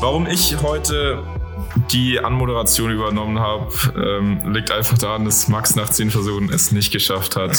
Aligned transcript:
Warum 0.00 0.28
ich 0.28 0.56
heute 0.62 1.24
die 1.90 2.20
Anmoderation 2.20 2.92
übernommen 2.92 3.40
habe, 3.40 3.72
ähm, 3.96 4.52
liegt 4.52 4.70
einfach 4.70 4.96
daran, 4.96 5.24
dass 5.24 5.48
Max 5.48 5.74
nach 5.74 5.90
zehn 5.90 6.12
Versuchen 6.12 6.50
es 6.52 6.70
nicht 6.70 6.92
geschafft 6.92 7.34
hat, 7.34 7.56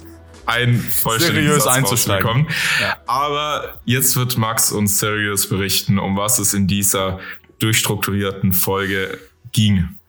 ein 0.46 0.78
vollständiges 0.78 1.64
Satz 1.64 1.76
einzusteigen. 1.76 2.48
Ja. 2.80 2.98
Aber 3.06 3.80
jetzt 3.86 4.14
wird 4.16 4.36
Max 4.36 4.72
uns 4.72 4.98
seriös 4.98 5.48
berichten, 5.48 5.98
um 5.98 6.18
was 6.18 6.38
es 6.38 6.52
in 6.52 6.66
dieser 6.66 7.18
durchstrukturierten 7.60 8.52
Folge 8.52 9.18
ging. 9.52 9.99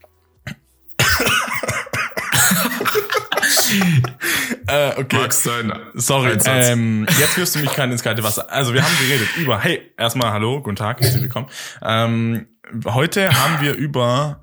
Äh, 4.68 4.92
okay. 4.98 5.18
Max, 5.18 5.44
dein 5.44 5.74
Sorry. 5.94 6.38
Ähm, 6.46 7.08
jetzt 7.20 7.38
wirst 7.38 7.56
du 7.56 7.60
mich 7.60 7.72
kein 7.74 7.92
ins 7.92 8.04
kalte 8.04 8.24
Wasser. 8.24 8.52
Also 8.52 8.74
wir 8.74 8.84
haben 8.84 8.98
geredet 9.00 9.28
über, 9.38 9.60
hey, 9.60 9.92
erstmal 9.98 10.32
hallo, 10.32 10.62
guten 10.62 10.76
Tag, 10.76 11.02
herzlich 11.02 11.24
willkommen. 11.24 11.48
Ähm, 11.82 12.48
heute 12.86 13.30
haben 13.34 13.62
wir 13.62 13.74
über 13.74 14.42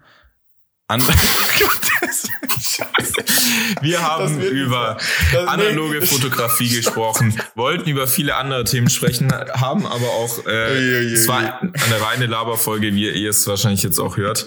andere. 0.88 1.16
Wir 3.80 4.02
haben 4.02 4.40
über 4.40 4.96
analoge 5.46 6.04
Fotografie 6.06 6.68
gesprochen, 6.68 7.40
wollten 7.54 7.88
über 7.88 8.06
viele 8.06 8.36
andere 8.36 8.64
Themen 8.64 8.88
sprechen, 8.88 9.32
haben 9.32 9.86
aber 9.86 10.06
auch, 10.06 10.46
äh, 10.46 11.04
es 11.04 11.28
war 11.28 11.60
eine 11.60 12.00
reine 12.00 12.26
Laberfolge, 12.26 12.94
wie 12.94 13.10
ihr 13.10 13.30
es 13.30 13.46
wahrscheinlich 13.46 13.82
jetzt 13.82 13.98
auch 13.98 14.16
hört, 14.16 14.46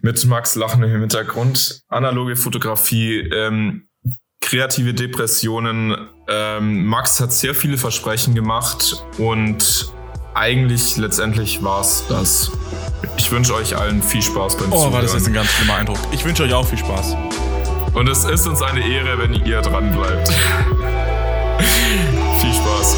mit 0.00 0.24
Max 0.26 0.54
Lachen 0.54 0.82
im 0.82 1.00
Hintergrund. 1.00 1.82
Analoge 1.88 2.36
Fotografie, 2.36 3.18
ähm, 3.18 3.88
kreative 4.40 4.94
Depressionen. 4.94 5.96
Ähm, 6.28 6.86
Max 6.86 7.20
hat 7.20 7.32
sehr 7.32 7.54
viele 7.54 7.78
Versprechen 7.78 8.34
gemacht 8.34 9.02
und 9.18 9.92
eigentlich 10.34 10.96
letztendlich 10.96 11.62
war 11.62 11.80
es 11.80 12.04
das. 12.08 12.50
Ich 13.16 13.30
wünsche 13.30 13.54
euch 13.54 13.76
allen 13.76 14.02
viel 14.02 14.22
Spaß 14.22 14.56
beim 14.56 14.72
oh, 14.72 14.76
Zuhören. 14.76 14.90
Oh, 14.90 14.94
war 14.94 15.02
das 15.02 15.14
jetzt 15.14 15.26
ein 15.26 15.32
ganz 15.32 15.50
schlimmer 15.50 15.76
Eindruck. 15.76 15.98
Ich 16.12 16.24
wünsche 16.24 16.42
euch 16.42 16.52
auch 16.52 16.66
viel 16.66 16.78
Spaß. 16.78 17.16
Und 17.94 18.08
es 18.08 18.24
ist 18.24 18.46
uns 18.46 18.62
eine 18.62 18.86
Ehre, 18.86 19.18
wenn 19.18 19.34
ihr 19.44 19.62
dran 19.62 19.92
bleibt. 19.92 20.28
viel 22.38 22.52
Spaß. 22.52 22.96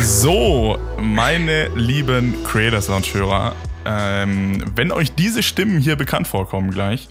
So, 0.00 0.78
meine 1.00 1.68
lieben 1.74 2.42
Creators 2.44 2.88
Lounge 2.88 3.06
Hörer, 3.12 3.56
ähm, 3.84 4.64
wenn 4.74 4.92
euch 4.92 5.14
diese 5.14 5.42
Stimmen 5.42 5.80
hier 5.80 5.96
bekannt 5.96 6.26
vorkommen 6.26 6.70
gleich, 6.70 7.08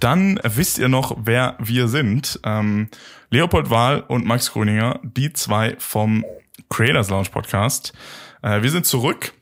dann 0.00 0.38
wisst 0.42 0.78
ihr 0.78 0.88
noch, 0.88 1.16
wer 1.24 1.56
wir 1.58 1.88
sind. 1.88 2.40
Ähm, 2.44 2.88
Leopold 3.30 3.70
Wahl 3.70 4.04
und 4.08 4.26
Max 4.26 4.52
Gröninger, 4.52 5.00
die 5.02 5.32
zwei 5.32 5.76
vom 5.78 6.24
Creators 6.68 7.10
Lounge 7.10 7.30
Podcast. 7.30 7.92
Äh, 8.42 8.62
wir 8.62 8.70
sind 8.70 8.86
zurück, 8.86 9.32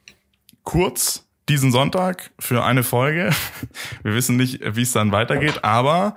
kurz 0.63 1.27
diesen 1.49 1.73
Sonntag 1.73 2.31
für 2.39 2.65
eine 2.65 2.85
Folge. 2.85 3.31
Wir 4.05 4.15
wissen 4.15 4.37
nicht, 4.37 4.61
wie 4.77 4.83
es 4.83 4.93
dann 4.93 5.11
weitergeht, 5.11 5.65
aber 5.65 6.15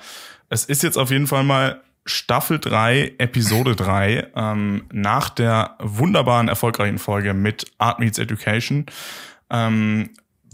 es 0.49 0.65
ist 0.65 0.83
jetzt 0.83 0.97
auf 0.97 1.09
jeden 1.09 1.25
Fall 1.25 1.43
mal 1.43 1.81
Staffel 2.05 2.59
3, 2.59 3.15
Episode 3.17 3.75
3, 3.75 4.31
ähm, 4.35 4.85
nach 4.91 5.29
der 5.29 5.77
wunderbaren, 5.79 6.47
erfolgreichen 6.47 6.99
Folge 6.99 7.33
mit 7.33 7.71
Art 7.77 7.99
Meets 7.99 8.19
Education, 8.19 8.85
ähm, 9.49 10.09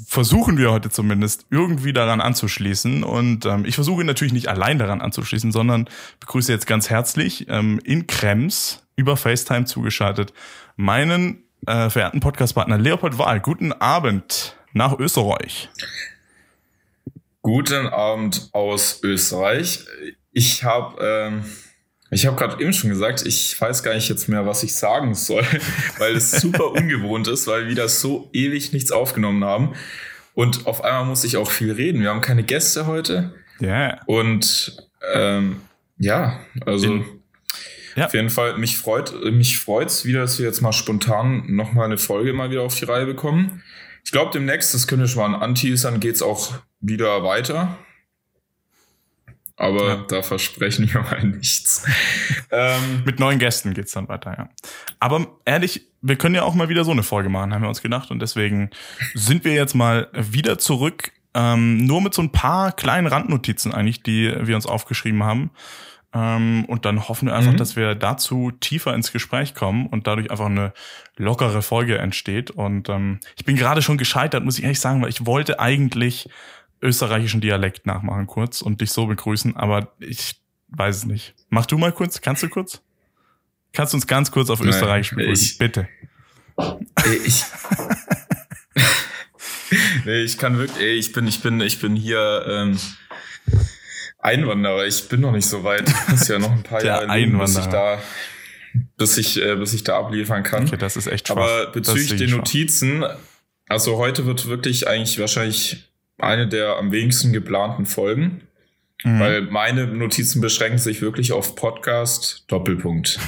versuchen 0.08 0.58
wir 0.58 0.72
heute 0.72 0.90
zumindest 0.90 1.48
irgendwie 1.50 1.94
daran 1.94 2.22
anzuschließen. 2.22 3.04
Und 3.04 3.46
ähm, 3.46 3.66
ich 3.66 3.76
versuche 3.76 4.04
natürlich 4.04 4.34
nicht 4.34 4.48
allein 4.48 4.78
daran 4.78 5.02
anzuschließen, 5.02 5.52
sondern 5.52 5.90
begrüße 6.20 6.52
jetzt 6.52 6.68
ganz 6.68 6.90
herzlich 6.90 7.48
ähm, 7.50 7.80
in 7.84 8.08
Krems 8.08 8.86
über 8.96 9.18
FaceTime 9.18 9.66
zugeschaltet 9.66 10.34
meinen 10.76 11.44
äh, 11.68 11.90
verehrten 11.90 12.20
Podcastpartner 12.20 12.78
Leopold 12.78 13.18
Wahl. 13.18 13.40
Guten 13.40 13.74
Abend 13.74 14.56
nach 14.74 14.98
Österreich. 14.98 15.70
Guten 17.42 17.88
Abend 17.88 18.50
aus 18.54 19.02
Österreich. 19.04 19.86
Ich 20.39 20.63
habe 20.63 21.03
ähm, 21.03 21.44
ich 22.11 22.25
habe 22.25 22.38
gerade 22.38 22.63
eben 22.63 22.72
schon 22.72 22.89
gesagt, 22.89 23.25
ich 23.25 23.59
weiß 23.59 23.83
gar 23.83 23.94
nicht 23.94 24.07
jetzt 24.07 24.29
mehr, 24.29 24.45
was 24.45 24.63
ich 24.63 24.73
sagen 24.73 25.13
soll, 25.13 25.44
weil 25.97 26.16
es 26.16 26.31
super 26.31 26.72
ungewohnt 26.72 27.27
ist, 27.27 27.45
weil 27.45 27.67
wir 27.67 27.75
das 27.75 28.00
so 28.00 28.29
ewig 28.31 28.72
nichts 28.72 28.94
aufgenommen 28.94 29.44
haben. 29.44 29.75
Und 30.33 30.66
auf 30.66 30.81
einmal 30.81 31.03
muss 31.03 31.25
ich 31.25 31.35
auch 31.35 31.51
viel 31.51 31.73
reden. 31.73 32.01
Wir 32.01 32.09
haben 32.09 32.22
keine 32.22 32.44
Gäste 32.44 32.88
heute. 32.88 33.33
Ja. 33.59 33.67
Yeah. 33.67 34.01
Und 34.05 34.77
ähm, 35.13 35.57
ja, 35.97 36.39
also 36.66 36.85
In, 36.85 37.06
ja. 37.97 38.06
auf 38.06 38.13
jeden 38.13 38.29
Fall, 38.29 38.57
mich 38.57 38.77
freut 38.77 39.13
mich 39.33 39.59
freut's 39.59 40.06
wieder, 40.06 40.21
dass 40.21 40.39
wir 40.39 40.45
jetzt 40.45 40.61
mal 40.61 40.71
spontan 40.71 41.53
nochmal 41.53 41.85
eine 41.85 41.97
Folge 41.97 42.31
mal 42.31 42.50
wieder 42.50 42.61
auf 42.61 42.79
die 42.79 42.85
Reihe 42.85 43.06
bekommen. 43.06 43.61
Ich 44.06 44.13
glaube, 44.13 44.31
demnächst, 44.31 44.73
das 44.73 44.88
können 44.88 45.01
wir 45.01 45.09
schon 45.09 45.29
mal 45.29 45.35
an 45.38 45.50
anteasern, 45.50 46.00
geht's 46.00 46.21
auch 46.21 46.53
wieder 46.79 47.23
weiter 47.23 47.77
aber 49.59 49.88
ja. 49.88 50.06
da 50.08 50.22
versprechen 50.22 50.92
wir 50.92 51.02
mal 51.02 51.22
nichts. 51.22 51.86
ähm, 52.52 53.03
Mit 53.06 53.20
neuen 53.20 53.40
Gästen 53.40 53.74
geht's 53.74 53.92
dann 53.92 54.08
weiter, 54.08 54.34
ja. 54.38 54.50
Aber 55.02 55.28
ehrlich, 55.44 55.86
wir 56.02 56.16
können 56.16 56.34
ja 56.34 56.44
auch 56.44 56.53
mal 56.53 56.70
wieder 56.70 56.86
so 56.86 56.92
eine 56.92 57.03
Folge 57.03 57.28
machen, 57.28 57.53
haben 57.53 57.62
wir 57.62 57.68
uns 57.68 57.81
gedacht. 57.81 58.09
Und 58.09 58.22
deswegen 58.22 58.69
sind 59.14 59.44
wir 59.44 59.53
jetzt 59.53 59.75
mal 59.75 60.08
wieder 60.14 60.58
zurück, 60.58 61.12
ähm, 61.34 61.86
nur 61.86 62.02
mit 62.02 62.14
so 62.14 62.22
ein 62.22 62.31
paar 62.31 62.72
kleinen 62.72 63.06
Randnotizen 63.06 63.74
eigentlich, 63.74 64.02
die 64.02 64.34
wir 64.40 64.56
uns 64.56 64.66
aufgeschrieben 64.66 65.24
haben. 65.24 65.52
Ähm, 66.14 66.64
und 66.66 66.86
dann 66.86 67.09
hoffen 67.09 67.28
wir 67.28 67.36
einfach, 67.36 67.52
mhm. 67.52 67.58
dass 67.58 67.75
wir 67.75 67.96
dazu 67.96 68.52
tiefer 68.62 68.96
ins 68.96 69.12
Gespräch 69.12 69.56
kommen 69.56 69.88
und 69.88 70.08
dadurch 70.08 70.31
einfach 70.31 70.46
eine 70.46 70.72
lockere 71.18 71.62
Folge 71.62 71.98
entsteht. 71.98 72.50
Und 72.50 72.88
ähm, 72.88 73.19
ich 73.36 73.44
bin 73.44 73.58
gerade 73.58 73.81
schon 73.81 73.98
gescheitert, 73.98 74.46
muss 74.46 74.58
ich 74.58 74.64
ehrlich 74.64 74.80
sagen, 74.80 75.02
weil 75.02 75.09
ich 75.09 75.25
wollte 75.25 75.59
eigentlich 75.59 76.30
österreichischen 76.81 77.41
Dialekt 77.41 77.85
nachmachen 77.85 78.28
kurz 78.28 78.62
und 78.62 78.81
dich 78.81 78.91
so 78.91 79.06
begrüßen, 79.06 79.56
aber 79.56 79.94
ich 80.00 80.41
weiß 80.69 80.97
es 80.97 81.06
nicht. 81.06 81.35
Mach 81.50 81.66
du 81.66 81.78
mal 81.78 81.91
kurz, 81.91 82.22
kannst 82.22 82.44
du 82.44 82.50
kurz? 82.50 82.81
Kannst 83.73 83.94
du 83.94 83.97
uns 83.97 84.07
ganz 84.07 84.31
kurz 84.31 84.50
auf 84.50 84.59
Nein, 84.59 84.69
Österreichisch 84.69 85.16
begrüßen, 85.16 85.45
ich, 85.45 85.57
bitte? 85.57 85.88
Ich, 87.25 87.44
nee, 90.06 90.22
ich 90.22 90.38
kann 90.38 90.57
wirklich, 90.57 90.79
ey, 90.79 90.95
ich 90.95 91.12
bin, 91.12 91.28
ich 91.28 91.41
bin, 91.41 91.62
ich 91.62 91.79
bin 91.79 91.95
hier 91.95 92.45
ähm, 92.47 92.79
Einwanderer. 94.19 94.85
Ich 94.85 95.07
bin 95.07 95.22
noch 95.22 95.31
nicht 95.31 95.47
so 95.47 95.63
weit. 95.63 95.91
Ist 96.13 96.28
ja 96.28 96.39
noch 96.39 96.51
ein 96.51 96.63
paar 96.63 96.84
Jahre, 96.85 97.07
leben, 97.16 97.38
bis 97.39 97.57
ich 97.57 97.66
da, 97.68 98.01
bis 98.97 99.18
ich, 99.18 99.41
äh, 99.41 99.56
bis 99.56 99.73
ich 99.73 99.84
da 99.84 99.97
abliefern 99.97 100.44
kann. 100.44 100.68
Okay, 100.68 100.78
das 100.78 100.97
ist 100.97 101.07
echt 101.07 101.28
schwach. 101.28 101.38
Aber 101.38 101.68
bezüglich 101.68 102.16
den 102.18 102.31
Notizen, 102.31 103.06
also 103.68 103.97
heute 103.97 104.25
wird 104.25 104.47
wirklich 104.47 104.88
eigentlich 104.88 105.19
wahrscheinlich 105.19 105.88
eine 106.21 106.48
der 106.48 106.77
am 106.77 106.92
wenigsten 106.92 107.33
geplanten 107.33 107.86
Folgen. 107.86 108.42
Mhm. 109.04 109.19
Weil 109.19 109.42
meine 109.44 109.88
Notizen 109.88 110.42
beschränken 110.42 110.77
sich 110.77 111.01
wirklich 111.01 111.31
auf 111.31 111.56
Podcast 111.56 112.44
Doppelpunkt. 112.48 113.19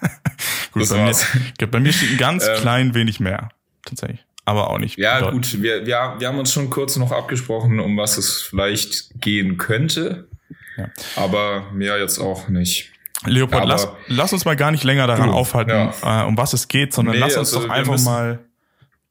gut, 0.72 0.88
bei 0.88 1.04
mir, 1.04 1.14
bei 1.70 1.80
mir, 1.80 1.92
steht 1.92 2.12
ein 2.12 2.18
ganz 2.18 2.46
ähm, 2.46 2.56
klein 2.60 2.94
wenig 2.94 3.18
mehr, 3.18 3.48
tatsächlich. 3.84 4.24
Aber 4.44 4.70
auch 4.70 4.78
nicht. 4.78 4.98
Ja, 4.98 5.18
bedeutend. 5.18 5.52
gut, 5.52 5.62
wir, 5.62 5.86
wir, 5.86 6.16
wir 6.18 6.28
haben 6.28 6.38
uns 6.38 6.52
schon 6.52 6.70
kurz 6.70 6.96
noch 6.96 7.12
abgesprochen, 7.12 7.80
um 7.80 7.96
was 7.96 8.18
es 8.18 8.40
vielleicht 8.40 9.20
gehen 9.20 9.58
könnte. 9.58 10.28
Ja. 10.76 10.90
Aber 11.16 11.70
mehr 11.72 11.98
jetzt 11.98 12.18
auch 12.18 12.48
nicht. 12.48 12.92
Leopold, 13.26 13.66
lass, 13.66 13.88
lass 14.06 14.32
uns 14.32 14.44
mal 14.44 14.56
gar 14.56 14.70
nicht 14.70 14.82
länger 14.82 15.06
daran 15.06 15.28
du, 15.28 15.34
aufhalten, 15.34 15.70
ja. 15.70 16.22
äh, 16.22 16.26
um 16.26 16.38
was 16.38 16.54
es 16.54 16.68
geht, 16.68 16.94
sondern 16.94 17.16
nee, 17.16 17.20
lass 17.20 17.36
uns 17.36 17.52
also 17.52 17.66
doch 17.66 17.74
einfach 17.74 18.00
mal 18.00 18.38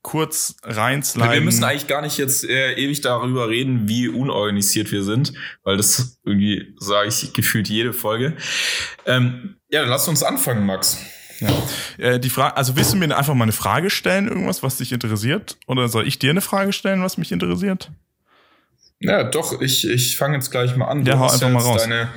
kurz 0.02 0.56
reinsliden. 0.64 1.32
Wir 1.32 1.42
müssen 1.42 1.64
eigentlich 1.64 1.88
gar 1.88 2.02
nicht 2.02 2.18
jetzt 2.18 2.44
äh, 2.44 2.74
ewig 2.74 3.02
darüber 3.02 3.50
reden, 3.50 3.88
wie 3.88 4.08
unorganisiert 4.08 4.92
wir 4.92 5.04
sind, 5.04 5.34
weil 5.64 5.78
das 5.78 6.20
irgendwie 6.26 6.74
sage 6.78 7.10
ich 7.10 7.34
gefühlt 7.34 7.70
jede 7.70 7.94
Folge. 7.94 8.36
Ähm, 9.06 9.58
ja, 9.70 9.82
dann 9.82 9.90
lass 9.90 10.08
uns 10.08 10.24
anfangen, 10.24 10.66
Max. 10.66 10.98
Ja. 11.40 11.50
Äh, 11.98 12.20
die 12.20 12.30
Frage, 12.30 12.58
also 12.58 12.76
willst 12.76 12.94
du 12.94 12.98
mir 12.98 13.16
einfach 13.16 13.34
mal 13.34 13.44
eine 13.44 13.52
Frage 13.52 13.90
stellen, 13.90 14.28
irgendwas, 14.28 14.64
was 14.64 14.78
dich 14.78 14.92
interessiert? 14.92 15.58
Oder 15.68 15.88
soll 15.88 16.08
ich 16.08 16.20
dir 16.20 16.32
eine 16.32 16.42
Frage 16.42 16.74
stellen, 16.74 17.02
was 17.02 17.18
mich 17.18 17.32
interessiert? 17.32 17.92
Ja, 19.00 19.24
doch, 19.24 19.62
ich, 19.62 19.88
ich 19.88 20.18
fange 20.18 20.36
jetzt 20.36 20.52
gleich 20.52 20.76
mal 20.76 20.88
an. 20.88 21.06
Du 21.06 21.12
ja, 21.12 21.20
hau 21.20 21.30
einfach 21.30 21.50
mal 21.50 21.62
raus. 21.62 21.82
deine 21.84 22.10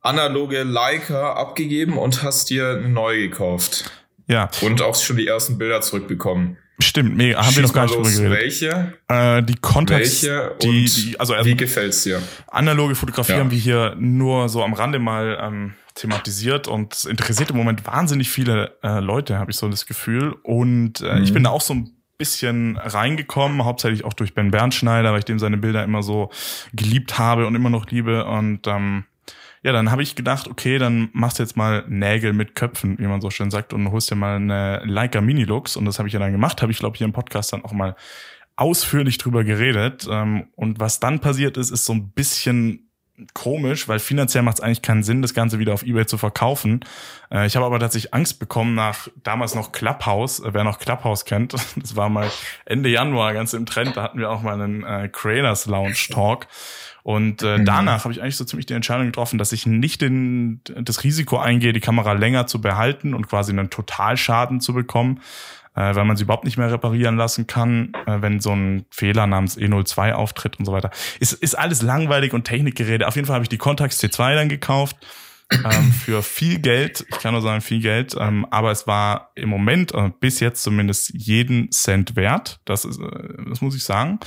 analoge 0.00 0.62
Leica 0.62 1.34
abgegeben 1.34 1.98
und 1.98 2.22
hast 2.22 2.50
dir 2.50 2.70
eine 2.70 2.88
neue 2.88 3.28
gekauft. 3.28 3.90
Ja. 4.26 4.50
Und 4.62 4.80
auch 4.80 4.96
schon 4.96 5.16
die 5.16 5.26
ersten 5.26 5.58
Bilder 5.58 5.82
zurückbekommen. 5.82 6.56
Stimmt, 6.78 7.16
mega, 7.16 7.38
haben 7.38 7.46
Schieß 7.46 7.56
wir 7.56 7.62
noch 7.62 7.72
gar 7.72 7.82
nicht 7.84 7.94
drüber 7.94 8.10
geredet. 8.10 8.30
Welche? 8.30 8.94
Äh, 9.08 9.42
die 9.42 9.54
Kontext, 9.56 10.24
welche 10.24 10.56
die, 10.62 10.84
die, 10.84 11.20
also, 11.20 11.34
also 11.34 11.48
wie 11.48 11.56
gefällt's 11.56 12.02
dir? 12.02 12.20
Analoge 12.48 12.94
Fotografie 12.94 13.32
ja. 13.32 13.38
haben 13.38 13.50
wir 13.50 13.58
hier 13.58 13.94
nur 13.98 14.48
so 14.48 14.64
am 14.64 14.72
Rande 14.72 14.98
mal 14.98 15.38
ähm, 15.40 15.74
thematisiert 15.94 16.68
und 16.68 16.94
es 16.94 17.04
interessiert 17.04 17.50
im 17.50 17.56
Moment 17.56 17.86
wahnsinnig 17.86 18.30
viele 18.30 18.76
äh, 18.82 19.00
Leute, 19.00 19.38
habe 19.38 19.50
ich 19.50 19.56
so 19.56 19.68
das 19.68 19.86
Gefühl. 19.86 20.34
Und 20.42 21.00
äh, 21.02 21.16
mhm. 21.16 21.24
ich 21.24 21.32
bin 21.32 21.44
da 21.44 21.50
auch 21.50 21.60
so 21.60 21.74
ein 21.74 21.96
bisschen 22.18 22.76
reingekommen, 22.76 23.64
hauptsächlich 23.64 24.04
auch 24.04 24.12
durch 24.12 24.34
Ben 24.34 24.50
Bernschneider, 24.50 25.12
weil 25.12 25.18
ich 25.18 25.24
dem 25.24 25.38
seine 25.38 25.58
Bilder 25.58 25.84
immer 25.84 26.02
so 26.02 26.30
geliebt 26.72 27.18
habe 27.18 27.46
und 27.46 27.54
immer 27.54 27.70
noch 27.70 27.90
liebe. 27.90 28.24
Und 28.24 28.66
ähm, 28.66 29.04
ja, 29.62 29.72
dann 29.72 29.90
habe 29.92 30.02
ich 30.02 30.16
gedacht, 30.16 30.48
okay, 30.48 30.78
dann 30.78 31.08
machst 31.12 31.38
du 31.38 31.44
jetzt 31.44 31.56
mal 31.56 31.84
Nägel 31.88 32.32
mit 32.32 32.56
Köpfen, 32.56 32.98
wie 32.98 33.06
man 33.06 33.20
so 33.20 33.30
schön 33.30 33.50
sagt, 33.50 33.72
und 33.72 33.90
holst 33.92 34.10
dir 34.10 34.16
mal 34.16 34.36
eine 34.36 34.82
Leica 34.84 35.20
Minilux. 35.20 35.76
Und 35.76 35.84
das 35.84 35.98
habe 35.98 36.08
ich 36.08 36.14
ja 36.14 36.20
dann 36.20 36.32
gemacht, 36.32 36.62
habe 36.62 36.72
ich, 36.72 36.78
glaube 36.78 36.96
ich, 36.96 36.98
hier 36.98 37.06
im 37.06 37.12
Podcast 37.12 37.52
dann 37.52 37.64
auch 37.64 37.72
mal 37.72 37.94
ausführlich 38.56 39.18
drüber 39.18 39.44
geredet. 39.44 40.06
Ähm, 40.10 40.48
und 40.56 40.80
was 40.80 40.98
dann 40.98 41.20
passiert 41.20 41.56
ist, 41.56 41.70
ist 41.70 41.84
so 41.84 41.92
ein 41.92 42.10
bisschen 42.10 42.91
komisch, 43.34 43.88
weil 43.88 43.98
finanziell 43.98 44.42
macht 44.42 44.58
es 44.58 44.60
eigentlich 44.60 44.82
keinen 44.82 45.02
Sinn, 45.02 45.22
das 45.22 45.34
Ganze 45.34 45.58
wieder 45.58 45.74
auf 45.74 45.82
Ebay 45.82 46.06
zu 46.06 46.18
verkaufen. 46.18 46.84
Äh, 47.30 47.46
ich 47.46 47.56
habe 47.56 47.66
aber 47.66 47.78
tatsächlich 47.78 48.14
Angst 48.14 48.38
bekommen 48.38 48.74
nach 48.74 49.08
damals 49.22 49.54
noch 49.54 49.72
Clubhouse, 49.72 50.40
äh, 50.40 50.52
wer 50.54 50.64
noch 50.64 50.78
Clubhouse 50.78 51.24
kennt, 51.24 51.54
das 51.76 51.96
war 51.96 52.08
mal 52.08 52.30
Ende 52.64 52.88
Januar 52.88 53.34
ganz 53.34 53.52
im 53.52 53.66
Trend, 53.66 53.96
da 53.96 54.02
hatten 54.02 54.18
wir 54.18 54.30
auch 54.30 54.42
mal 54.42 54.60
einen 54.60 54.84
äh, 54.84 55.08
Creators 55.08 55.66
Lounge 55.66 56.08
Talk. 56.10 56.46
Und 57.04 57.42
äh, 57.42 57.58
mhm. 57.58 57.64
danach 57.64 58.04
habe 58.04 58.12
ich 58.12 58.22
eigentlich 58.22 58.36
so 58.36 58.44
ziemlich 58.44 58.66
die 58.66 58.74
Entscheidung 58.74 59.06
getroffen, 59.06 59.36
dass 59.36 59.50
ich 59.52 59.66
nicht 59.66 60.00
den, 60.00 60.60
das 60.64 61.02
Risiko 61.02 61.36
eingehe, 61.36 61.72
die 61.72 61.80
Kamera 61.80 62.12
länger 62.12 62.46
zu 62.46 62.60
behalten 62.60 63.12
und 63.12 63.28
quasi 63.28 63.50
einen 63.50 63.70
Totalschaden 63.70 64.60
zu 64.60 64.72
bekommen, 64.72 65.20
äh, 65.74 65.94
weil 65.94 66.04
man 66.04 66.16
sie 66.16 66.24
überhaupt 66.24 66.44
nicht 66.44 66.58
mehr 66.58 66.70
reparieren 66.70 67.16
lassen 67.16 67.46
kann, 67.46 67.92
äh, 68.06 68.20
wenn 68.20 68.40
so 68.40 68.52
ein 68.52 68.84
Fehler 68.90 69.26
namens 69.26 69.56
E02 69.56 70.12
auftritt 70.12 70.58
und 70.58 70.64
so 70.64 70.72
weiter. 70.72 70.90
Ist, 71.20 71.32
ist 71.32 71.54
alles 71.54 71.82
langweilig 71.82 72.32
und 72.32 72.44
Technikgeräte. 72.44 73.06
Auf 73.06 73.16
jeden 73.16 73.26
Fall 73.26 73.34
habe 73.34 73.44
ich 73.44 73.48
die 73.48 73.58
Contax 73.58 74.02
T2 74.02 74.34
dann 74.34 74.48
gekauft. 74.48 74.96
ähm, 75.52 75.92
für 76.04 76.22
viel 76.22 76.58
Geld, 76.58 77.04
ich 77.08 77.18
kann 77.18 77.32
nur 77.32 77.42
sagen 77.42 77.60
viel 77.60 77.80
Geld, 77.80 78.14
ähm, 78.18 78.46
aber 78.50 78.70
es 78.70 78.86
war 78.86 79.32
im 79.34 79.48
Moment, 79.48 79.92
äh, 79.94 80.10
bis 80.20 80.40
jetzt 80.40 80.62
zumindest 80.62 81.12
jeden 81.14 81.70
Cent 81.70 82.16
wert, 82.16 82.60
das, 82.64 82.84
ist, 82.84 83.00
äh, 83.00 83.44
das 83.48 83.60
muss 83.60 83.74
ich 83.74 83.84
sagen. 83.84 84.18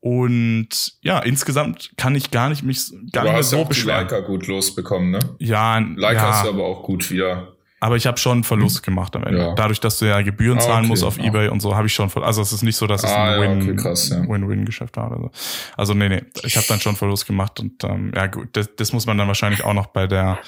Und 0.00 0.98
ja, 1.00 1.20
insgesamt 1.20 1.92
kann 1.96 2.14
ich 2.14 2.30
gar 2.30 2.50
nicht 2.50 2.62
mich 2.62 2.90
gar 3.10 3.24
du 3.24 3.30
nicht 3.30 3.32
mehr 3.36 3.42
so 3.42 3.56
ja 3.56 3.62
auch 3.62 3.68
beschweren. 3.68 4.06
Die 4.06 4.14
Leica 4.14 4.26
gut 4.26 4.46
losbekommen, 4.46 5.12
ne? 5.12 5.18
Ja, 5.38 5.78
Leica 5.78 6.28
ja. 6.28 6.42
ist 6.42 6.46
aber 6.46 6.64
auch 6.64 6.82
gut 6.82 7.10
wieder 7.10 7.53
aber 7.84 7.96
ich 7.96 8.06
habe 8.06 8.16
schon 8.16 8.44
Verlust 8.44 8.78
hm. 8.78 8.82
gemacht 8.84 9.14
am 9.14 9.24
Ende. 9.24 9.40
Ja. 9.40 9.54
Dadurch, 9.54 9.78
dass 9.78 9.98
du 9.98 10.06
ja 10.06 10.22
Gebühren 10.22 10.58
zahlen 10.58 10.72
ah, 10.72 10.78
okay. 10.78 10.88
musst 10.88 11.04
auf 11.04 11.18
ah. 11.20 11.24
Ebay 11.24 11.48
und 11.48 11.60
so, 11.60 11.76
habe 11.76 11.86
ich 11.86 11.92
schon 11.92 12.10
Also 12.22 12.40
es 12.40 12.50
ist 12.50 12.62
nicht 12.62 12.76
so, 12.76 12.86
dass 12.86 13.04
es 13.04 13.10
ah, 13.10 13.34
ein 13.34 13.40
Win-Win-Geschäft 13.42 14.96
ja, 14.96 15.02
okay, 15.02 15.12
war. 15.12 15.20
Oder 15.20 15.20
so. 15.20 15.30
Also 15.76 15.92
nee, 15.92 16.08
nee, 16.08 16.22
ich 16.44 16.56
habe 16.56 16.66
dann 16.66 16.80
schon 16.80 16.96
Verlust 16.96 17.26
gemacht 17.26 17.60
und 17.60 17.84
ähm, 17.84 18.10
ja 18.16 18.28
gut, 18.28 18.48
das, 18.52 18.74
das 18.74 18.94
muss 18.94 19.04
man 19.04 19.18
dann 19.18 19.28
wahrscheinlich 19.28 19.64
auch 19.64 19.74
noch 19.74 19.88
bei 19.88 20.06
der 20.06 20.38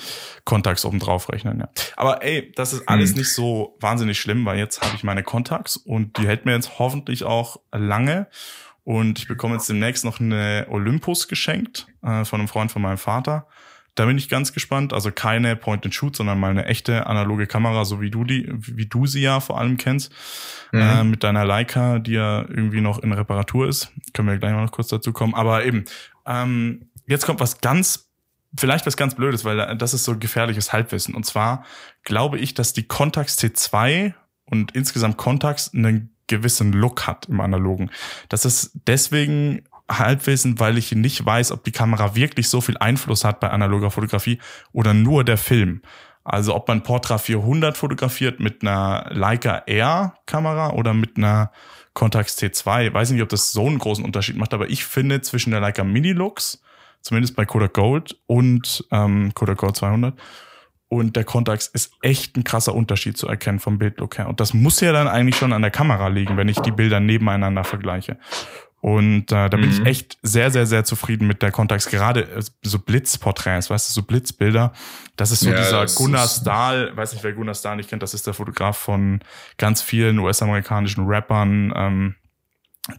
Contax 0.47 0.87
oben 0.87 0.99
drauf 0.99 1.31
rechnen. 1.31 1.61
Ja. 1.61 1.69
Aber 1.97 2.23
ey, 2.25 2.53
das 2.57 2.73
ist 2.73 2.89
alles 2.89 3.11
hm. 3.11 3.19
nicht 3.19 3.31
so 3.31 3.77
wahnsinnig 3.81 4.19
schlimm, 4.19 4.47
weil 4.47 4.59
jetzt 4.59 4.81
habe 4.81 4.97
ich 4.97 5.05
meine 5.05 5.23
Contax 5.23 5.77
und 5.77 6.17
die 6.17 6.27
hält 6.27 6.47
mir 6.47 6.55
jetzt 6.55 6.79
hoffentlich 6.79 7.25
auch 7.25 7.61
lange. 7.71 8.29
Und 8.83 9.19
ich 9.19 9.29
bekomme 9.29 9.57
jetzt 9.57 9.69
demnächst 9.69 10.07
noch 10.07 10.21
eine 10.21 10.69
Olympus 10.71 11.29
geschenkt 11.29 11.87
äh, 12.03 12.25
von 12.25 12.41
einem 12.41 12.49
Freund 12.49 12.73
von 12.73 12.81
meinem 12.81 12.97
Vater. 12.97 13.47
Da 13.97 14.05
bin 14.05 14.19
ich 14.19 14.29
ganz 14.29 14.53
gespannt. 14.53 14.93
Also 14.93 15.11
keine 15.11 15.57
Point-and-Shoot, 15.57 16.15
sondern 16.15 16.39
mal 16.39 16.51
eine 16.51 16.67
echte 16.67 17.07
analoge 17.07 17.47
Kamera, 17.47 17.85
so 17.85 18.01
wie 18.01 18.11
du 18.11 18.23
die, 18.25 18.49
wie 18.57 18.87
du 18.87 19.07
sie 19.07 19.23
ja 19.23 19.41
vor 19.41 19.59
allem 19.59 19.77
kennst, 19.79 20.13
mhm. 20.71 20.81
äh, 20.81 21.05
mit 21.05 21.25
deiner 21.25 21.45
Leica, 21.45 21.99
die 21.99 22.13
ja 22.13 22.43
irgendwie 22.43 22.81
noch 22.81 23.01
in 23.01 23.13
Reparatur 23.13 23.67
ist. 23.67 23.91
Können 24.13 24.29
wir 24.29 24.39
gleich 24.39 24.53
mal 24.53 24.63
noch 24.63 24.71
kurz 24.71 24.89
dazu 24.89 25.13
kommen. 25.13 25.35
Aber 25.35 25.65
eben, 25.65 25.87
ähm, 26.27 26.91
jetzt 27.07 27.27
kommt 27.27 27.41
was 27.41 27.61
ganz, 27.61 28.11
vielleicht 28.57 28.87
was 28.87 28.97
ganz 28.97 29.15
Blödes, 29.15 29.45
weil 29.45 29.77
das 29.77 29.95
ist 29.95 30.05
so 30.05 30.17
gefährliches 30.17 30.73
Halbwissen. 30.73 31.15
Und 31.15 31.25
zwar 31.25 31.65
glaube 32.05 32.39
ich, 32.39 32.55
dass 32.55 32.75
die 32.75 32.85
Contax 32.85 33.39
T2 33.39 34.13
und 34.45 34.73
insgesamt 34.77 35.17
Contax 35.17 35.73
einen 35.75 36.15
gewissen 36.27 36.73
Look 36.73 37.07
hat 37.07 37.27
im 37.27 37.41
Analogen. 37.41 37.91
Das 38.29 38.45
ist 38.45 38.73
deswegen 38.87 39.65
Halbwissen, 39.91 40.59
weil 40.59 40.79
ich 40.79 40.93
nicht 40.93 41.25
weiß, 41.25 41.53
ob 41.53 41.65
die 41.65 41.73
Kamera 41.73 42.15
wirklich 42.15 42.49
so 42.49 42.61
viel 42.61 42.77
Einfluss 42.79 43.25
hat 43.25 43.41
bei 43.41 43.51
analoger 43.51 43.91
Fotografie 43.91 44.39
oder 44.73 44.95
nur 44.95 45.25
der 45.25 45.39
Film. 45.39 45.83
Also 46.25 46.55
ob 46.57 46.67
man 46.67 46.83
Portra 46.83 47.19
400 47.19 47.77
fotografiert 47.77 48.41
mit 48.41 48.63
einer 48.63 49.07
Leica 49.11 49.59
R 49.67 50.15
Kamera 50.27 50.71
oder 50.71 50.93
mit 50.93 51.17
einer 51.17 51.53
Contax 51.95 52.37
T2. 52.37 52.89
Ich 52.89 52.95
weiß 52.95 53.11
nicht, 53.13 53.23
ob 53.23 53.29
das 53.29 53.53
so 53.53 53.67
einen 53.67 53.79
großen 53.79 54.05
Unterschied 54.05 54.37
macht, 54.37 54.53
aber 54.53 54.69
ich 54.69 54.85
finde 54.85 55.21
zwischen 55.21 55.53
der 55.53 55.61
Leica 55.61 55.85
Minilux, 55.85 56.61
zumindest 57.01 57.37
bei 57.37 57.45
Kodak 57.45 57.75
Gold 57.75 58.19
und 58.27 58.85
ähm, 58.91 59.33
Kodak 59.35 59.59
Gold 59.59 59.77
200 59.77 60.19
und 60.89 61.17
der 61.17 61.25
Contax 61.25 61.67
ist 61.67 61.93
echt 62.01 62.37
ein 62.37 62.45
krasser 62.45 62.75
Unterschied 62.75 63.17
zu 63.17 63.27
erkennen 63.27 63.59
vom 63.59 63.79
Bildlook 63.79 64.19
her. 64.19 64.29
Und 64.29 64.39
das 64.39 64.55
muss 64.55 64.81
ja 64.81 64.93
dann 64.93 65.09
eigentlich 65.09 65.37
schon 65.37 65.53
an 65.53 65.63
der 65.63 65.73
Kamera 65.73 66.09
liegen, 66.09 66.37
wenn 66.37 66.49
ich 66.49 66.61
die 66.61 66.71
Bilder 66.71 67.01
nebeneinander 67.01 67.65
vergleiche. 67.65 68.19
Und 68.87 69.33
äh, 69.33 69.51
da 69.51 69.57
bin 69.57 69.63
mhm. 69.63 69.73
ich 69.73 69.85
echt 69.85 70.17
sehr, 70.23 70.53
sehr, 70.53 70.65
sehr 70.65 70.85
zufrieden 70.85 71.27
mit 71.27 71.43
der 71.43 71.51
Contax. 71.51 71.89
Gerade 71.89 72.23
äh, 72.31 72.43
so 72.63 72.79
Blitzporträts, 72.79 73.69
weißt 73.69 73.89
du, 73.89 73.93
so 73.93 74.07
Blitzbilder. 74.07 74.73
Das 75.17 75.33
ist 75.33 75.41
so 75.41 75.51
ja, 75.51 75.57
dieser 75.57 75.87
Gunnar 75.87 76.29
Stahl, 76.29 76.97
weiß 76.97 77.13
nicht, 77.13 77.25
wer 77.25 77.33
Gunnar 77.33 77.57
Stahl 77.57 77.75
nicht 77.75 77.91
kennt, 77.91 78.05
das 78.05 78.15
ist 78.15 78.29
der 78.29 78.35
Fotograf 78.35 78.79
von 78.79 79.25
ganz 79.59 79.83
vielen 79.83 80.21
US-amerikanischen 80.21 81.05
Rappern, 81.05 81.73
ähm, 81.75 82.15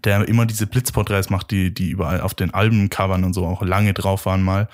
der 0.04 0.28
immer 0.28 0.45
diese 0.45 0.68
Blitzporträts 0.68 1.30
macht, 1.30 1.51
die, 1.51 1.74
die 1.74 1.92
überall 1.92 2.19
auf 2.19 2.33
den 2.33 2.54
Albencovern 2.54 3.24
und 3.24 3.31
so 3.31 3.45
auch 3.45 3.62
lange 3.62 3.94
drauf 3.94 4.25
waren 4.25 4.44
mal. 4.44 4.68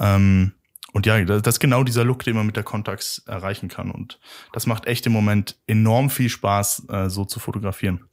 Ähm, 0.00 0.52
und 0.92 1.06
ja, 1.06 1.18
das 1.24 1.54
ist 1.54 1.60
genau 1.60 1.82
dieser 1.82 2.04
Look, 2.04 2.24
den 2.24 2.36
man 2.36 2.44
mit 2.44 2.56
der 2.56 2.62
Contax 2.62 3.22
erreichen 3.26 3.70
kann. 3.70 3.90
Und 3.90 4.20
das 4.52 4.66
macht 4.66 4.84
echt 4.84 5.06
im 5.06 5.12
Moment 5.12 5.56
enorm 5.66 6.10
viel 6.10 6.28
Spaß, 6.28 6.88
äh, 6.90 7.08
so 7.08 7.24
zu 7.24 7.40
fotografieren. 7.40 8.04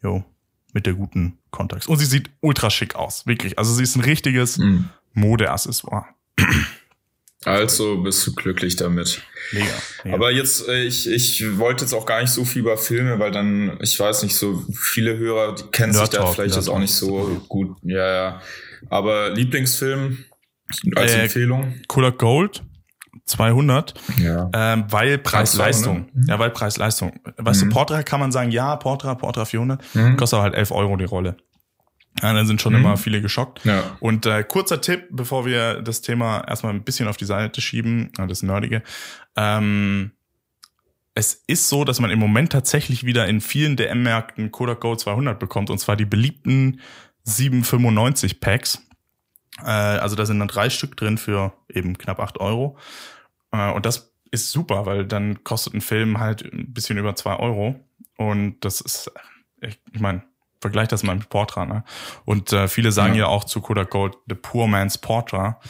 Jo 0.00 0.24
mit 0.72 0.86
der 0.86 0.94
guten 0.94 1.38
Contax. 1.50 1.86
Und 1.86 1.98
sie 1.98 2.06
sieht 2.06 2.30
ultra 2.40 2.70
schick 2.70 2.94
aus, 2.94 3.26
wirklich. 3.26 3.58
Also 3.58 3.72
sie 3.74 3.82
ist 3.82 3.96
ein 3.96 4.02
richtiges 4.02 4.58
mhm. 4.58 4.90
Modeaccessoire. 5.14 6.06
Also 7.44 8.02
bist 8.02 8.26
du 8.26 8.34
glücklich 8.34 8.76
damit. 8.76 9.22
Mega. 9.52 9.66
mega. 10.02 10.16
Aber 10.16 10.32
jetzt, 10.32 10.68
äh, 10.68 10.82
ich, 10.82 11.08
ich 11.08 11.58
wollte 11.58 11.84
jetzt 11.84 11.92
auch 11.92 12.04
gar 12.04 12.20
nicht 12.20 12.30
so 12.30 12.44
viel 12.44 12.62
über 12.62 12.76
Filme, 12.76 13.18
weil 13.20 13.30
dann, 13.30 13.78
ich 13.80 13.98
weiß 13.98 14.24
nicht, 14.24 14.34
so 14.34 14.64
viele 14.74 15.16
Hörer, 15.16 15.54
die 15.54 15.62
kennen 15.70 15.92
sich 15.92 16.08
da 16.08 16.26
vielleicht 16.26 16.56
jetzt 16.56 16.68
auch 16.68 16.80
nicht 16.80 16.94
so 16.94 17.40
gut. 17.48 17.76
Ja, 17.82 18.12
ja. 18.12 18.42
Aber 18.88 19.30
Lieblingsfilm 19.30 20.24
als 20.96 21.12
äh, 21.12 21.22
Empfehlung? 21.22 21.80
Cooler 21.86 22.10
Gold 22.10 22.64
200, 23.26 23.94
ja. 24.18 24.50
ähm, 24.52 24.84
weil 24.88 25.18
Preis-Leistung. 25.18 26.06
Ne? 26.14 26.26
Ja, 26.28 26.38
weil 26.38 26.50
Preis-Leistung. 26.50 27.12
Weißt 27.36 27.64
mhm. 27.64 27.68
du, 27.68 27.74
Portra 27.74 28.02
kann 28.02 28.20
man 28.20 28.32
sagen, 28.32 28.50
ja, 28.52 28.76
Portra, 28.76 29.14
Portra 29.16 29.44
400, 29.44 29.82
mhm. 29.94 30.16
kostet 30.16 30.36
aber 30.36 30.44
halt 30.44 30.54
11 30.54 30.70
Euro 30.70 30.96
die 30.96 31.04
Rolle. 31.04 31.36
Ja, 32.22 32.32
dann 32.32 32.46
sind 32.46 32.62
schon 32.62 32.72
mhm. 32.72 32.80
immer 32.80 32.96
viele 32.96 33.20
geschockt. 33.20 33.64
Ja. 33.64 33.82
Und 34.00 34.26
äh, 34.26 34.42
kurzer 34.44 34.80
Tipp, 34.80 35.08
bevor 35.10 35.44
wir 35.44 35.82
das 35.82 36.00
Thema 36.00 36.44
erstmal 36.46 36.72
ein 36.72 36.82
bisschen 36.82 37.08
auf 37.08 37.16
die 37.16 37.24
Seite 37.24 37.60
schieben, 37.60 38.10
das 38.28 38.42
Nerdige. 38.42 38.82
Ähm, 39.36 40.12
es 41.14 41.42
ist 41.46 41.68
so, 41.68 41.84
dass 41.84 41.98
man 41.98 42.10
im 42.10 42.18
Moment 42.18 42.52
tatsächlich 42.52 43.04
wieder 43.04 43.26
in 43.26 43.40
vielen 43.40 43.76
DM-Märkten 43.76 44.52
Kodak 44.52 44.80
Go 44.80 44.94
200 44.94 45.38
bekommt, 45.38 45.68
und 45.70 45.78
zwar 45.78 45.96
die 45.96 46.04
beliebten 46.04 46.80
795 47.24 48.40
Packs. 48.40 48.82
Äh, 49.62 49.70
also 49.70 50.14
da 50.14 50.26
sind 50.26 50.38
dann 50.38 50.48
drei 50.48 50.70
Stück 50.70 50.96
drin 50.96 51.18
für 51.18 51.54
eben 51.68 51.98
knapp 51.98 52.20
acht 52.20 52.38
Euro. 52.38 52.78
Äh, 53.52 53.72
und 53.72 53.86
das 53.86 54.12
ist 54.30 54.50
super, 54.50 54.86
weil 54.86 55.06
dann 55.06 55.44
kostet 55.44 55.74
ein 55.74 55.80
Film 55.80 56.18
halt 56.18 56.42
ein 56.42 56.72
bisschen 56.72 56.98
über 56.98 57.14
zwei 57.14 57.36
Euro. 57.36 57.76
Und 58.16 58.60
das 58.60 58.80
ist, 58.80 59.10
ich, 59.60 59.78
ich 59.92 60.00
meine, 60.00 60.22
vergleich 60.60 60.88
das 60.88 61.02
mal 61.02 61.16
mit 61.16 61.28
Portra, 61.28 61.64
ne? 61.64 61.84
Und 62.24 62.52
äh, 62.52 62.68
viele 62.68 62.92
sagen 62.92 63.14
ja. 63.14 63.20
ja 63.20 63.26
auch 63.26 63.44
zu 63.44 63.60
Kodak 63.60 63.90
Gold 63.90 64.16
The 64.28 64.34
Poor 64.34 64.66
Man's 64.66 64.98
Portra. 64.98 65.60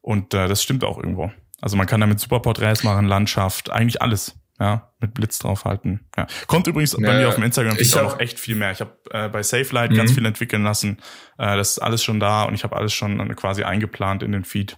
Und 0.00 0.34
äh, 0.34 0.48
das 0.48 0.62
stimmt 0.62 0.84
auch 0.84 0.96
irgendwo. 0.96 1.30
Also 1.60 1.76
man 1.76 1.86
kann 1.86 2.00
damit 2.00 2.18
super 2.18 2.40
Porträts 2.40 2.82
machen, 2.82 3.06
Landschaft, 3.06 3.70
eigentlich 3.70 4.02
alles 4.02 4.34
ja, 4.58 4.92
mit 5.00 5.14
Blitz 5.14 5.38
draufhalten. 5.38 6.06
Ja. 6.16 6.26
Kommt 6.46 6.66
übrigens 6.66 6.94
bei 6.96 7.12
mir 7.12 7.28
auf 7.28 7.36
dem 7.36 7.44
Instagram 7.44 7.76
ich 7.78 7.94
auch 7.96 8.02
noch 8.02 8.20
echt 8.20 8.38
viel 8.38 8.56
mehr. 8.56 8.72
Ich 8.72 8.80
habe 8.80 8.92
äh, 9.10 9.28
bei 9.28 9.42
SafeLight 9.42 9.90
mhm. 9.90 9.96
ganz 9.96 10.12
viel 10.12 10.24
entwickeln 10.24 10.62
lassen. 10.62 10.98
Äh, 11.38 11.56
das 11.56 11.72
ist 11.72 11.78
alles 11.78 12.02
schon 12.02 12.20
da 12.20 12.44
und 12.44 12.54
ich 12.54 12.64
habe 12.64 12.76
alles 12.76 12.92
schon 12.92 13.34
quasi 13.36 13.64
eingeplant 13.64 14.22
in 14.22 14.32
den 14.32 14.44
Feed. 14.44 14.76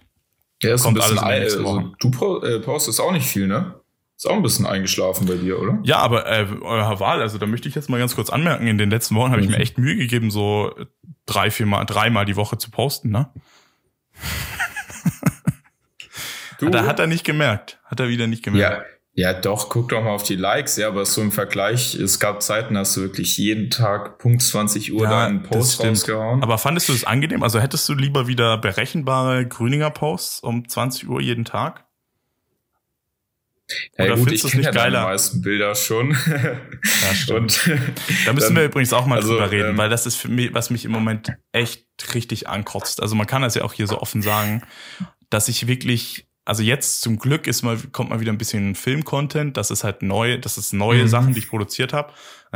Ja, 0.61 0.73
ist 0.73 0.83
Kommt 0.83 0.97
ein 0.99 1.03
bisschen 1.03 1.19
alles 1.19 1.57
also, 1.57 1.91
Du 1.99 2.39
äh, 2.45 2.59
postest 2.59 3.01
auch 3.01 3.11
nicht 3.11 3.27
viel, 3.27 3.47
ne? 3.47 3.75
Ist 4.17 4.27
auch 4.27 4.35
ein 4.35 4.41
bisschen 4.41 4.65
eingeschlafen 4.65 5.27
bei 5.27 5.35
dir, 5.35 5.59
oder? 5.59 5.79
Ja, 5.83 5.97
aber 5.97 6.25
äh, 6.25 6.47
euer 6.61 6.99
Wahl, 7.01 7.21
also 7.21 7.37
da 7.37 7.45
möchte 7.45 7.67
ich 7.67 7.75
jetzt 7.75 7.89
mal 7.89 7.99
ganz 7.99 8.15
kurz 8.15 8.29
anmerken, 8.29 8.65
in 8.65 8.77
den 8.77 8.89
letzten 8.89 9.15
Wochen 9.15 9.31
habe 9.31 9.41
ich 9.41 9.49
mir 9.49 9.57
mhm. 9.57 9.61
echt 9.61 9.77
Mühe 9.77 9.97
gegeben, 9.97 10.31
so 10.31 10.73
drei, 11.25 11.51
vier 11.51 11.65
Mal, 11.65 11.83
dreimal 11.83 12.23
die 12.23 12.37
Woche 12.37 12.57
zu 12.57 12.71
posten, 12.71 13.09
ne? 13.09 13.29
Du? 16.59 16.69
Da 16.69 16.85
hat 16.85 16.99
er 16.99 17.07
nicht 17.07 17.25
gemerkt. 17.25 17.79
Hat 17.83 17.99
er 17.99 18.07
wieder 18.07 18.27
nicht 18.27 18.41
gemerkt. 18.41 18.77
Ja, 18.77 18.94
ja, 19.17 19.33
doch, 19.33 19.69
guck 19.69 19.89
doch 19.89 20.03
mal 20.03 20.11
auf 20.11 20.23
die 20.23 20.35
Likes, 20.35 20.75
ja, 20.75 20.89
aber 20.89 21.05
so 21.05 21.21
im 21.21 21.31
Vergleich, 21.31 21.95
es 21.95 22.19
gab 22.19 22.43
Zeiten, 22.43 22.77
hast 22.77 22.97
du 22.97 23.01
wirklich 23.01 23.37
jeden 23.37 23.69
Tag 23.69 24.17
Punkt 24.17 24.41
20 24.41 24.91
Uhr 24.91 25.03
ja, 25.03 25.09
da 25.09 25.25
einen 25.25 25.41
Post 25.41 25.81
rausgehauen. 25.81 26.43
Aber 26.43 26.57
fandest 26.57 26.89
du 26.89 26.93
das 26.93 27.05
angenehm? 27.05 27.41
Also 27.41 27.61
hättest 27.61 27.87
du 27.87 27.93
lieber 27.93 28.27
wieder 28.27 28.57
berechenbare 28.57 29.47
Grüninger 29.47 29.89
Posts 29.89 30.41
um 30.41 30.67
20 30.67 31.07
Uhr 31.07 31.21
jeden 31.21 31.45
Tag? 31.45 31.85
Ja, 33.97 34.05
Oder 34.05 34.15
gut, 34.15 34.23
findest 34.25 34.43
du 34.43 34.47
es 34.49 34.53
nicht 34.53 34.65
ja 34.65 34.71
geiler? 34.71 34.99
Die 34.99 35.05
meisten 35.05 35.41
Bilder 35.41 35.75
schon. 35.75 36.11
Ja, 36.11 37.15
stimmt. 37.15 37.67
Und, 37.67 37.79
da 38.25 38.33
müssen 38.33 38.47
dann, 38.47 38.55
wir 38.57 38.65
übrigens 38.65 38.91
auch 38.91 39.05
mal 39.05 39.15
also, 39.15 39.31
drüber 39.31 39.49
reden, 39.49 39.69
ähm, 39.71 39.77
weil 39.77 39.89
das 39.89 40.05
ist 40.05 40.17
für 40.17 40.27
mich, 40.27 40.53
was 40.53 40.69
mich 40.69 40.83
im 40.83 40.91
Moment 40.91 41.33
echt 41.53 41.87
richtig 42.13 42.49
ankotzt. 42.49 43.01
Also 43.01 43.15
man 43.15 43.27
kann 43.27 43.41
das 43.41 43.55
ja 43.55 43.63
auch 43.63 43.73
hier 43.73 43.87
so 43.87 44.01
offen 44.01 44.21
sagen, 44.21 44.61
dass 45.29 45.47
ich 45.47 45.67
wirklich, 45.67 46.27
also 46.45 46.61
jetzt 46.61 47.01
zum 47.01 47.17
Glück 47.17 47.47
ist 47.47 47.63
mal, 47.63 47.77
kommt 47.91 48.11
mal 48.11 48.19
wieder 48.19 48.31
ein 48.31 48.37
bisschen 48.37 48.75
Film-Content. 48.75 49.57
Das 49.57 49.71
ist 49.71 49.83
halt 49.83 50.03
neu, 50.03 50.37
das 50.37 50.59
ist 50.59 50.73
neue 50.73 51.03
mhm. 51.03 51.07
Sachen, 51.07 51.33
die 51.33 51.39
ich 51.39 51.49
produziert 51.49 51.91
habe. 51.91 52.13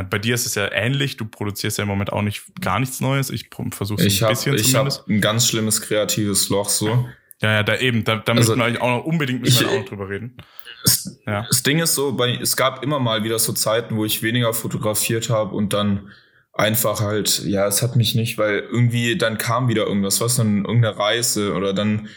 Bei 0.09 0.19
dir 0.19 0.35
ist 0.35 0.45
es 0.45 0.55
ja 0.55 0.71
ähnlich. 0.71 1.17
Du 1.17 1.25
produzierst 1.25 1.79
ja 1.79 1.81
im 1.81 1.87
Moment 1.87 2.13
auch 2.13 2.21
nicht 2.21 2.43
gar 2.61 2.79
nichts 2.79 3.01
Neues. 3.01 3.31
Ich 3.31 3.49
versuche 3.71 4.05
es 4.05 4.21
ein 4.21 4.29
bisschen 4.29 4.53
hab, 4.53 4.59
Ich 4.59 4.75
habe 4.75 4.89
ein 5.09 5.21
ganz 5.21 5.47
schlimmes 5.47 5.81
kreatives 5.81 6.49
Loch 6.49 6.69
so. 6.69 7.09
Ja, 7.41 7.51
ja, 7.53 7.63
da 7.63 7.77
eben, 7.77 8.03
da, 8.03 8.17
da 8.17 8.33
also, 8.33 8.51
müssen 8.51 8.59
wir 8.59 8.65
eigentlich 8.65 8.81
auch 8.81 8.97
noch 8.97 9.05
unbedingt 9.05 9.43
wir 9.43 9.69
auch 9.69 9.79
noch 9.79 9.85
drüber 9.85 10.09
reden. 10.09 10.37
Das, 10.83 11.19
ja. 11.25 11.45
das 11.47 11.63
Ding 11.63 11.79
ist 11.79 11.95
so, 11.95 12.13
bei, 12.13 12.35
es 12.35 12.55
gab 12.55 12.83
immer 12.83 12.99
mal 12.99 13.23
wieder 13.23 13.39
so 13.39 13.53
Zeiten, 13.53 13.97
wo 13.97 14.05
ich 14.05 14.21
weniger 14.21 14.53
fotografiert 14.53 15.29
habe 15.29 15.55
und 15.55 15.73
dann 15.73 16.11
einfach 16.53 17.01
halt, 17.01 17.43
ja, 17.45 17.65
es 17.67 17.81
hat 17.81 17.95
mich 17.95 18.15
nicht, 18.15 18.37
weil 18.37 18.59
irgendwie 18.59 19.17
dann 19.17 19.37
kam 19.37 19.69
wieder 19.69 19.87
irgendwas, 19.87 20.19
was 20.21 20.35
dann 20.35 20.65
irgendeine 20.65 20.97
Reise 20.97 21.53
oder 21.53 21.73
dann 21.73 22.09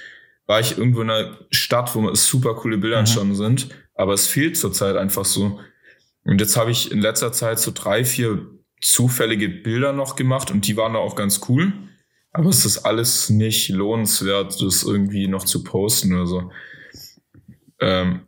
war 0.46 0.60
ich 0.60 0.76
irgendwo 0.76 1.02
in 1.02 1.10
einer 1.10 1.38
Stadt, 1.50 1.94
wo 1.94 2.12
super 2.14 2.54
coole 2.54 2.78
Bilder 2.78 2.96
mhm. 2.96 3.00
entstanden 3.00 3.34
sind, 3.34 3.68
aber 3.94 4.14
es 4.14 4.26
fehlt 4.26 4.56
zurzeit 4.56 4.96
einfach 4.96 5.24
so. 5.24 5.60
Und 6.24 6.40
jetzt 6.40 6.56
habe 6.56 6.70
ich 6.70 6.92
in 6.92 7.00
letzter 7.00 7.32
Zeit 7.32 7.58
so 7.58 7.72
drei, 7.74 8.04
vier 8.04 8.46
zufällige 8.80 9.48
Bilder 9.48 9.92
noch 9.92 10.16
gemacht 10.16 10.50
und 10.50 10.66
die 10.66 10.76
waren 10.76 10.96
auch 10.96 11.16
ganz 11.16 11.40
cool. 11.48 11.72
Aber 12.32 12.48
es 12.48 12.64
ist 12.64 12.78
alles 12.78 13.28
nicht 13.28 13.68
lohnenswert, 13.68 14.60
das 14.60 14.82
irgendwie 14.84 15.28
noch 15.28 15.44
zu 15.44 15.62
posten 15.62 16.14
oder 16.14 16.26
so. 16.26 16.50
Ähm, 17.80 18.22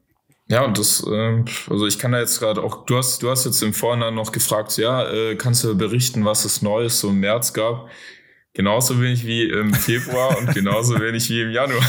ja, 0.46 0.62
und 0.62 0.78
das, 0.78 1.04
äh, 1.06 1.44
also 1.70 1.86
ich 1.86 1.98
kann 1.98 2.12
da 2.12 2.20
jetzt 2.20 2.38
gerade 2.38 2.62
auch, 2.62 2.84
du 2.84 2.98
hast, 2.98 3.22
du 3.22 3.30
hast 3.30 3.46
jetzt 3.46 3.62
im 3.62 3.72
Vorhinein 3.72 4.14
noch 4.14 4.30
gefragt, 4.30 4.76
ja, 4.76 5.08
äh, 5.10 5.36
kannst 5.36 5.64
du 5.64 5.74
berichten, 5.74 6.24
was 6.24 6.44
es 6.44 6.60
Neues 6.60 7.00
so 7.00 7.08
im 7.08 7.20
März 7.20 7.54
gab? 7.54 7.88
Genauso 8.54 9.00
wenig 9.02 9.26
wie 9.26 9.42
im 9.42 9.74
Februar 9.74 10.38
und 10.38 10.54
genauso 10.54 10.94
wenig 11.00 11.28
wie 11.28 11.42
im 11.42 11.50
Januar. 11.50 11.82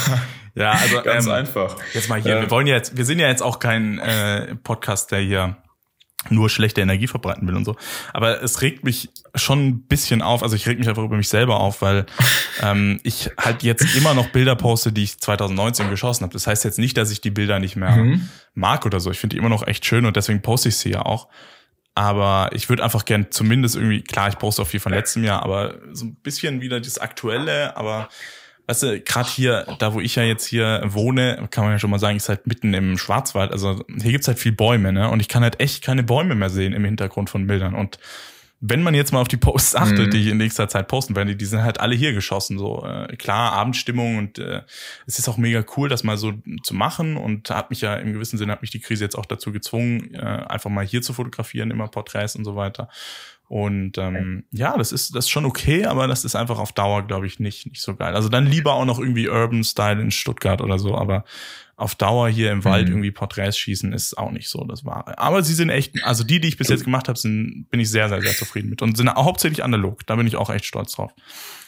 Ja, 0.56 0.72
also 0.72 1.02
ganz 1.04 1.26
ähm, 1.28 1.32
einfach. 1.32 1.78
Jetzt 1.94 2.10
mal 2.10 2.20
hier, 2.20 2.38
ähm, 2.38 2.42
wir 2.42 2.52
wollen 2.52 2.66
jetzt, 2.66 2.98
wir 2.98 3.06
sind 3.06 3.20
ja 3.20 3.28
jetzt 3.28 3.44
auch 3.44 3.60
kein 3.60 4.00
äh, 4.00 4.56
Podcast, 4.56 5.12
der 5.12 5.20
hier 5.20 5.58
nur 6.30 6.50
schlechte 6.50 6.82
Energie 6.82 7.08
verbreiten 7.08 7.48
will 7.48 7.56
und 7.56 7.66
so. 7.66 7.76
Aber 8.14 8.42
es 8.42 8.62
regt 8.62 8.84
mich 8.84 9.10
schon 9.36 9.68
ein 9.68 9.82
bisschen 9.84 10.22
auf. 10.22 10.42
Also 10.42 10.56
ich 10.56 10.68
reg 10.68 10.80
mich 10.80 10.90
einfach 10.90 11.04
über 11.04 11.18
mich 11.18 11.30
selber 11.30 11.60
auf, 11.60 11.84
weil 11.84 12.06
ähm, 12.64 13.00
ich 13.04 13.30
halt 13.38 13.64
jetzt 13.64 13.96
immer 13.96 14.14
noch 14.16 14.30
Bilder 14.30 14.56
poste, 14.56 14.92
die 14.92 15.04
ich 15.04 15.20
2019 15.20 15.90
geschossen 15.90 16.24
habe. 16.24 16.34
Das 16.34 16.48
heißt 16.48 16.64
jetzt 16.64 16.80
nicht, 16.80 16.98
dass 16.98 17.12
ich 17.12 17.22
die 17.22 17.32
Bilder 17.32 17.60
nicht 17.60 17.76
mehr 17.76 17.96
mhm. 17.98 18.30
mag 18.56 18.88
oder 18.88 19.00
so. 19.00 19.12
Ich 19.12 19.20
finde 19.20 19.36
die 19.36 19.40
immer 19.40 19.50
noch 19.50 19.68
echt 19.68 19.86
schön 19.86 20.06
und 20.06 20.16
deswegen 20.16 20.42
poste 20.42 20.70
ich 20.70 20.78
sie 20.78 20.90
ja 20.90 21.04
auch. 21.04 21.28
Aber 21.96 22.50
ich 22.52 22.68
würde 22.68 22.84
einfach 22.84 23.06
gern 23.06 23.28
zumindest 23.32 23.78
irgendwie, 23.78 24.02
klar, 24.02 24.28
ich 24.28 24.38
poste 24.38 24.62
auch 24.62 24.68
viel 24.68 24.82
von 24.82 24.92
letztem 24.92 25.24
Jahr, 25.24 25.44
aber 25.44 25.76
so 25.94 26.06
ein 26.06 26.16
bisschen 26.16 26.60
wieder 26.62 26.82
das 26.82 27.00
Aktuelle, 27.00 27.78
aber 27.78 28.10
weißt 28.68 28.84
du, 28.84 29.00
gerade 29.00 29.30
hier, 29.30 29.66
da 29.80 29.94
wo 29.94 30.02
ich 30.02 30.16
ja 30.16 30.24
jetzt 30.24 30.46
hier 30.46 30.82
wohne, 30.88 31.48
kann 31.52 31.64
man 31.64 31.74
ja 31.74 31.80
schon 31.80 31.90
mal 31.90 32.00
sagen, 32.00 32.18
ist 32.18 32.30
halt 32.30 32.48
mitten 32.48 32.74
im 32.74 32.98
Schwarzwald. 32.98 33.52
Also 33.52 33.84
hier 34.02 34.12
gibt's 34.12 34.28
halt 34.28 34.40
viel 34.40 34.52
Bäume, 34.52 34.92
ne? 34.92 35.10
Und 35.10 35.20
ich 35.20 35.30
kann 35.30 35.44
halt 35.44 35.60
echt 35.60 35.84
keine 35.84 36.04
Bäume 36.04 36.36
mehr 36.36 36.50
sehen 36.50 36.74
im 36.74 36.84
Hintergrund 36.84 37.30
von 37.30 37.48
Bildern. 37.48 37.76
Und 37.76 37.98
wenn 38.68 38.82
man 38.82 38.96
jetzt 38.96 39.14
mal 39.14 39.22
auf 39.22 39.28
die 39.28 39.38
Posts 39.38 39.76
achtet, 39.76 40.08
mhm. 40.08 40.12
die 40.12 40.22
ich 40.22 40.28
in 40.28 40.38
nächster 40.38 40.68
Zeit 40.68 40.88
posten 40.88 41.16
werde, 41.16 41.36
die 41.36 41.46
sind 41.46 41.64
halt 41.64 41.80
alle 41.80 41.96
hier 41.96 42.14
geschossen. 42.14 42.58
So 42.58 42.84
äh, 42.84 43.16
klar, 43.16 43.54
Abendstimmung 43.54 44.18
und 44.18 44.40
äh, 44.40 44.62
es 45.06 45.20
ist 45.20 45.30
auch 45.30 45.38
mega 45.38 45.64
cool, 45.78 45.88
das 45.88 46.04
mal 46.04 46.18
so 46.18 46.34
zu 46.64 46.74
machen 46.74 47.18
und 47.18 47.50
hat 47.50 47.70
mich 47.70 47.82
ja 47.82 47.96
im 47.96 48.14
gewissen 48.14 48.38
Sinne 48.38 48.54
hat 48.54 48.62
mich 48.62 48.72
die 48.72 48.80
Krise 48.80 49.04
jetzt 49.04 49.18
auch 49.18 49.26
dazu 49.26 49.52
gezwungen, 49.52 50.14
äh, 50.16 50.20
einfach 50.20 50.70
mal 50.70 50.86
hier 50.86 51.02
zu 51.02 51.14
fotografieren, 51.14 51.70
immer 51.70 51.88
Porträts 51.88 52.36
und 52.36 52.44
so 52.44 52.56
weiter. 52.56 52.90
Und 53.48 54.00
ähm, 54.00 54.46
ja, 54.50 54.76
das 54.76 54.92
ist 54.92 55.14
das 55.14 55.26
ist 55.26 55.30
schon 55.30 55.46
okay, 55.46 55.86
aber 55.86 56.08
das 56.08 56.26
ist 56.26 56.36
einfach 56.36 56.58
auf 56.58 56.74
Dauer, 56.74 57.06
glaube 57.06 57.28
ich, 57.28 57.40
nicht 57.40 57.68
nicht 57.68 57.82
so 57.82 57.96
geil. 57.96 58.16
Also 58.16 58.28
dann 58.28 58.48
lieber 58.48 58.74
auch 58.74 58.86
noch 58.86 58.98
irgendwie 58.98 59.30
Urban 59.30 59.64
Style 59.64 60.02
in 60.02 60.10
Stuttgart 60.10 60.62
oder 60.62 60.80
so, 60.80 60.98
aber 60.98 61.26
auf 61.78 61.96
Dauer 61.96 62.30
hier 62.30 62.52
im 62.52 62.64
Wald 62.64 62.88
mhm. 62.88 62.94
irgendwie 62.94 63.12
Porträts 63.12 63.58
schießen 63.58 63.92
ist 63.92 64.18
auch 64.18 64.32
nicht 64.32 64.50
so 64.50 64.64
das 64.64 64.86
Wahre. 64.86 65.18
Aber 65.20 65.44
sie 65.44 65.54
sind 65.54 65.70
echt, 65.70 66.04
also 66.04 66.24
die, 66.24 66.40
die 66.40 66.48
ich 66.48 66.58
bis 66.58 66.70
jetzt 66.70 66.86
gemacht 66.86 67.10
habe, 67.10 67.20
sind 67.20 67.68
bin 67.70 67.80
ich 67.80 67.90
sehr 67.90 68.08
sehr 68.08 68.22
sehr 68.22 68.34
zufrieden 68.34 68.70
mit 68.70 68.82
und 68.82 68.96
sind 68.96 69.14
hauptsächlich 69.14 69.64
analog. 69.64 70.06
Da 70.06 70.16
bin 70.16 70.26
ich 70.26 70.38
auch 70.38 70.50
echt 70.50 70.66
stolz 70.66 70.94
drauf. 70.94 71.12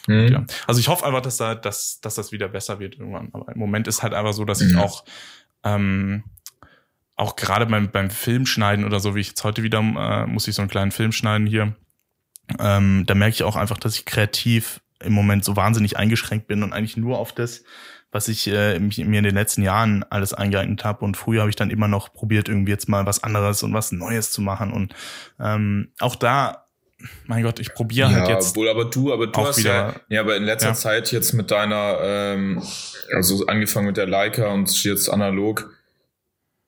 Mhm. 0.06 0.28
Ja. 0.28 0.46
Also 0.66 0.80
ich 0.80 0.88
hoffe 0.88 1.04
einfach, 1.04 1.20
dass 1.20 1.36
da 1.36 1.54
dass, 1.54 2.00
dass 2.00 2.14
das 2.14 2.32
wieder 2.32 2.48
besser 2.48 2.80
wird 2.80 2.98
irgendwann. 2.98 3.28
Aber 3.32 3.52
im 3.52 3.58
Moment 3.58 3.86
ist 3.86 4.02
halt 4.02 4.14
einfach 4.14 4.32
so, 4.32 4.44
dass 4.44 4.60
ich 4.62 4.72
mhm. 4.72 4.78
auch 4.78 5.04
ähm, 5.64 6.24
auch 7.18 7.36
gerade 7.36 7.66
beim, 7.66 7.90
beim 7.90 8.10
Filmschneiden 8.10 8.84
oder 8.84 9.00
so, 9.00 9.14
wie 9.14 9.20
ich 9.20 9.28
jetzt 9.28 9.44
heute 9.44 9.62
wieder, 9.62 9.80
äh, 9.80 10.26
muss 10.26 10.46
ich 10.46 10.54
so 10.54 10.62
einen 10.62 10.70
kleinen 10.70 10.92
Film 10.92 11.10
schneiden 11.10 11.46
hier, 11.46 11.74
ähm, 12.58 13.04
da 13.06 13.14
merke 13.14 13.34
ich 13.34 13.42
auch 13.42 13.56
einfach, 13.56 13.76
dass 13.76 13.96
ich 13.96 14.04
kreativ 14.04 14.80
im 15.00 15.12
Moment 15.12 15.44
so 15.44 15.56
wahnsinnig 15.56 15.96
eingeschränkt 15.96 16.46
bin 16.46 16.62
und 16.62 16.72
eigentlich 16.72 16.96
nur 16.96 17.18
auf 17.18 17.32
das, 17.32 17.64
was 18.10 18.28
ich 18.28 18.46
äh, 18.48 18.78
mir 18.78 19.18
in 19.18 19.24
den 19.24 19.34
letzten 19.34 19.62
Jahren 19.62 20.04
alles 20.08 20.32
eingeeignet 20.32 20.84
habe. 20.84 21.04
Und 21.04 21.16
früher 21.16 21.40
habe 21.40 21.50
ich 21.50 21.56
dann 21.56 21.70
immer 21.70 21.88
noch 21.88 22.12
probiert, 22.12 22.48
irgendwie 22.48 22.72
jetzt 22.72 22.88
mal 22.88 23.04
was 23.06 23.22
anderes 23.22 23.62
und 23.62 23.74
was 23.74 23.92
Neues 23.92 24.30
zu 24.30 24.40
machen. 24.40 24.72
Und 24.72 24.94
ähm, 25.38 25.92
auch 26.00 26.16
da, 26.16 26.68
mein 27.26 27.42
Gott, 27.42 27.60
ich 27.60 27.74
probiere 27.74 28.08
halt 28.08 28.28
ja, 28.28 28.34
halt 28.34 28.42
jetzt. 28.42 28.56
Wohl, 28.56 28.68
aber 28.68 28.86
du, 28.86 29.12
aber 29.12 29.26
du 29.26 29.40
hast 29.40 29.58
wieder, 29.58 29.70
ja, 29.74 29.94
ja, 30.08 30.20
aber 30.22 30.36
in 30.36 30.44
letzter 30.44 30.68
ja. 30.68 30.74
Zeit 30.74 31.12
jetzt 31.12 31.32
mit 31.34 31.50
deiner, 31.50 31.98
ähm, 32.02 32.62
also 33.14 33.46
angefangen 33.46 33.86
mit 33.86 33.96
der 33.96 34.06
Leica 34.06 34.48
und 34.48 34.82
jetzt 34.84 35.08
analog, 35.08 35.70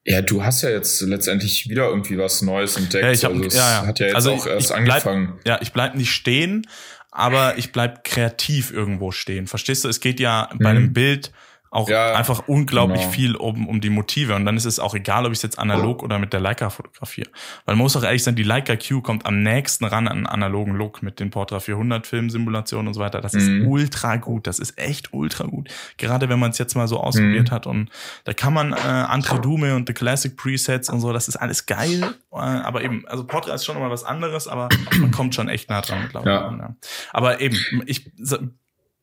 ja, 0.05 0.23
du 0.23 0.43
hast 0.43 0.63
ja 0.63 0.71
jetzt 0.71 1.01
letztendlich 1.03 1.69
wieder 1.69 1.89
irgendwie 1.89 2.19
was 2.19 2.43
Neues 2.43 2.77
entdeckt. 2.77 3.05
Ja, 3.05 3.13
ich 3.13 3.25
hab, 3.25 3.33
also 3.33 3.45
es 3.45 3.55
ja, 3.55 3.83
ja. 3.83 3.87
hat 3.87 3.99
ja 3.99 4.07
jetzt 4.07 4.17
also 4.17 4.33
auch 4.33 4.47
erst 4.47 4.69
bleib, 4.69 4.79
angefangen. 4.79 5.39
Ja, 5.45 5.59
ich 5.61 5.73
bleib 5.73 5.95
nicht 5.95 6.11
stehen, 6.11 6.67
aber 7.11 7.59
ich 7.59 7.73
bleib 7.73 8.05
kreativ 8.05 8.73
irgendwo 8.73 9.11
stehen. 9.11 9.47
Verstehst 9.47 9.85
du? 9.85 9.89
Es 9.89 10.01
geht 10.01 10.21
ja 10.21 10.51
bei 10.59 10.71
einem 10.71 10.85
mhm. 10.85 10.93
Bild 10.93 11.33
auch 11.73 11.89
ja, 11.89 12.15
einfach 12.15 12.49
unglaublich 12.49 13.01
genau. 13.01 13.13
viel 13.13 13.37
um, 13.37 13.69
um 13.69 13.81
die 13.81 13.91
Motive. 13.91 14.35
Und 14.35 14.45
dann 14.45 14.57
ist 14.57 14.65
es 14.65 14.81
auch 14.81 14.95
egal, 14.95 15.25
ob 15.25 15.31
ich 15.31 15.39
es 15.39 15.43
jetzt 15.43 15.59
analog 15.59 16.03
oder 16.03 16.19
mit 16.19 16.33
der 16.33 16.41
Leica 16.41 16.69
fotografiere. 16.69 17.31
Weil 17.65 17.77
man 17.77 17.85
muss 17.85 17.97
auch 17.97 18.03
ehrlich 18.03 18.25
sein, 18.25 18.35
die 18.35 18.43
Leica 18.43 18.75
Q 18.75 19.03
kommt 19.03 19.25
am 19.25 19.45
nächsten 19.45 19.85
ran 19.85 20.09
an 20.09 20.19
einen 20.19 20.27
analogen 20.27 20.75
Look 20.75 21.01
mit 21.01 21.21
den 21.21 21.31
Portra 21.31 21.61
400 21.61 22.09
Filmsimulationen 22.09 22.89
und 22.89 22.95
so 22.95 23.01
weiter. 23.01 23.21
Das 23.21 23.35
ist 23.35 23.49
mhm. 23.49 23.69
ultra 23.69 24.17
gut. 24.17 24.49
Das 24.49 24.59
ist 24.59 24.79
echt 24.79 25.13
ultra 25.13 25.45
gut. 25.45 25.69
Gerade 25.97 26.29
wenn 26.29 26.41
man 26.41 26.51
es 26.51 26.59
jetzt 26.59 26.75
mal 26.75 26.89
so 26.89 26.99
ausprobiert 26.99 27.51
mhm. 27.51 27.55
hat. 27.55 27.69
Und 27.69 27.91
da 28.25 28.33
kann 28.33 28.53
man 28.53 28.73
äh, 28.73 28.77
andere 28.77 29.41
Dume 29.41 29.77
und 29.77 29.89
die 29.89 29.95
Classic 29.95 30.37
Presets 30.37 30.91
und 30.91 30.99
so, 30.99 31.13
das 31.13 31.29
ist 31.29 31.37
alles 31.37 31.67
geil. 31.67 32.03
Äh, 32.33 32.37
aber 32.37 32.83
eben, 32.83 33.07
also 33.07 33.25
Portra 33.25 33.55
ist 33.55 33.65
schon 33.65 33.77
nochmal 33.77 33.93
was 33.93 34.03
anderes, 34.03 34.49
aber 34.49 34.71
man 34.99 35.13
kommt 35.13 35.37
schon 35.37 35.49
echt 35.49 35.71
nah 35.71 35.83
dran, 35.83 36.09
glaube 36.09 36.29
ja. 36.29 36.51
ich. 36.51 36.59
Ja. 36.59 36.75
Aber 37.13 37.41
eben, 37.41 37.57
ich 37.87 38.11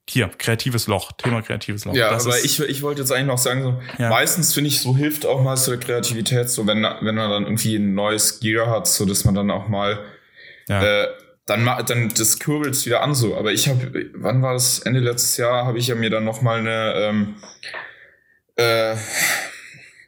hier, 0.10 0.30
kreatives 0.38 0.88
Loch, 0.88 1.12
Thema 1.14 1.42
kreatives 1.42 1.86
Loch. 1.86 1.94
Ja, 1.94 2.12
das 2.12 2.26
aber 2.26 2.40
ich, 2.40 2.60
ich 2.60 2.82
wollte 2.82 3.02
jetzt 3.02 3.12
eigentlich 3.12 3.28
noch 3.28 3.38
sagen, 3.38 3.64
so, 3.64 3.82
ja. 3.98 4.10
meistens 4.10 4.54
finde 4.54 4.70
ich, 4.70 4.82
so 4.82 4.96
hilft 4.96 5.26
auch 5.26 5.42
mal 5.42 5.58
so 5.58 5.72
der 5.72 5.80
Kreativität, 5.80 6.50
so 6.50 6.66
wenn, 6.66 6.84
wenn 6.84 7.16
man 7.16 7.30
dann 7.30 7.44
irgendwie 7.44 7.76
ein 7.76 7.94
neues 7.94 8.40
Gear 8.40 8.70
hat, 8.70 8.88
so 8.88 9.06
dass 9.06 9.26
man 9.26 9.36
dann 9.36 9.52
auch 9.52 9.68
mal 9.68 10.00
ja. 10.68 11.04
äh, 11.04 11.08
dann 11.46 11.66
dann 11.66 12.14
das 12.18 12.40
kurbelt 12.40 12.86
wieder 12.86 13.02
an 13.02 13.16
so. 13.16 13.36
Aber 13.36 13.52
ich 13.54 13.68
habe, 13.70 14.10
wann 14.16 14.42
war 14.42 14.54
das? 14.54 14.80
Ende 14.80 15.00
letztes 15.00 15.38
Jahr 15.38 15.66
habe 15.66 15.78
ich 15.78 15.88
ja 15.88 15.96
mir 15.96 16.10
dann 16.10 16.26
noch 16.26 16.42
mal 16.42 16.60
eine 16.60 16.94
ähm, 16.96 17.36
äh, 18.56 18.96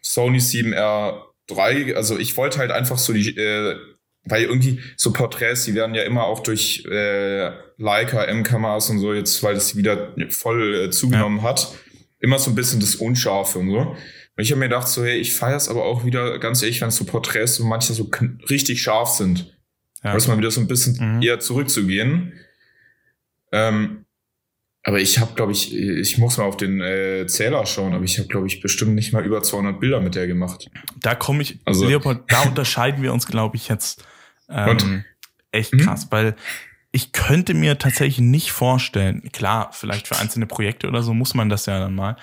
Sony 0.02 0.40
7R3, 0.40 1.94
also 1.96 2.18
ich 2.18 2.36
wollte 2.36 2.60
halt 2.60 2.72
einfach 2.72 2.98
so 2.98 3.14
die 3.14 3.38
äh, 3.38 3.78
weil 4.24 4.44
irgendwie 4.44 4.82
so 4.96 5.12
Porträts, 5.12 5.66
die 5.66 5.76
werden 5.76 5.96
ja 5.96 6.04
immer 6.04 6.26
auch 6.26 6.42
durch 6.42 6.86
äh, 6.86 7.52
Leica, 7.80 8.26
M-Kameras 8.26 8.90
und 8.90 9.00
so 9.00 9.14
jetzt, 9.14 9.42
weil 9.42 9.56
das 9.56 9.76
wieder 9.76 10.14
voll 10.30 10.76
äh, 10.76 10.90
zugenommen 10.92 11.40
ja. 11.40 11.44
hat, 11.44 11.74
immer 12.20 12.38
so 12.38 12.52
ein 12.52 12.56
bisschen 12.56 12.80
das 12.80 12.96
Unscharfe 12.96 13.60
und 13.60 13.72
so. 13.72 13.80
Und 13.80 13.98
ich 14.44 14.52
habe 14.52 14.60
mir 14.60 14.68
gedacht, 14.68 14.88
so, 14.88 15.04
hey, 15.04 15.18
ich 15.18 15.34
feier's 15.34 15.70
aber 15.70 15.86
auch 15.86 16.06
wieder, 16.06 16.40
ganz 16.40 16.62
ehrlich, 16.62 16.82
wenn 16.82 16.92
so 16.92 17.06
Porträts 17.06 17.56
so 17.56 17.64
manche 17.64 17.94
so 17.94 18.12
richtig 18.50 18.82
scharf 18.82 19.10
sind. 19.10 19.58
Ja. 20.04 20.14
Muss 20.14 20.28
man 20.28 20.38
wieder 20.38 20.52
so 20.52 20.62
ein 20.62 20.68
bisschen 20.68 21.16
mhm. 21.16 21.22
eher 21.22 21.40
zurückzugehen. 21.40 22.34
Ähm, 23.52 24.06
aber 24.84 25.00
ich 25.00 25.20
habe, 25.20 25.34
glaube 25.36 25.52
ich, 25.52 25.76
ich 25.76 26.18
muss 26.18 26.38
mal 26.38 26.46
auf 26.46 26.58
den 26.58 26.82
äh, 26.82 27.28
Zähler 27.28 27.66
schauen, 27.66 27.94
aber 27.94 28.04
ich 28.04 28.18
habe, 28.18 28.28
glaube 28.28 28.48
ich, 28.48 28.62
bestimmt 28.62 28.96
nicht 28.96 29.12
mal 29.14 29.26
über 29.26 29.42
200 29.42 29.80
Bilder 29.80 30.00
mit 30.00 30.16
der 30.16 30.28
gemacht. 30.28 30.70
Da 31.02 31.16
komme 31.16 31.42
ich, 31.42 31.60
also, 31.66 31.88
Leopold, 31.88 32.22
da 32.28 32.42
unterscheiden 32.48 33.04
wir 33.04 33.14
uns, 33.14 33.28
glaube 33.28 33.58
ich, 33.58 33.68
jetzt 33.68 34.06
ähm, 34.50 35.04
echt 35.52 35.74
mhm. 35.74 35.80
krass, 35.80 36.08
weil 36.12 36.36
ich 36.92 37.12
könnte 37.12 37.54
mir 37.54 37.78
tatsächlich 37.78 38.20
nicht 38.20 38.52
vorstellen, 38.52 39.30
klar, 39.32 39.70
vielleicht 39.74 40.08
für 40.08 40.18
einzelne 40.18 40.48
Projekte 40.48 40.88
oder 40.88 41.04
so 41.04 41.14
muss 41.14 41.36
man 41.36 41.50
das 41.50 41.68
ja 41.68 41.80
dann 41.80 41.94
mal, 41.94 42.16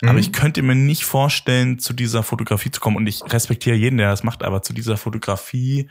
mhm. 0.00 0.08
aber 0.08 0.18
ich 0.18 0.32
könnte 0.32 0.62
mir 0.62 0.74
nicht 0.74 1.04
vorstellen, 1.04 1.78
zu 1.78 1.92
dieser 1.92 2.22
Fotografie 2.22 2.70
zu 2.70 2.80
kommen 2.80 2.96
und 2.96 3.06
ich 3.06 3.22
respektiere 3.30 3.76
jeden, 3.76 3.98
der 3.98 4.08
das 4.08 4.22
macht, 4.22 4.42
aber 4.42 4.62
zu 4.62 4.72
dieser 4.72 4.96
Fotografie, 4.96 5.90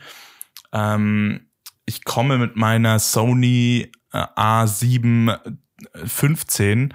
ähm, 0.72 1.46
ich 1.86 2.04
komme 2.04 2.38
mit 2.38 2.56
meiner 2.56 2.98
Sony 2.98 3.92
äh, 4.12 4.18
A7 4.18 5.38
15 6.04 6.94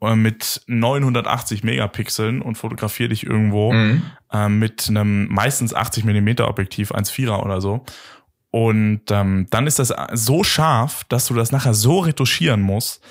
äh, 0.00 0.16
mit 0.16 0.62
980 0.66 1.62
Megapixeln 1.62 2.42
und 2.42 2.56
fotografiere 2.56 3.10
dich 3.10 3.24
irgendwo 3.24 3.72
mhm. 3.72 4.02
äh, 4.32 4.48
mit 4.48 4.88
einem 4.88 5.28
meistens 5.28 5.74
80 5.74 6.04
Millimeter 6.04 6.48
Objektiv, 6.48 6.92
1,4er 6.92 7.42
oder 7.44 7.60
so. 7.60 7.84
Und 8.50 9.02
ähm, 9.10 9.46
dann 9.50 9.66
ist 9.66 9.78
das 9.78 9.94
so 10.12 10.42
scharf, 10.42 11.04
dass 11.08 11.26
du 11.26 11.34
das 11.34 11.52
nachher 11.52 11.74
so 11.74 12.00
retuschieren 12.00 12.60
musst. 12.60 13.02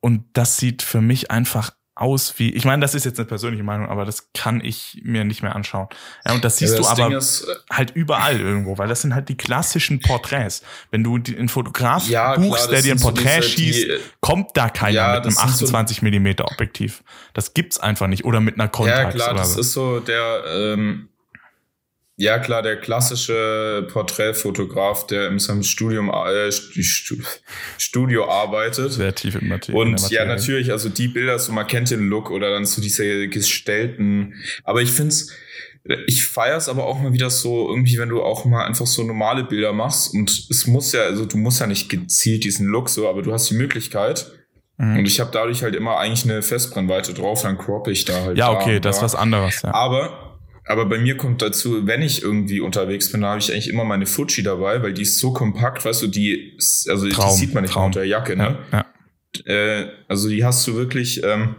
Und 0.00 0.24
das 0.32 0.56
sieht 0.56 0.82
für 0.82 1.00
mich 1.00 1.30
einfach 1.30 1.70
aus 1.94 2.38
wie, 2.38 2.50
ich 2.50 2.64
meine, 2.64 2.80
das 2.80 2.94
ist 2.94 3.04
jetzt 3.04 3.18
eine 3.18 3.26
persönliche 3.26 3.62
Meinung, 3.62 3.88
aber 3.88 4.04
das 4.04 4.32
kann 4.32 4.60
ich 4.64 5.00
mir 5.04 5.24
nicht 5.24 5.42
mehr 5.42 5.54
anschauen. 5.54 5.88
Ja, 6.26 6.32
und 6.32 6.42
das 6.42 6.56
siehst 6.56 6.72
ja, 6.72 6.78
das 6.78 6.94
du 6.94 7.02
aber 7.02 7.16
ist, 7.16 7.42
äh, 7.42 7.54
halt 7.70 7.90
überall 7.94 8.40
irgendwo, 8.40 8.78
weil 8.78 8.88
das 8.88 9.02
sind 9.02 9.14
halt 9.14 9.28
die 9.28 9.36
klassischen 9.36 10.00
Porträts. 10.00 10.62
Wenn 10.90 11.04
du 11.04 11.16
einen 11.16 11.50
Fotograf 11.50 12.08
ja, 12.08 12.34
buchst, 12.34 12.64
klar, 12.64 12.68
der 12.72 12.82
dir 12.82 12.94
ein 12.94 13.00
Porträt 13.00 13.42
so 13.42 13.48
diese, 13.48 13.50
schießt, 13.50 13.84
die, 13.84 13.98
kommt 14.20 14.50
da 14.54 14.70
keiner 14.70 14.94
ja, 14.94 15.14
mit 15.16 15.26
einem 15.26 15.36
28 15.36 15.98
so 15.98 16.04
Millimeter 16.04 16.46
Objektiv. 16.46 17.04
Das 17.34 17.52
gibt's 17.52 17.78
einfach 17.78 18.06
nicht. 18.06 18.24
Oder 18.24 18.40
mit 18.40 18.54
einer 18.58 18.68
Contax. 18.68 19.14
Ja, 19.14 19.24
klar, 19.24 19.34
das 19.34 19.54
so. 19.54 19.60
ist 19.60 19.72
so 19.72 20.00
der, 20.00 20.44
ähm, 20.48 21.08
ja, 22.22 22.38
klar, 22.38 22.62
der 22.62 22.76
klassische 22.76 23.84
Porträtfotograf, 23.90 25.08
der 25.08 25.26
in 25.26 25.40
seinem 25.40 25.64
Studium, 25.64 26.08
äh, 26.08 26.52
Studio 27.78 28.30
arbeitet. 28.30 28.92
Sehr 28.92 29.12
tief 29.12 29.34
im 29.34 29.48
Materie. 29.48 29.80
Und 29.80 30.08
ja, 30.08 30.24
natürlich, 30.24 30.70
also 30.70 30.88
die 30.88 31.08
Bilder, 31.08 31.36
so 31.40 31.50
man 31.50 31.66
kennt 31.66 31.90
den 31.90 32.08
Look 32.08 32.30
oder 32.30 32.52
dann 32.52 32.64
so 32.64 32.80
diese 32.80 33.26
gestellten. 33.26 34.34
Aber 34.62 34.82
ich 34.82 34.92
find's, 34.92 35.32
ich 36.06 36.24
feier's 36.24 36.68
aber 36.68 36.86
auch 36.86 37.00
mal 37.00 37.12
wieder 37.12 37.28
so 37.28 37.68
irgendwie, 37.68 37.98
wenn 37.98 38.10
du 38.10 38.22
auch 38.22 38.44
mal 38.44 38.66
einfach 38.66 38.86
so 38.86 39.02
normale 39.02 39.42
Bilder 39.42 39.72
machst 39.72 40.14
und 40.14 40.46
es 40.48 40.68
muss 40.68 40.92
ja, 40.92 41.02
also 41.02 41.26
du 41.26 41.36
musst 41.36 41.60
ja 41.60 41.66
nicht 41.66 41.88
gezielt 41.88 42.44
diesen 42.44 42.68
Look 42.68 42.88
so, 42.88 43.08
aber 43.08 43.22
du 43.22 43.32
hast 43.32 43.50
die 43.50 43.56
Möglichkeit. 43.56 44.30
Mhm. 44.76 44.98
Und 44.98 45.06
ich 45.06 45.18
habe 45.18 45.30
dadurch 45.32 45.64
halt 45.64 45.74
immer 45.74 45.98
eigentlich 45.98 46.24
eine 46.30 46.40
Festbrennweite 46.40 47.14
drauf, 47.14 47.42
dann 47.42 47.58
croppe 47.58 47.90
ich 47.90 48.04
da 48.04 48.22
halt. 48.22 48.38
Ja, 48.38 48.52
okay, 48.52 48.74
da 48.74 48.90
das 48.90 48.98
ist 48.98 49.02
was 49.02 49.14
anderes. 49.16 49.62
Ja. 49.62 49.74
Aber 49.74 50.31
aber 50.66 50.86
bei 50.86 50.98
mir 50.98 51.16
kommt 51.16 51.42
dazu, 51.42 51.86
wenn 51.86 52.02
ich 52.02 52.22
irgendwie 52.22 52.60
unterwegs 52.60 53.10
bin, 53.10 53.22
da 53.22 53.30
habe 53.30 53.40
ich 53.40 53.52
eigentlich 53.52 53.68
immer 53.68 53.84
meine 53.84 54.06
Fuji 54.06 54.42
dabei, 54.42 54.82
weil 54.82 54.92
die 54.92 55.02
ist 55.02 55.18
so 55.18 55.32
kompakt, 55.32 55.84
weißt 55.84 56.02
du, 56.02 56.06
die, 56.06 56.56
also 56.88 57.08
Traum, 57.08 57.30
die 57.30 57.36
sieht 57.36 57.54
man 57.54 57.62
nicht 57.62 57.72
Traum. 57.72 57.86
unter 57.86 58.00
der 58.00 58.08
Jacke, 58.08 58.36
ne? 58.36 58.58
Ja, 58.70 58.84
ja. 59.46 59.52
Äh, 59.52 59.88
also 60.08 60.28
die 60.28 60.44
hast 60.44 60.66
du 60.66 60.74
wirklich 60.74 61.22
ähm, 61.24 61.56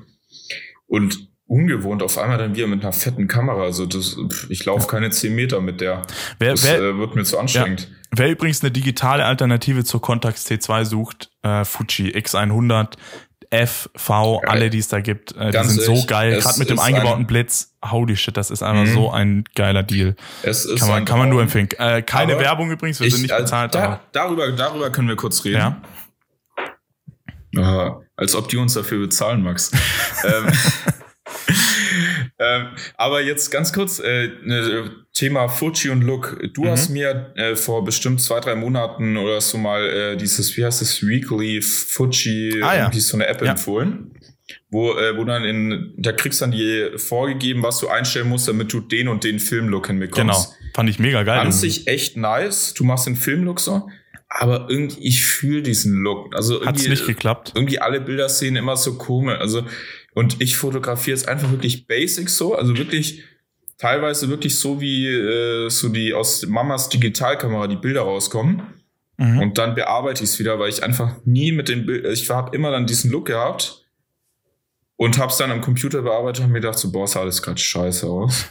und 0.87 1.27
ungewohnt 1.47 2.01
auf 2.01 2.17
einmal 2.17 2.37
dann 2.37 2.55
wieder 2.55 2.67
mit 2.67 2.81
einer 2.81 2.93
fetten 2.93 3.27
Kamera. 3.27 3.63
Also 3.63 3.85
das, 3.85 4.17
ich 4.49 4.65
laufe 4.65 4.87
keine 4.87 5.11
10 5.11 5.35
Meter 5.35 5.61
mit 5.61 5.81
der. 5.81 6.01
Wer, 6.39 6.51
das 6.51 6.63
wer, 6.63 6.79
äh, 6.79 6.97
wird 6.97 7.15
mir 7.15 7.23
zu 7.23 7.37
anstrengend. 7.37 7.81
Ja. 7.81 8.07
Wer 8.15 8.31
übrigens 8.31 8.61
eine 8.61 8.71
digitale 8.71 9.25
Alternative 9.25 9.83
zur 9.83 10.01
Contax 10.01 10.45
T2 10.47 10.85
sucht, 10.85 11.31
äh, 11.41 11.65
Fuji 11.65 12.11
X100, 12.15 12.93
F, 13.53 13.87
V, 13.95 14.39
geil. 14.39 14.49
alle, 14.49 14.69
die 14.71 14.79
es 14.79 14.87
da 14.87 14.99
gibt, 14.99 15.35
äh, 15.37 15.51
die 15.51 15.69
sind 15.69 15.81
so 15.81 16.05
geil. 16.07 16.39
Gerade 16.39 16.57
mit 16.57 16.71
dem 16.71 16.79
eingebauten 16.79 17.27
Blitz, 17.27 17.75
holy 17.85 18.17
shit, 18.17 18.35
das 18.35 18.49
ist 18.49 18.63
einfach 18.63 18.85
mhm. 18.85 18.93
so 18.93 19.11
ein 19.11 19.43
geiler 19.53 19.83
Deal. 19.83 20.15
Es 20.41 20.65
ist 20.65 20.79
kann 20.79 20.89
man, 20.89 21.05
kann 21.05 21.19
man 21.19 21.29
nur 21.29 21.41
empfehlen. 21.43 21.69
Äh, 21.77 22.01
keine 22.01 22.39
Werbung 22.39 22.71
übrigens, 22.71 22.99
wir 22.99 23.07
ich, 23.07 23.13
sind 23.13 23.21
nicht 23.21 23.37
bezahlt. 23.37 23.75
Da, 23.75 24.01
darüber, 24.11 24.51
darüber 24.51 24.89
können 24.89 25.07
wir 25.07 25.15
kurz 25.15 25.45
reden. 25.45 25.57
Ja. 25.57 25.81
Aha, 27.55 28.01
als 28.15 28.33
ob 28.33 28.49
die 28.49 28.57
uns 28.57 28.73
dafür 28.73 28.99
bezahlen, 28.99 29.43
Max. 29.43 29.71
ähm, 30.23 30.51
ähm, 32.39 32.67
aber 32.97 33.21
jetzt 33.21 33.51
ganz 33.51 33.73
kurz, 33.73 33.99
äh, 33.99 34.29
ne, 34.43 34.91
Thema 35.13 35.47
Fuji 35.47 35.89
und 35.89 36.01
Look. 36.01 36.39
Du 36.53 36.63
mhm. 36.63 36.69
hast 36.69 36.89
mir 36.89 37.31
äh, 37.35 37.55
vor 37.55 37.83
bestimmt 37.83 38.21
zwei, 38.21 38.39
drei 38.39 38.55
Monaten 38.55 39.17
oder 39.17 39.41
so 39.41 39.57
mal 39.57 39.83
äh, 39.87 40.17
dieses, 40.17 40.57
wie 40.57 40.65
heißt 40.65 40.81
das, 40.81 41.05
Weekly 41.05 41.61
Fuji, 41.61 42.61
ah, 42.63 42.75
ja. 42.75 42.81
irgendwie 42.83 42.99
so 42.99 43.17
eine 43.17 43.27
App 43.27 43.41
ja. 43.41 43.51
empfohlen. 43.51 44.11
Wo, 44.69 44.97
äh, 44.97 45.17
wo 45.17 45.23
dann 45.23 45.43
in, 45.45 45.93
da 45.97 46.11
kriegst 46.11 46.41
dann 46.41 46.51
die 46.51 46.89
vorgegeben, 46.97 47.63
was 47.63 47.79
du 47.79 47.87
einstellen 47.87 48.27
musst, 48.27 48.47
damit 48.47 48.73
du 48.73 48.81
den 48.81 49.07
und 49.07 49.23
den 49.23 49.39
Filmlook 49.39 49.87
hinbekommst. 49.87 50.49
Genau, 50.49 50.71
fand 50.73 50.89
ich 50.89 50.99
mega 50.99 51.23
geil. 51.23 51.39
An 51.39 51.51
sich 51.51 51.87
echt 51.87 52.17
nice. 52.17 52.73
Du 52.73 52.83
machst 52.83 53.05
den 53.07 53.15
Filmlook 53.15 53.59
so, 53.59 53.87
aber 54.27 54.67
irgendwie, 54.69 55.07
ich 55.07 55.25
fühle 55.25 55.61
diesen 55.61 56.01
Look. 56.01 56.35
Also 56.35 56.65
Hat's 56.65 56.87
nicht 56.87 57.05
geklappt? 57.05 57.51
Irgendwie 57.55 57.79
alle 57.79 58.01
Bilder 58.01 58.29
sehen 58.29 58.55
immer 58.55 58.75
so 58.75 58.97
komisch. 58.97 59.37
Also 59.39 59.63
und 60.13 60.41
ich 60.41 60.55
fotografiere 60.55 61.15
es 61.15 61.27
einfach 61.27 61.51
wirklich 61.51 61.87
basic 61.87 62.29
so, 62.29 62.55
also 62.55 62.77
wirklich 62.77 63.23
teilweise 63.77 64.29
wirklich 64.29 64.59
so 64.59 64.79
wie 64.79 65.07
äh, 65.07 65.69
so 65.69 65.89
die 65.89 66.13
aus 66.13 66.45
Mamas 66.45 66.89
Digitalkamera 66.89 67.67
die 67.67 67.75
Bilder 67.75 68.01
rauskommen. 68.01 68.61
Mhm. 69.17 69.39
Und 69.39 69.57
dann 69.57 69.75
bearbeite 69.75 70.23
ich 70.23 70.31
es 70.31 70.39
wieder, 70.39 70.59
weil 70.59 70.69
ich 70.69 70.83
einfach 70.83 71.17
nie 71.25 71.51
mit 71.51 71.69
den 71.69 71.85
Bildern, 71.85 72.13
ich 72.13 72.29
habe 72.29 72.55
immer 72.55 72.71
dann 72.71 72.87
diesen 72.87 73.11
Look 73.11 73.27
gehabt 73.27 73.85
und 74.95 75.17
habe 75.17 75.31
es 75.31 75.37
dann 75.37 75.51
am 75.51 75.61
Computer 75.61 76.01
bearbeitet 76.01 76.45
und 76.45 76.51
mir 76.51 76.61
gedacht, 76.61 76.79
so, 76.79 76.91
boah, 76.91 77.07
sah 77.07 77.21
alles 77.21 77.41
gerade 77.41 77.59
scheiße 77.59 78.07
aus. 78.07 78.45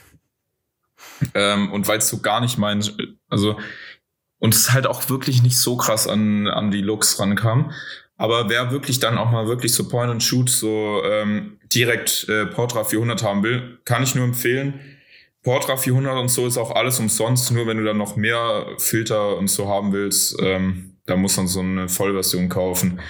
ähm, 1.35 1.73
und 1.73 1.89
weil 1.89 1.99
es 1.99 2.09
so 2.09 2.19
gar 2.19 2.41
nicht 2.41 2.59
mein, 2.59 2.85
also, 3.29 3.59
und 4.39 4.55
es 4.55 4.73
halt 4.73 4.87
auch 4.87 5.09
wirklich 5.09 5.43
nicht 5.43 5.59
so 5.59 5.77
krass 5.77 6.09
an, 6.09 6.49
an 6.49 6.71
die 6.71 6.83
Looks 6.83 7.19
rankam. 7.21 7.73
Aber 8.23 8.49
wer 8.49 8.71
wirklich 8.71 9.01
dann 9.01 9.19
auch 9.19 9.33
mal 9.33 9.49
wirklich 9.49 9.73
so 9.73 9.89
Point 9.89 10.09
and 10.09 10.23
Shoot 10.23 10.49
so 10.49 11.03
ähm, 11.05 11.59
direkt 11.75 12.29
äh, 12.29 12.47
Portra 12.47 12.85
400 12.85 13.21
haben 13.25 13.43
will, 13.43 13.81
kann 13.85 14.05
ich 14.05 14.15
nur 14.15 14.25
empfehlen. 14.25 14.75
Portra 15.43 15.77
400 15.77 16.17
und 16.17 16.29
so 16.29 16.47
ist 16.47 16.57
auch 16.57 16.71
alles 16.71 17.01
umsonst. 17.01 17.51
Nur 17.51 17.67
wenn 17.67 17.79
du 17.79 17.85
dann 17.85 17.99
noch 17.99 18.15
mehr 18.15 18.69
Filter 18.79 19.37
und 19.37 19.49
so 19.49 19.67
haben 19.67 19.93
willst, 19.93 20.37
ähm, 20.41 20.99
da 21.05 21.17
muss 21.17 21.37
man 21.37 21.49
so 21.49 21.59
eine 21.59 21.89
Vollversion 21.89 22.49
kaufen. 22.49 23.01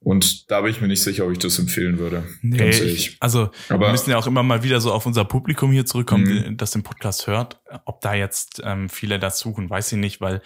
Und 0.00 0.50
da 0.50 0.60
bin 0.60 0.72
ich 0.72 0.82
mir 0.82 0.88
nicht 0.88 1.02
sicher, 1.02 1.24
ob 1.24 1.32
ich 1.32 1.38
das 1.38 1.58
empfehlen 1.58 1.98
würde. 1.98 2.24
Nee, 2.42 2.68
ich, 2.68 3.16
also 3.20 3.48
Aber, 3.70 3.86
wir 3.86 3.92
müssen 3.92 4.10
ja 4.10 4.18
auch 4.18 4.26
immer 4.26 4.42
mal 4.42 4.62
wieder 4.62 4.82
so 4.82 4.92
auf 4.92 5.06
unser 5.06 5.24
Publikum 5.24 5.72
hier 5.72 5.86
zurückkommen, 5.86 6.24
mhm. 6.26 6.56
das 6.58 6.72
den 6.72 6.82
Podcast 6.82 7.26
hört. 7.26 7.62
Ob 7.86 8.02
da 8.02 8.12
jetzt 8.12 8.60
ähm, 8.62 8.90
viele 8.90 9.18
das 9.18 9.38
suchen, 9.38 9.70
weiß 9.70 9.92
ich 9.92 9.98
nicht, 9.98 10.20
weil 10.20 10.42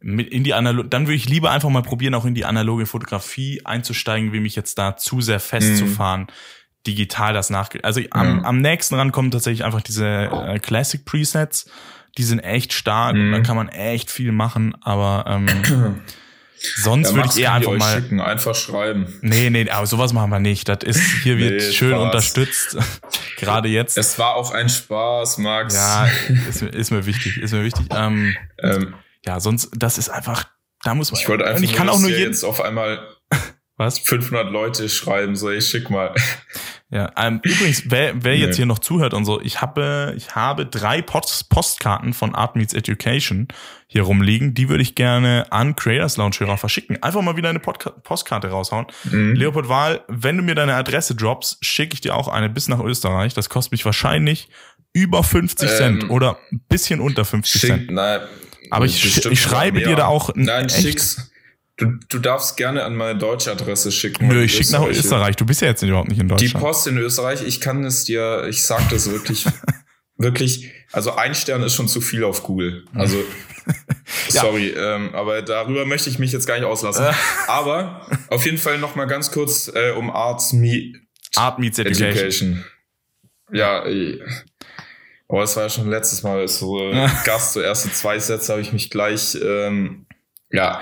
in 0.00 0.44
die 0.44 0.54
Analog 0.54 0.90
dann 0.90 1.06
würde 1.06 1.16
ich 1.16 1.28
lieber 1.28 1.50
einfach 1.50 1.68
mal 1.68 1.82
probieren, 1.82 2.14
auch 2.14 2.24
in 2.24 2.34
die 2.34 2.44
analoge 2.44 2.86
Fotografie 2.86 3.60
einzusteigen, 3.64 4.32
wie 4.32 4.40
mich 4.40 4.56
jetzt 4.56 4.78
da 4.78 4.96
zu 4.96 5.20
sehr 5.20 5.40
festzufahren. 5.40 6.22
Mhm. 6.22 6.26
Digital 6.86 7.34
das 7.34 7.50
nach, 7.50 7.68
also 7.82 8.00
am, 8.10 8.38
mhm. 8.38 8.44
am 8.46 8.60
nächsten 8.62 8.94
ran 8.94 9.12
kommen 9.12 9.30
tatsächlich 9.30 9.64
einfach 9.64 9.82
diese 9.82 10.06
äh, 10.06 10.58
Classic 10.58 11.04
Presets. 11.04 11.70
Die 12.16 12.22
sind 12.22 12.38
echt 12.40 12.72
stark 12.72 13.14
mhm. 13.14 13.26
und 13.26 13.32
da 13.32 13.40
kann 13.40 13.56
man 13.56 13.68
echt 13.68 14.10
viel 14.10 14.32
machen, 14.32 14.74
aber 14.80 15.24
ähm, 15.28 16.00
Sonst 16.76 17.10
ja, 17.10 17.16
würde 17.16 17.28
ich 17.32 17.40
eher 17.40 17.52
einfach 17.54 17.78
mal. 17.78 17.94
Schicken, 17.94 18.20
einfach 18.20 18.54
schreiben. 18.54 19.18
Nee, 19.22 19.48
nee, 19.48 19.70
aber 19.70 19.86
sowas 19.86 20.12
machen 20.12 20.30
wir 20.30 20.40
nicht. 20.40 20.68
Das 20.68 20.80
ist, 20.84 21.00
hier 21.22 21.38
wird 21.38 21.62
nee, 21.62 21.72
schön 21.72 21.92
Spaß. 21.92 22.02
unterstützt. 22.02 22.76
Gerade 23.38 23.68
jetzt. 23.70 23.96
Es 23.96 24.18
war 24.18 24.34
auch 24.34 24.50
ein 24.50 24.68
Spaß, 24.68 25.38
Max. 25.38 25.74
Ja, 25.74 26.06
ist, 26.48 26.60
ist 26.62 26.90
mir 26.90 27.06
wichtig, 27.06 27.38
ist 27.38 27.52
mir 27.52 27.64
wichtig. 27.64 27.86
Ähm, 27.90 28.36
ähm, 28.58 28.94
ja, 29.26 29.40
sonst, 29.40 29.70
das 29.76 29.98
ist 29.98 30.08
einfach, 30.08 30.44
da 30.82 30.94
muss 30.94 31.12
man. 31.12 31.20
Ich 31.20 31.28
wollte 31.28 31.46
einfach, 31.46 31.62
ich 31.62 31.74
kann 31.74 31.86
nur, 31.86 31.96
auch 31.96 32.00
nur 32.00 32.10
jetzt 32.10 32.44
auf 32.44 32.60
einmal 32.60 33.06
was 33.76 33.98
500 33.98 34.50
Leute 34.50 34.88
schreiben, 34.88 35.36
so 35.36 35.50
ich 35.50 35.66
schick 35.66 35.90
mal. 35.90 36.14
Ja, 36.92 37.12
ähm, 37.16 37.38
übrigens, 37.44 37.84
wer, 37.86 38.24
wer 38.24 38.34
nee. 38.34 38.40
jetzt 38.40 38.56
hier 38.56 38.66
noch 38.66 38.80
zuhört 38.80 39.14
und 39.14 39.24
so, 39.24 39.40
ich 39.40 39.60
habe, 39.60 40.12
ich 40.16 40.34
habe 40.34 40.66
drei 40.66 41.02
Post 41.02 41.48
Postkarten 41.48 42.12
von 42.12 42.34
Art 42.34 42.56
Meets 42.56 42.74
Education 42.74 43.46
hier 43.86 44.02
rumliegen. 44.02 44.54
Die 44.54 44.68
würde 44.68 44.82
ich 44.82 44.96
gerne 44.96 45.46
an 45.50 45.76
Creators 45.76 46.16
Lounge 46.16 46.40
Hörer 46.40 46.58
verschicken. 46.58 47.00
Einfach 47.00 47.22
mal 47.22 47.36
wieder 47.36 47.48
eine 47.48 47.60
Podca 47.60 47.90
Postkarte 47.90 48.48
raushauen. 48.48 48.86
Mhm. 49.04 49.34
Leopold 49.36 49.68
Wahl, 49.68 50.00
wenn 50.08 50.36
du 50.36 50.42
mir 50.42 50.56
deine 50.56 50.74
Adresse 50.74 51.14
droppst, 51.14 51.64
schicke 51.64 51.94
ich 51.94 52.00
dir 52.00 52.16
auch 52.16 52.26
eine 52.26 52.50
bis 52.50 52.66
nach 52.66 52.80
Österreich. 52.80 53.34
Das 53.34 53.48
kostet 53.48 53.70
mich 53.70 53.84
wahrscheinlich 53.84 54.48
über 54.92 55.22
50 55.22 55.70
ähm, 55.70 55.76
Cent 55.76 56.10
oder 56.10 56.38
ein 56.50 56.60
bisschen 56.68 57.00
unter 57.00 57.24
50 57.24 57.60
schick, 57.60 57.70
Cent. 57.70 57.90
Nein, 57.92 58.20
aber 58.70 58.84
ich, 58.86 59.26
ich 59.26 59.40
schreibe 59.40 59.80
dir 59.82 59.96
da 59.96 60.06
auch 60.06 60.30
ein 60.30 60.42
Nein, 60.42 60.66
echt, 60.66 60.80
schick's. 60.80 61.30
Du, 61.76 61.98
du 62.08 62.18
darfst 62.18 62.58
gerne 62.58 62.84
an 62.84 62.94
meine 62.94 63.18
deutsche 63.18 63.50
Adresse 63.50 63.90
schicken. 63.90 64.28
Nö, 64.28 64.42
ich 64.42 64.54
schicke 64.54 64.72
nach 64.72 64.86
Österreich. 64.86 65.36
Du 65.36 65.46
bist 65.46 65.62
ja 65.62 65.68
jetzt 65.68 65.82
überhaupt 65.82 66.10
nicht 66.10 66.20
in 66.20 66.28
Deutschland. 66.28 66.54
Die 66.54 66.58
Post 66.58 66.86
in 66.86 66.98
Österreich, 66.98 67.42
ich 67.42 67.60
kann 67.60 67.84
es 67.84 68.04
dir, 68.04 68.46
ich 68.48 68.64
sag 68.64 68.90
das 68.90 69.10
wirklich, 69.10 69.46
wirklich, 70.18 70.70
also 70.92 71.14
ein 71.14 71.34
Stern 71.34 71.62
ist 71.62 71.74
schon 71.74 71.88
zu 71.88 72.02
viel 72.02 72.24
auf 72.24 72.42
Google. 72.42 72.84
Also, 72.94 73.16
sorry, 74.28 74.74
ja. 74.74 74.96
ähm, 74.96 75.14
aber 75.14 75.40
darüber 75.40 75.86
möchte 75.86 76.10
ich 76.10 76.18
mich 76.18 76.32
jetzt 76.32 76.46
gar 76.46 76.56
nicht 76.56 76.66
auslassen. 76.66 77.06
aber 77.46 78.06
auf 78.28 78.44
jeden 78.44 78.58
Fall 78.58 78.76
noch 78.76 78.94
mal 78.94 79.06
ganz 79.06 79.30
kurz 79.30 79.72
äh, 79.74 79.92
um 79.92 80.10
Arts 80.10 80.52
Me 80.52 80.92
Art 81.36 81.58
Meets 81.58 81.78
Education. 81.78 82.10
Education. 82.10 82.64
Ja, 83.52 83.84
aber 85.30 85.44
es 85.44 85.56
war 85.56 85.64
ja 85.64 85.68
schon 85.68 85.88
letztes 85.88 86.22
Mal 86.22 86.46
so 86.48 86.78
Gast, 87.24 87.52
so 87.52 87.60
erste 87.60 87.90
zwei 87.92 88.18
Sätze 88.18 88.52
habe 88.52 88.62
ich 88.62 88.72
mich 88.72 88.90
gleich, 88.90 89.38
ähm, 89.42 90.06
ja. 90.50 90.80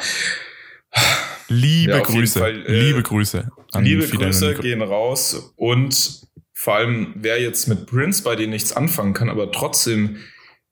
Liebe 1.48 1.92
ja, 1.92 2.00
Grüße, 2.00 2.38
Fall, 2.38 2.66
äh, 2.66 2.80
liebe 2.80 3.02
Grüße. 3.02 3.50
liebe 3.78 4.06
Grüße 4.08 4.54
gehen 4.54 4.82
raus 4.82 5.52
und 5.56 6.22
vor 6.54 6.74
allem, 6.74 7.14
wer 7.14 7.40
jetzt 7.40 7.68
mit 7.68 7.86
Prince 7.86 8.22
bei 8.22 8.36
denen 8.36 8.50
nichts 8.50 8.72
anfangen 8.72 9.14
kann, 9.14 9.28
aber 9.28 9.52
trotzdem 9.52 10.18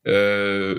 äh, 0.04 0.74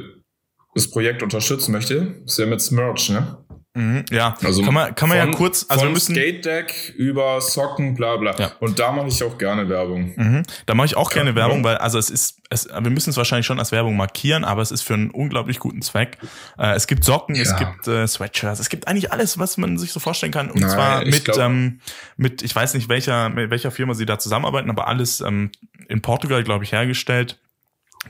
das 0.76 0.92
Projekt 0.92 1.24
unterstützen 1.24 1.72
möchte, 1.72 2.22
ist 2.26 2.38
ja 2.38 2.46
mit 2.46 2.62
Smerch, 2.62 3.10
ne? 3.10 3.38
Mhm, 3.78 4.06
ja, 4.10 4.36
also 4.44 4.64
kann 4.64 4.74
man, 4.74 4.96
kann 4.96 5.08
man 5.08 5.20
von, 5.20 5.30
ja 5.30 5.38
kurz, 5.38 5.68
also 5.70 5.82
von 5.82 5.90
wir 5.90 5.94
müssen 5.94 6.16
Skate 6.16 6.44
Deck 6.44 6.96
über 6.98 7.40
Socken, 7.42 7.94
bla 7.94 8.18
bla. 8.18 8.36
Ja. 8.36 8.52
Und 8.60 8.80
da 8.80 8.92
mache 8.92 9.08
ich 9.10 9.22
auch 9.22 9.38
gerne 9.38 9.70
Werbung. 9.70 10.14
Mhm, 10.16 10.44
da 10.66 10.74
mache 10.74 10.88
ich 10.88 10.98
auch 10.98 11.12
gerne 11.12 11.30
ja, 11.30 11.36
Werbung, 11.36 11.64
weil 11.64 11.78
also 11.78 12.00
es 12.00 12.10
ist, 12.10 12.40
es, 12.50 12.68
wir 12.68 12.90
müssen 12.90 13.12
es 13.12 13.18
wahrscheinlich 13.18 13.46
schon 13.46 13.60
als 13.60 13.72
Werbung 13.72 13.96
markieren, 13.96 14.46
aber 14.46 14.64
es 14.64 14.72
ist 14.72 14.82
für 14.82 14.96
einen 14.96 15.12
unglaublich 15.12 15.60
guten 15.60 15.84
Zweck. 15.84 16.18
Äh, 16.58 16.74
es 16.74 16.88
gibt 16.88 17.04
Socken, 17.04 17.36
ja. 17.36 17.44
es 17.44 17.56
gibt 17.56 17.88
äh, 17.88 18.08
Sweatshirts, 18.08 18.60
es 18.60 18.70
gibt 18.70 18.88
eigentlich 18.88 19.12
alles, 19.12 19.38
was 19.38 19.58
man 19.58 19.78
sich 19.78 19.92
so 19.92 20.00
vorstellen 20.00 20.32
kann. 20.32 20.50
Und 20.50 20.62
Nein, 20.62 20.72
zwar 20.72 21.06
mit, 21.06 21.26
glaub, 21.26 21.38
ähm, 21.38 21.80
mit, 22.16 22.42
ich 22.42 22.56
weiß 22.56 22.74
nicht 22.74 22.90
welcher, 22.90 23.30
mit 23.30 23.52
welcher 23.52 23.70
Firma 23.70 23.94
sie 23.94 24.08
da 24.08 24.18
zusammenarbeiten, 24.18 24.72
aber 24.72 24.88
alles 24.88 25.22
ähm, 25.22 25.52
in 25.88 26.02
Portugal, 26.02 26.44
glaube 26.44 26.64
ich, 26.64 26.72
hergestellt. 26.72 27.38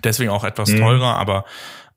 Deswegen 0.01 0.29
auch 0.29 0.45
etwas 0.45 0.69
mhm. 0.69 0.79
teurer, 0.79 1.17
aber 1.17 1.43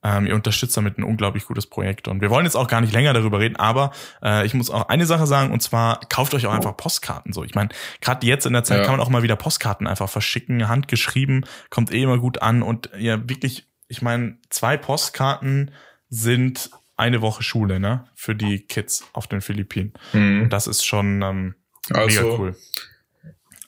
ähm, 0.03 0.27
ihr 0.27 0.35
unterstützt 0.35 0.77
damit 0.77 0.99
ein 0.99 1.05
unglaublich 1.05 1.47
gutes 1.47 1.67
Projekt. 1.67 2.09
Und 2.09 2.21
wir 2.21 2.31
wollen 2.31 2.45
jetzt 2.45 2.57
auch 2.57 2.69
gar 2.69 2.81
nicht 2.81 2.93
länger 2.93 3.13
darüber 3.13 3.39
reden, 3.39 3.57
aber 3.57 3.93
äh, 4.23 4.47
ich 4.47 4.55
muss 4.55 4.71
auch 4.71 4.89
eine 4.89 5.07
Sache 5.07 5.27
sagen, 5.27 5.53
und 5.53 5.61
zwar 5.61 6.01
kauft 6.09 6.35
euch 6.35 6.47
auch 6.47 6.53
einfach 6.53 6.77
Postkarten 6.77 7.33
so. 7.33 7.45
Ich 7.45 7.55
meine, 7.55 7.71
gerade 8.01 8.27
jetzt 8.27 8.47
in 8.47 8.53
der 8.53 8.65
Zeit 8.65 8.79
ja. 8.79 8.85
kann 8.85 8.97
man 8.97 9.01
auch 9.01 9.11
mal 9.11 9.23
wieder 9.23 9.37
Postkarten 9.37 9.87
einfach 9.87 10.09
verschicken, 10.09 10.69
handgeschrieben, 10.69 11.45
kommt 11.69 11.93
eh 11.93 12.03
immer 12.03 12.19
gut 12.19 12.43
an. 12.43 12.63
Und 12.63 12.91
ja, 12.97 13.29
wirklich, 13.29 13.67
ich 13.89 14.03
meine, 14.03 14.39
zwei 14.49 14.77
Postkarten 14.77 15.73
sind 16.09 16.71
eine 16.97 17.23
Woche 17.23 17.43
Schule, 17.43 17.81
ne? 17.81 18.05
Für 18.15 18.35
die 18.35 18.61
Kids 18.61 19.09
auf 19.13 19.27
den 19.27 19.41
Philippinen. 19.41 19.95
Mhm. 20.13 20.49
Das 20.51 20.67
ist 20.67 20.85
schon 20.85 21.23
ähm, 21.23 21.55
also, 21.91 22.23
mega 22.23 22.37
cool. 22.37 22.57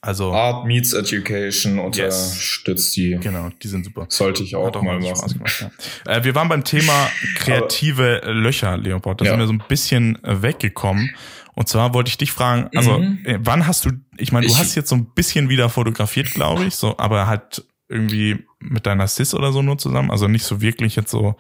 Also 0.04 0.32
Art 0.32 0.66
meets 0.66 0.92
Education 0.92 1.78
unterstützt 1.78 2.96
yes. 2.96 3.20
die. 3.20 3.22
Genau, 3.22 3.50
die 3.62 3.68
sind 3.68 3.84
super. 3.84 4.06
Sollte 4.08 4.42
ich 4.42 4.56
auch, 4.56 4.74
auch 4.74 4.82
mal 4.82 4.98
machen. 4.98 5.32
Gemacht, 5.32 5.70
ja. 6.06 6.12
äh, 6.12 6.24
wir 6.24 6.34
waren 6.34 6.48
beim 6.48 6.64
Thema 6.64 7.08
kreative 7.36 8.20
Aber, 8.24 8.32
Löcher, 8.32 8.76
Leopold. 8.76 9.20
Da 9.20 9.24
ja. 9.24 9.30
sind 9.30 9.40
wir 9.40 9.46
so 9.46 9.52
ein 9.52 9.62
bisschen 9.68 10.22
äh, 10.24 10.42
weggekommen. 10.42 11.14
Und 11.54 11.68
zwar 11.68 11.94
wollte 11.94 12.08
ich 12.08 12.18
dich 12.18 12.32
fragen, 12.32 12.68
also 12.74 12.98
mhm. 12.98 13.20
Äh, 13.24 13.38
wann 13.42 13.66
hast 13.68 13.84
du, 13.84 13.90
ich 14.16 14.32
meine, 14.32 14.46
du 14.46 14.52
ich, 14.52 14.58
hast 14.58 14.74
jetzt 14.74 14.88
so 14.88 14.96
ein 14.96 15.06
bisschen 15.14 15.48
wieder 15.48 15.68
fotografiert, 15.68 16.32
glaube 16.32 16.64
ich, 16.64 16.74
so, 16.74 16.98
aber 16.98 17.28
halt 17.28 17.64
irgendwie 17.88 18.44
mit 18.58 18.86
deiner 18.86 19.06
Sis 19.06 19.34
oder 19.34 19.52
so 19.52 19.62
nur 19.62 19.78
zusammen, 19.78 20.10
also 20.10 20.26
nicht 20.26 20.44
so 20.44 20.60
wirklich 20.60 20.96
jetzt 20.96 21.10
so 21.10 21.36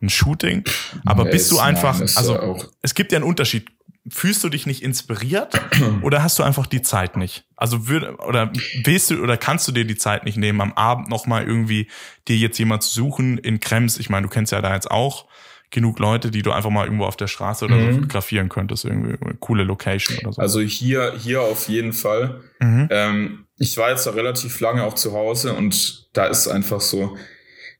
ein 0.00 0.08
Shooting. 0.08 0.64
Aber 1.04 1.24
nee, 1.24 1.32
bist 1.32 1.50
du 1.50 1.58
einfach, 1.58 1.98
nein, 1.98 2.08
also 2.14 2.34
ja 2.34 2.56
es 2.80 2.94
gibt 2.94 3.12
ja 3.12 3.18
einen 3.18 3.26
Unterschied 3.26 3.66
fühlst 4.08 4.42
du 4.42 4.48
dich 4.48 4.66
nicht 4.66 4.82
inspiriert 4.82 5.60
oder 6.02 6.22
hast 6.22 6.38
du 6.38 6.42
einfach 6.42 6.66
die 6.66 6.82
Zeit 6.82 7.16
nicht? 7.16 7.44
Also 7.56 7.88
würde 7.88 8.16
oder 8.16 8.52
willst 8.84 9.10
du 9.10 9.22
oder 9.22 9.36
kannst 9.36 9.68
du 9.68 9.72
dir 9.72 9.84
die 9.84 9.96
Zeit 9.96 10.24
nicht 10.24 10.36
nehmen, 10.36 10.60
am 10.60 10.72
Abend 10.72 11.08
nochmal 11.08 11.46
irgendwie 11.46 11.88
dir 12.26 12.36
jetzt 12.36 12.58
jemand 12.58 12.82
zu 12.82 12.92
suchen 12.92 13.38
in 13.38 13.60
Krems? 13.60 13.98
Ich 13.98 14.08
meine, 14.08 14.26
du 14.26 14.32
kennst 14.32 14.52
ja 14.52 14.60
da 14.60 14.74
jetzt 14.74 14.90
auch 14.90 15.26
genug 15.70 15.98
Leute, 16.00 16.30
die 16.30 16.42
du 16.42 16.50
einfach 16.50 16.70
mal 16.70 16.84
irgendwo 16.84 17.04
auf 17.04 17.16
der 17.16 17.28
Straße 17.28 17.64
oder 17.64 17.76
mhm. 17.76 17.86
so 17.86 18.00
fotografieren 18.00 18.48
könntest, 18.48 18.84
irgendwie 18.84 19.16
eine 19.24 19.34
coole 19.34 19.62
Location 19.62 20.18
oder 20.18 20.32
so. 20.32 20.42
Also 20.42 20.60
hier, 20.60 21.14
hier 21.16 21.42
auf 21.42 21.68
jeden 21.68 21.92
Fall. 21.92 22.40
Mhm. 22.58 22.88
Ähm, 22.90 23.46
ich 23.56 23.76
war 23.76 23.90
jetzt 23.90 24.06
da 24.06 24.10
relativ 24.10 24.58
lange 24.60 24.82
auch 24.82 24.94
zu 24.94 25.12
Hause 25.12 25.52
und 25.52 26.08
da 26.12 26.26
ist 26.26 26.48
einfach 26.48 26.80
so, 26.80 27.16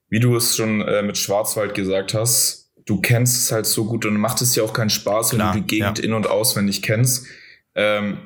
wie 0.09 0.19
du 0.19 0.35
es 0.35 0.55
schon 0.55 0.81
äh, 0.81 1.01
mit 1.01 1.17
Schwarzwald 1.17 1.73
gesagt 1.73 2.13
hast, 2.13 2.60
du 2.85 3.01
kennst 3.01 3.37
es 3.37 3.51
halt 3.51 3.65
so 3.65 3.85
gut 3.85 4.05
und 4.05 4.17
macht 4.17 4.41
es 4.41 4.55
ja 4.55 4.63
auch 4.63 4.73
keinen 4.73 4.89
Spaß, 4.89 5.33
wenn 5.33 5.39
Klar, 5.39 5.53
du 5.53 5.61
die 5.61 5.67
Gegend 5.67 5.99
ja. 5.99 6.03
in- 6.03 6.13
und 6.13 6.27
auswendig 6.27 6.81
kennst. 6.81 7.27
Ähm, 7.75 8.17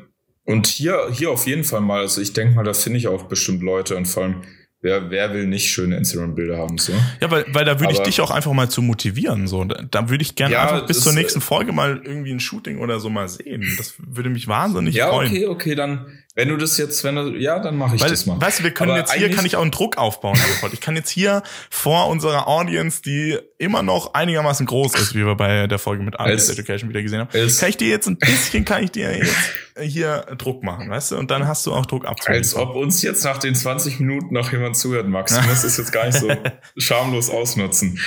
und 0.45 0.67
hier, 0.67 1.09
hier 1.11 1.31
auf 1.31 1.47
jeden 1.47 1.63
Fall 1.63 1.81
mal, 1.81 2.01
also 2.01 2.21
ich 2.21 2.33
denke 2.33 2.55
mal, 2.55 2.63
da 2.63 2.73
finde 2.73 2.99
ich 2.99 3.07
auch 3.07 3.23
bestimmt 3.23 3.63
Leute 3.63 3.95
und 3.95 4.05
vor 4.05 4.23
allem, 4.23 4.41
wer, 4.81 5.09
wer 5.09 5.33
will 5.33 5.47
nicht 5.47 5.71
schöne 5.71 5.97
Instagram-Bilder 5.97 6.57
haben, 6.57 6.77
so. 6.77 6.93
Ja, 7.19 7.31
weil, 7.31 7.45
weil 7.49 7.65
da 7.65 7.79
würde 7.79 7.93
ich 7.93 7.99
dich 7.99 8.21
auch 8.21 8.29
einfach 8.29 8.53
mal 8.53 8.69
zu 8.69 8.83
motivieren, 8.83 9.47
so. 9.47 9.63
Da, 9.63 9.81
da 9.89 10.09
würde 10.09 10.21
ich 10.21 10.35
gerne 10.35 10.53
ja, 10.53 10.61
einfach 10.61 10.85
bis 10.85 11.01
zur 11.01 11.13
nächsten 11.13 11.41
Folge 11.41 11.71
mal 11.71 12.01
irgendwie 12.03 12.31
ein 12.31 12.39
Shooting 12.39 12.77
oder 12.77 12.99
so 12.99 13.09
mal 13.09 13.27
sehen. 13.27 13.65
Das 13.77 13.95
würde 13.97 14.29
mich 14.29 14.47
wahnsinnig 14.47 14.93
ja, 14.93 15.09
freuen. 15.09 15.33
Ja, 15.33 15.39
okay, 15.39 15.47
okay, 15.47 15.75
dann, 15.75 16.05
wenn 16.35 16.49
du 16.49 16.57
das 16.57 16.77
jetzt, 16.77 17.01
wenn 17.05 17.15
du, 17.15 17.29
ja, 17.37 17.59
dann 17.59 17.77
mache 17.77 17.95
ich 17.95 18.01
Weil, 18.01 18.09
das 18.09 18.25
mal. 18.25 18.39
Weißt 18.39 18.59
du, 18.59 18.63
wir 18.65 18.71
können 18.71 18.91
Aber 18.91 18.99
jetzt 18.99 19.13
hier, 19.13 19.31
kann 19.31 19.45
ich 19.45 19.55
auch 19.55 19.61
einen 19.61 19.71
Druck 19.71 19.97
aufbauen. 19.97 20.37
ich 20.73 20.81
kann 20.81 20.97
jetzt 20.97 21.09
hier 21.09 21.43
vor 21.69 22.09
unserer 22.09 22.49
Audience, 22.49 23.01
die 23.01 23.39
immer 23.57 23.83
noch 23.83 24.13
einigermaßen 24.13 24.65
groß 24.65 24.95
ist, 24.95 25.15
wie 25.15 25.25
wir 25.25 25.35
bei 25.35 25.67
der 25.67 25.79
Folge 25.79 26.03
mit 26.03 26.19
Alex 26.19 26.49
Education 26.49 26.89
wieder 26.89 27.01
gesehen 27.01 27.21
haben, 27.21 27.29
kann 27.31 27.69
ich 27.69 27.77
dir 27.77 27.87
jetzt 27.87 28.07
ein 28.07 28.17
bisschen, 28.17 28.65
kann 28.65 28.83
ich 28.83 28.91
dir 28.91 29.17
jetzt 29.17 29.33
hier 29.79 30.25
Druck 30.37 30.61
machen, 30.61 30.89
weißt 30.89 31.11
du? 31.11 31.17
Und 31.17 31.31
dann 31.31 31.47
hast 31.47 31.65
du 31.65 31.73
auch 31.73 31.85
Druck 31.85 32.05
abzuliefern. 32.05 32.35
Als 32.35 32.55
ob 32.55 32.75
uns 32.75 33.01
jetzt 33.01 33.23
nach 33.23 33.37
den 33.37 33.55
20 33.55 34.01
Minuten 34.01 34.33
noch 34.33 34.51
jemand 34.51 34.75
zuhört, 34.75 35.07
Max. 35.07 35.33
Du 35.33 35.41
musst 35.47 35.63
es 35.63 35.77
jetzt 35.77 35.93
gar 35.93 36.05
nicht 36.05 36.19
so 36.19 36.29
schamlos 36.77 37.29
ausnutzen. 37.29 37.97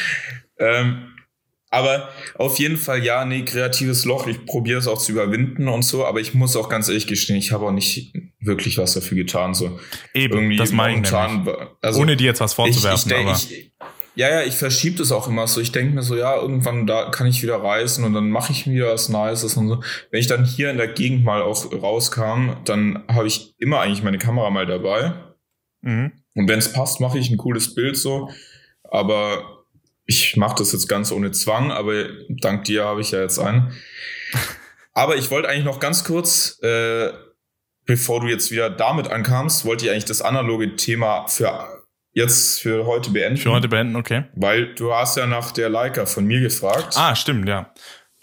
Ähm, 0.58 1.14
aber 1.70 2.08
auf 2.34 2.58
jeden 2.58 2.76
Fall, 2.76 3.04
ja, 3.04 3.24
nee, 3.24 3.44
kreatives 3.44 4.04
Loch. 4.04 4.26
Ich 4.26 4.46
probiere 4.46 4.78
es 4.78 4.86
auch 4.86 4.98
zu 4.98 5.12
überwinden 5.12 5.68
und 5.68 5.82
so, 5.82 6.06
aber 6.06 6.20
ich 6.20 6.34
muss 6.34 6.56
auch 6.56 6.68
ganz 6.68 6.88
ehrlich 6.88 7.06
gestehen, 7.06 7.36
ich 7.36 7.52
habe 7.52 7.66
auch 7.66 7.72
nicht 7.72 8.14
wirklich 8.40 8.78
was 8.78 8.94
dafür 8.94 9.16
getan. 9.16 9.54
So. 9.54 9.78
Eben, 10.14 10.34
Irgendwie 10.34 10.56
das 10.56 10.72
meine 10.72 11.02
ich 11.02 11.12
also, 11.12 12.00
Ohne 12.00 12.16
dir 12.16 12.26
jetzt 12.26 12.40
was 12.40 12.54
vorzuwerfen. 12.54 13.10
Ich, 13.10 13.18
ich, 13.18 13.26
aber. 13.26 13.36
Ich, 13.36 13.72
ja, 14.14 14.30
ja, 14.30 14.42
ich 14.42 14.54
verschiebe 14.54 14.96
das 14.96 15.12
auch 15.12 15.28
immer 15.28 15.46
so. 15.46 15.60
Ich 15.60 15.70
denke 15.70 15.94
mir 15.94 16.02
so, 16.02 16.16
ja, 16.16 16.34
irgendwann 16.34 16.88
da 16.88 17.10
kann 17.10 17.28
ich 17.28 17.40
wieder 17.42 17.62
reisen 17.62 18.04
und 18.04 18.14
dann 18.14 18.30
mache 18.30 18.50
ich 18.50 18.66
mir 18.66 18.86
was 18.86 19.08
Nices 19.08 19.56
und 19.56 19.68
so. 19.68 19.80
Wenn 20.10 20.18
ich 20.18 20.26
dann 20.26 20.44
hier 20.44 20.70
in 20.70 20.76
der 20.76 20.88
Gegend 20.88 21.22
mal 21.22 21.40
auch 21.40 21.70
rauskam, 21.70 22.56
dann 22.64 23.04
habe 23.06 23.28
ich 23.28 23.54
immer 23.58 23.80
eigentlich 23.80 24.02
meine 24.02 24.18
Kamera 24.18 24.50
mal 24.50 24.66
dabei. 24.66 25.12
Mhm. 25.82 26.12
Und 26.34 26.48
wenn 26.48 26.58
es 26.58 26.72
passt, 26.72 27.00
mache 27.00 27.18
ich 27.18 27.30
ein 27.30 27.36
cooles 27.36 27.76
Bild 27.76 27.96
so. 27.96 28.28
Aber 28.82 29.57
ich 30.08 30.36
mache 30.36 30.56
das 30.58 30.72
jetzt 30.72 30.88
ganz 30.88 31.12
ohne 31.12 31.32
Zwang, 31.32 31.70
aber 31.70 32.06
dank 32.28 32.64
dir 32.64 32.86
habe 32.86 33.02
ich 33.02 33.10
ja 33.10 33.20
jetzt 33.20 33.38
einen. 33.38 33.72
Aber 34.94 35.16
ich 35.16 35.30
wollte 35.30 35.48
eigentlich 35.48 35.66
noch 35.66 35.80
ganz 35.80 36.02
kurz, 36.02 36.58
äh, 36.62 37.12
bevor 37.84 38.20
du 38.20 38.26
jetzt 38.26 38.50
wieder 38.50 38.70
damit 38.70 39.08
ankamst, 39.08 39.66
wollte 39.66 39.84
ich 39.84 39.90
eigentlich 39.90 40.06
das 40.06 40.22
analoge 40.22 40.76
Thema 40.76 41.28
für 41.28 41.84
jetzt 42.12 42.62
für 42.62 42.86
heute 42.86 43.10
beenden. 43.10 43.36
Für 43.36 43.50
heute 43.50 43.68
beenden, 43.68 43.96
okay. 43.96 44.24
Weil 44.34 44.74
du 44.74 44.94
hast 44.94 45.18
ja 45.18 45.26
nach 45.26 45.52
der 45.52 45.68
Leica 45.68 46.06
von 46.06 46.24
mir 46.24 46.40
gefragt. 46.40 46.94
Ah, 46.96 47.14
stimmt, 47.14 47.46
ja. 47.46 47.72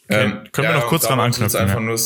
Okay. 0.10 0.24
Ähm, 0.24 0.44
Können 0.52 0.66
ja, 0.66 0.74
wir 0.74 0.80
noch 0.80 0.88
kurz 0.88 1.04
dran 1.04 1.20
anknüpfen? 1.20 1.60
Einfach 1.60 1.76
ja. 1.76 1.82
nur, 1.82 2.00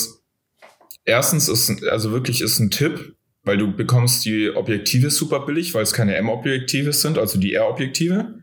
erstens 1.06 1.48
ist, 1.48 1.84
also 1.86 2.12
wirklich 2.12 2.42
ist 2.42 2.60
ein 2.60 2.70
Tipp, 2.70 3.16
weil 3.44 3.58
du 3.58 3.74
bekommst 3.74 4.26
die 4.26 4.52
Objektive 4.54 5.10
super 5.10 5.46
billig, 5.46 5.74
weil 5.74 5.84
es 5.84 5.94
keine 5.94 6.16
M-Objektive 6.18 6.92
sind, 6.92 7.18
also 7.18 7.40
die 7.40 7.54
R-Objektive. 7.54 8.39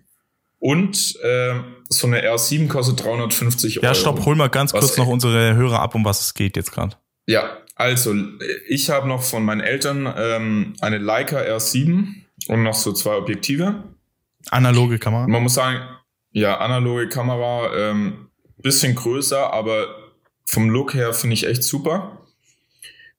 Und 0.58 1.16
äh, 1.22 1.54
so 1.88 2.06
eine 2.06 2.24
R7 2.26 2.68
kostet 2.68 3.04
350 3.04 3.78
Euro. 3.78 3.86
Ja, 3.86 3.94
stopp, 3.94 4.24
hol 4.24 4.36
mal 4.36 4.48
ganz 4.48 4.72
kurz 4.72 4.96
noch 4.96 5.06
unsere 5.06 5.54
Hörer 5.54 5.80
ab, 5.80 5.94
um 5.94 6.04
was 6.04 6.20
es 6.20 6.34
geht 6.34 6.56
jetzt 6.56 6.72
gerade. 6.72 6.96
Ja, 7.26 7.58
also 7.74 8.14
ich 8.68 8.88
habe 8.90 9.06
noch 9.06 9.22
von 9.22 9.44
meinen 9.44 9.60
Eltern 9.60 10.12
ähm, 10.16 10.72
eine 10.80 10.98
Leica 10.98 11.38
R7 11.38 12.06
und 12.48 12.62
noch 12.62 12.74
so 12.74 12.92
zwei 12.92 13.16
Objektive. 13.16 13.84
Analoge 14.50 14.98
Kamera. 14.98 15.26
Man 15.26 15.42
muss 15.42 15.54
sagen, 15.54 15.80
ja, 16.32 16.58
analoge 16.58 17.08
Kamera, 17.08 17.74
ähm, 17.76 18.30
bisschen 18.62 18.94
größer, 18.94 19.52
aber 19.52 19.86
vom 20.46 20.70
Look 20.70 20.94
her 20.94 21.12
finde 21.12 21.34
ich 21.34 21.46
echt 21.46 21.64
super. 21.64 22.15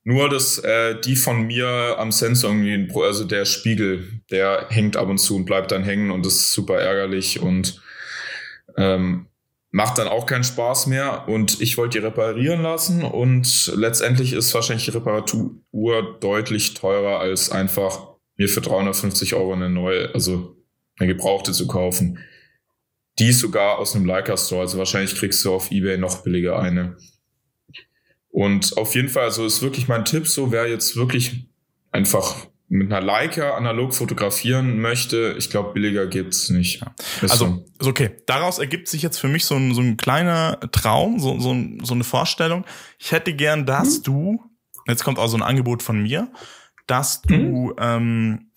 Nur, 0.10 0.30
dass 0.30 0.58
äh, 0.60 0.98
die 1.02 1.18
von 1.18 1.48
mir 1.48 1.98
am 1.98 2.14
Sensor 2.14 2.52
irgendwie, 2.52 2.90
also 3.02 3.26
der 3.26 3.44
Spiegel, 3.44 4.22
der 4.32 4.68
hängt 4.70 4.96
ab 4.96 5.10
und 5.10 5.18
zu 5.18 5.36
und 5.36 5.44
bleibt 5.44 5.70
dann 5.74 5.84
hängen 5.84 6.12
und 6.12 6.26
das 6.26 6.36
ist 6.36 6.54
super 6.54 6.80
ärgerlich 6.80 7.42
und 7.42 7.82
ähm, 8.78 9.28
macht 9.72 9.98
dann 9.98 10.08
auch 10.08 10.26
keinen 10.26 10.46
Spaß 10.46 10.88
mehr. 10.88 11.28
Und 11.28 11.60
ich 11.60 11.78
wollte 11.78 12.00
die 12.00 12.06
reparieren 12.06 12.62
lassen 12.62 13.04
und 13.04 13.74
letztendlich 13.76 14.32
ist 14.32 14.54
wahrscheinlich 14.54 14.86
die 14.86 14.92
Reparatur 14.92 16.18
deutlich 16.22 16.74
teurer 16.74 17.20
als 17.20 17.52
einfach 17.52 18.08
mir 18.38 18.48
für 18.48 18.62
350 18.62 19.36
Euro 19.36 19.52
eine 19.52 19.70
neue, 19.70 20.14
also 20.14 20.56
eine 20.98 21.14
gebrauchte 21.14 21.52
zu 21.52 21.68
kaufen. 21.68 22.20
Die 23.20 23.28
ist 23.28 23.40
sogar 23.40 23.78
aus 23.78 23.94
einem 23.94 24.06
Leica 24.06 24.38
Store, 24.38 24.62
also 24.62 24.78
wahrscheinlich 24.78 25.16
kriegst 25.18 25.44
du 25.44 25.54
auf 25.54 25.70
Ebay 25.70 25.98
noch 25.98 26.24
billiger 26.24 26.60
eine. 26.60 26.96
Und 28.38 28.78
auf 28.78 28.94
jeden 28.94 29.10
Fall, 29.10 29.24
also 29.24 29.48
ist 29.48 29.64
wirklich 29.64 29.88
mein 29.88 30.06
Tipp, 30.06 30.28
so 30.28 30.52
wer 30.52 30.70
jetzt 30.70 30.96
wirklich 30.96 31.48
einfach 31.92 32.46
mit 32.68 32.94
einer 32.94 33.04
Leica 33.04 33.56
analog 33.56 33.96
fotografieren 33.96 34.80
möchte, 34.80 35.34
ich 35.40 35.50
glaube, 35.50 35.74
billiger 35.74 36.06
gibt's 36.06 36.52
nicht. 36.52 36.82
Ja. 36.82 36.94
Also, 37.24 37.66
so. 37.82 37.90
okay. 37.90 38.12
Daraus 38.28 38.60
ergibt 38.60 38.90
sich 38.90 39.02
jetzt 39.02 39.18
für 39.18 39.28
mich 39.28 39.46
so 39.46 39.56
ein, 39.56 39.74
so 39.74 39.82
ein 39.82 39.98
kleiner 39.98 40.60
Traum, 40.72 41.18
so, 41.18 41.40
so, 41.40 41.56
so 41.82 41.96
eine 41.96 42.04
Vorstellung. 42.04 42.64
Ich 43.00 43.12
hätte 43.12 43.34
gern, 43.34 43.66
dass 43.66 43.98
mhm. 43.98 44.04
du, 44.04 44.40
jetzt 44.88 45.04
kommt 45.04 45.18
auch 45.18 45.30
so 45.30 45.38
ein 45.38 45.42
Angebot 45.42 45.82
von 45.82 46.04
mir, 46.04 46.32
dass 46.86 47.24
du 47.24 47.34
mhm. 47.34 47.74
ähm, 47.80 48.52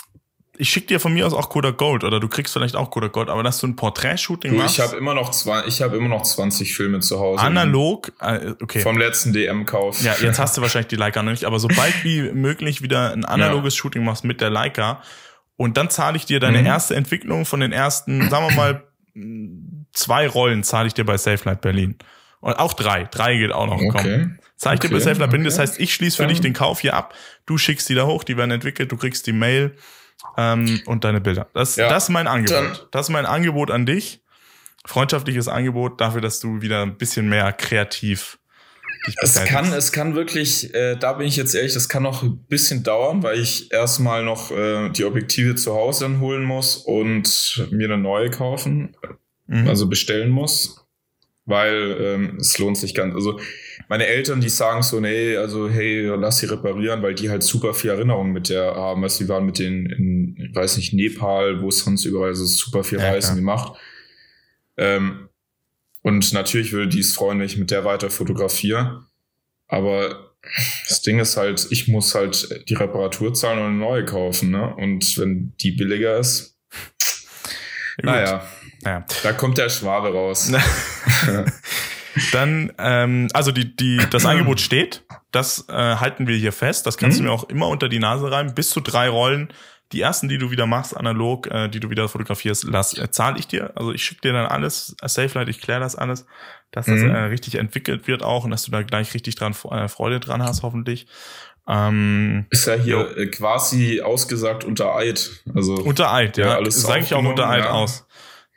ich 0.61 0.69
schicke 0.69 0.89
dir 0.89 1.01
von 1.01 1.15
mir 1.15 1.27
aus 1.27 1.33
auch 1.33 1.49
Kodak 1.49 1.79
Gold 1.79 2.05
oder 2.05 2.21
du 2.21 2.29
kriegst 2.29 2.53
vielleicht 2.53 2.77
auch 2.77 2.91
Kodak 2.91 3.13
Gold, 3.13 3.31
aber 3.31 3.43
dass 3.43 3.59
du 3.61 3.67
ein 3.67 3.77
Porträtshooting 3.77 4.57
machst. 4.57 4.79
Ich 4.79 4.85
habe 4.85 4.95
immer 4.97 5.15
noch 5.15 5.31
zwei, 5.31 5.65
ich 5.67 5.81
habe 5.81 5.97
immer 5.97 6.09
noch 6.09 6.23
20 6.23 6.75
Filme 6.75 7.01
zu 7.01 7.19
Hause. 7.19 7.43
Analog, 7.43 8.13
äh, 8.21 8.53
okay. 8.61 8.81
Vom 8.81 8.99
letzten 8.99 9.33
DM-Kauf. 9.33 10.03
Ja, 10.03 10.15
jetzt 10.21 10.39
hast 10.39 10.59
du 10.59 10.61
wahrscheinlich 10.61 10.89
die 10.89 10.97
Leica 10.97 11.23
noch 11.23 11.31
nicht, 11.31 11.45
aber 11.45 11.59
sobald 11.59 12.05
wie 12.05 12.31
möglich 12.33 12.83
wieder 12.83 13.13
ein 13.13 13.25
analoges 13.25 13.75
ja. 13.75 13.79
Shooting 13.81 14.05
machst 14.05 14.25
mit 14.25 14.43
der 14.43 14.51
Leica 14.51 15.03
und 15.57 15.79
dann 15.79 15.89
zahle 15.89 16.19
ich 16.19 16.27
dir 16.27 16.41
deine 16.41 16.59
mhm. 16.59 16.67
erste 16.67 16.95
Entwicklung 16.95 17.47
von 17.47 17.61
den 17.61 17.73
ersten, 17.73 18.29
sagen 18.29 18.49
wir 18.49 18.55
mal, 18.55 19.87
zwei 19.95 20.29
Rollen 20.29 20.63
zahle 20.63 20.89
ich 20.89 20.95
dir 20.95 21.05
bei 21.05 21.17
Safe 21.17 21.43
Light 21.49 21.63
Berlin. 21.63 21.97
Und 22.41 22.59
auch 22.59 22.75
drei. 22.75 23.05
Drei 23.05 23.37
geht 23.37 23.53
auch 23.53 23.67
noch. 23.67 23.81
Okay. 23.81 23.89
Komm. 23.91 24.39
Zeig 24.57 24.79
okay. 24.79 24.89
dir 24.89 24.95
bis 24.95 25.05
Safe 25.05 25.29
bin. 25.29 25.45
Das 25.45 25.59
heißt, 25.59 25.81
ich 25.81 25.95
schließe 25.95 26.17
für 26.17 26.23
Dann. 26.25 26.31
dich 26.31 26.41
den 26.41 26.53
Kauf 26.53 26.81
hier 26.81 26.95
ab. 26.95 27.15
Du 27.47 27.59
schickst 27.59 27.89
die 27.89 27.95
da 27.95 28.07
hoch, 28.07 28.25
die 28.25 28.37
werden 28.37 28.51
entwickelt, 28.51 28.93
du 28.93 28.97
kriegst 28.99 29.27
die 29.27 29.33
Mail 29.33 29.75
ähm, 30.37 30.81
und 30.87 31.05
deine 31.05 31.21
Bilder. 31.21 31.49
Das, 31.55 31.77
ja. 31.77 31.89
das 31.89 32.05
ist 32.05 32.09
mein 32.11 32.27
Angebot. 32.27 32.57
Dann. 32.57 32.79
Das 32.91 33.07
ist 33.07 33.11
mein 33.11 33.27
Angebot 33.27 33.71
an 33.71 33.87
dich. 33.87 34.23
Freundschaftliches 34.87 35.49
Angebot 35.49 36.01
dafür, 36.01 36.21
dass 36.21 36.41
du 36.41 36.63
wieder 36.63 36.83
ein 36.83 36.97
bisschen 36.97 37.29
mehr 37.29 37.53
kreativ 37.53 38.41
es 39.23 39.35
kann, 39.45 39.73
es 39.73 39.93
kann 39.93 40.15
wirklich, 40.15 40.75
äh, 40.75 40.97
da 40.97 41.15
bin 41.15 41.27
ich 41.27 41.37
jetzt 41.37 41.55
ehrlich, 41.55 41.73
das 41.73 41.89
kann 41.89 42.03
noch 42.03 42.23
ein 42.23 42.45
bisschen 42.49 42.83
dauern, 42.83 43.23
weil 43.23 43.39
ich 43.39 43.73
erstmal 43.73 44.23
noch 44.23 44.51
äh, 44.51 44.91
die 44.91 45.05
Objektive 45.05 45.55
zu 45.55 45.75
Hause 45.75 46.05
dann 46.05 46.21
holen 46.21 46.45
muss 46.45 46.77
und 46.77 47.67
mir 47.71 47.87
eine 47.87 47.99
neue 47.99 48.31
kaufen, 48.31 48.95
mhm. 49.47 49.69
also 49.69 49.89
bestellen 49.89 50.31
muss, 50.31 50.87
weil 51.47 51.97
ähm, 52.01 52.37
es 52.41 52.59
lohnt 52.59 52.77
sich 52.77 52.95
ganz. 52.95 53.15
Also 53.15 53.41
meine 53.89 54.07
Eltern, 54.07 54.41
die 54.41 54.49
sagen 54.49 54.83
so, 54.83 55.01
nee, 55.01 55.37
also 55.37 55.69
hey, 55.69 56.07
lass 56.07 56.39
sie 56.39 56.47
reparieren, 56.47 57.03
weil 57.03 57.15
die 57.15 57.31
halt 57.31 57.43
super 57.43 57.75
viel 57.75 57.91
Erinnerungen 57.91 58.33
mit 58.33 58.49
der 58.49 58.75
haben. 58.75 59.03
Weißt, 59.03 59.21
die 59.21 59.29
waren 59.29 59.47
mit 59.47 59.59
denen 59.59 59.87
in, 59.87 60.37
ich 60.37 60.55
weiß 60.55 60.77
nicht, 60.77 60.93
Nepal, 60.93 61.61
wo 61.63 61.69
es 61.69 61.81
sonst 61.81 62.05
überall 62.05 62.35
so 62.35 62.45
super 62.45 62.85
viel 62.85 63.01
Reisen 63.01 63.31
ja, 63.31 63.41
gemacht. 63.41 63.79
Ähm, 64.77 65.29
und 66.03 66.33
natürlich 66.33 66.73
würde 66.73 66.89
die 66.89 67.01
es 67.01 67.13
freuen, 67.13 67.39
wenn 67.39 67.47
ich 67.47 67.59
mit 67.59 67.71
der 67.71 67.85
weiter 67.85 68.11
fotografiere. 68.11 69.05
Aber 69.69 70.33
das 70.89 71.03
Ding 71.03 71.19
ist 71.19 71.37
halt, 71.37 71.67
ich 71.71 71.89
muss 71.89 72.15
halt 72.15 72.65
die 72.69 72.75
Reparatur 72.75 73.35
zahlen 73.35 73.59
und 73.59 73.67
eine 73.67 73.77
neue 73.77 74.05
kaufen. 74.05 74.51
Ne? 74.51 74.75
Und 74.77 75.19
wenn 75.19 75.53
die 75.61 75.73
billiger 75.73 76.19
ist, 76.19 76.57
ja, 78.03 78.07
naja, 78.07 78.49
ja. 78.83 79.05
da 79.23 79.33
kommt 79.33 79.59
der 79.59 79.69
Schwabe 79.69 80.13
raus. 80.13 80.51
Dann, 82.33 82.73
ähm, 82.79 83.29
also 83.33 83.53
die, 83.53 83.75
die, 83.75 84.01
das 84.11 84.25
Angebot 84.27 84.61
steht. 84.61 85.05
Das 85.31 85.69
äh, 85.69 85.73
halten 85.73 86.27
wir 86.27 86.37
hier 86.37 86.53
fest. 86.53 86.87
Das 86.87 86.97
kannst 86.97 87.19
mhm. 87.19 87.25
du 87.25 87.29
mir 87.31 87.35
auch 87.35 87.45
immer 87.45 87.69
unter 87.69 87.89
die 87.89 87.99
Nase 87.99 88.31
reiben. 88.31 88.55
Bis 88.55 88.71
zu 88.71 88.81
drei 88.81 89.09
Rollen 89.09 89.53
die 89.93 90.01
ersten, 90.01 90.29
die 90.29 90.39
du 90.39 90.51
wieder 90.51 90.67
machst, 90.67 90.97
analog, 90.97 91.49
äh, 91.49 91.69
die 91.69 91.81
du 91.81 91.91
wieder 91.91 92.09
fotografierst, 92.09 92.65
lass, 92.65 92.97
äh, 92.97 93.11
zahle 93.11 93.39
ich 93.39 93.49
dir. 93.49 93.73
Also 93.75 93.93
ich 93.93 94.05
schicke 94.05 94.21
dir 94.23 94.33
dann 94.33 94.47
alles, 94.47 94.95
äh, 95.03 95.09
SafeLight, 95.09 95.49
ich 95.49 95.61
kläre 95.61 95.81
das 95.81 95.97
alles, 95.97 96.27
dass 96.71 96.87
mhm. 96.87 97.09
das 97.09 97.17
äh, 97.17 97.23
richtig 97.25 97.57
entwickelt 97.57 98.07
wird 98.07 98.23
auch 98.23 98.45
und 98.45 98.51
dass 98.51 98.63
du 98.63 98.71
da 98.71 98.83
gleich 98.83 99.13
richtig 99.15 99.35
dran 99.35 99.55
äh, 99.71 99.89
Freude 99.89 100.21
dran 100.21 100.43
hast, 100.43 100.63
hoffentlich. 100.63 101.07
Ähm, 101.69 102.47
ist 102.51 102.67
ja 102.67 102.75
hier 102.75 103.15
jo. 103.17 103.31
Quasi 103.31 104.01
ausgesagt 104.01 104.65
unter 104.65 104.95
Eid. 104.95 105.43
Also 105.55 105.75
unter 105.75 106.13
Eid, 106.13 106.37
ja. 106.37 106.57
Alles 106.57 106.77
ist 106.77 106.89
eigentlich 106.89 107.15
auch 107.15 107.25
unter 107.25 107.49
Eid 107.49 107.65
ja. 107.65 107.71
aus. 107.71 108.07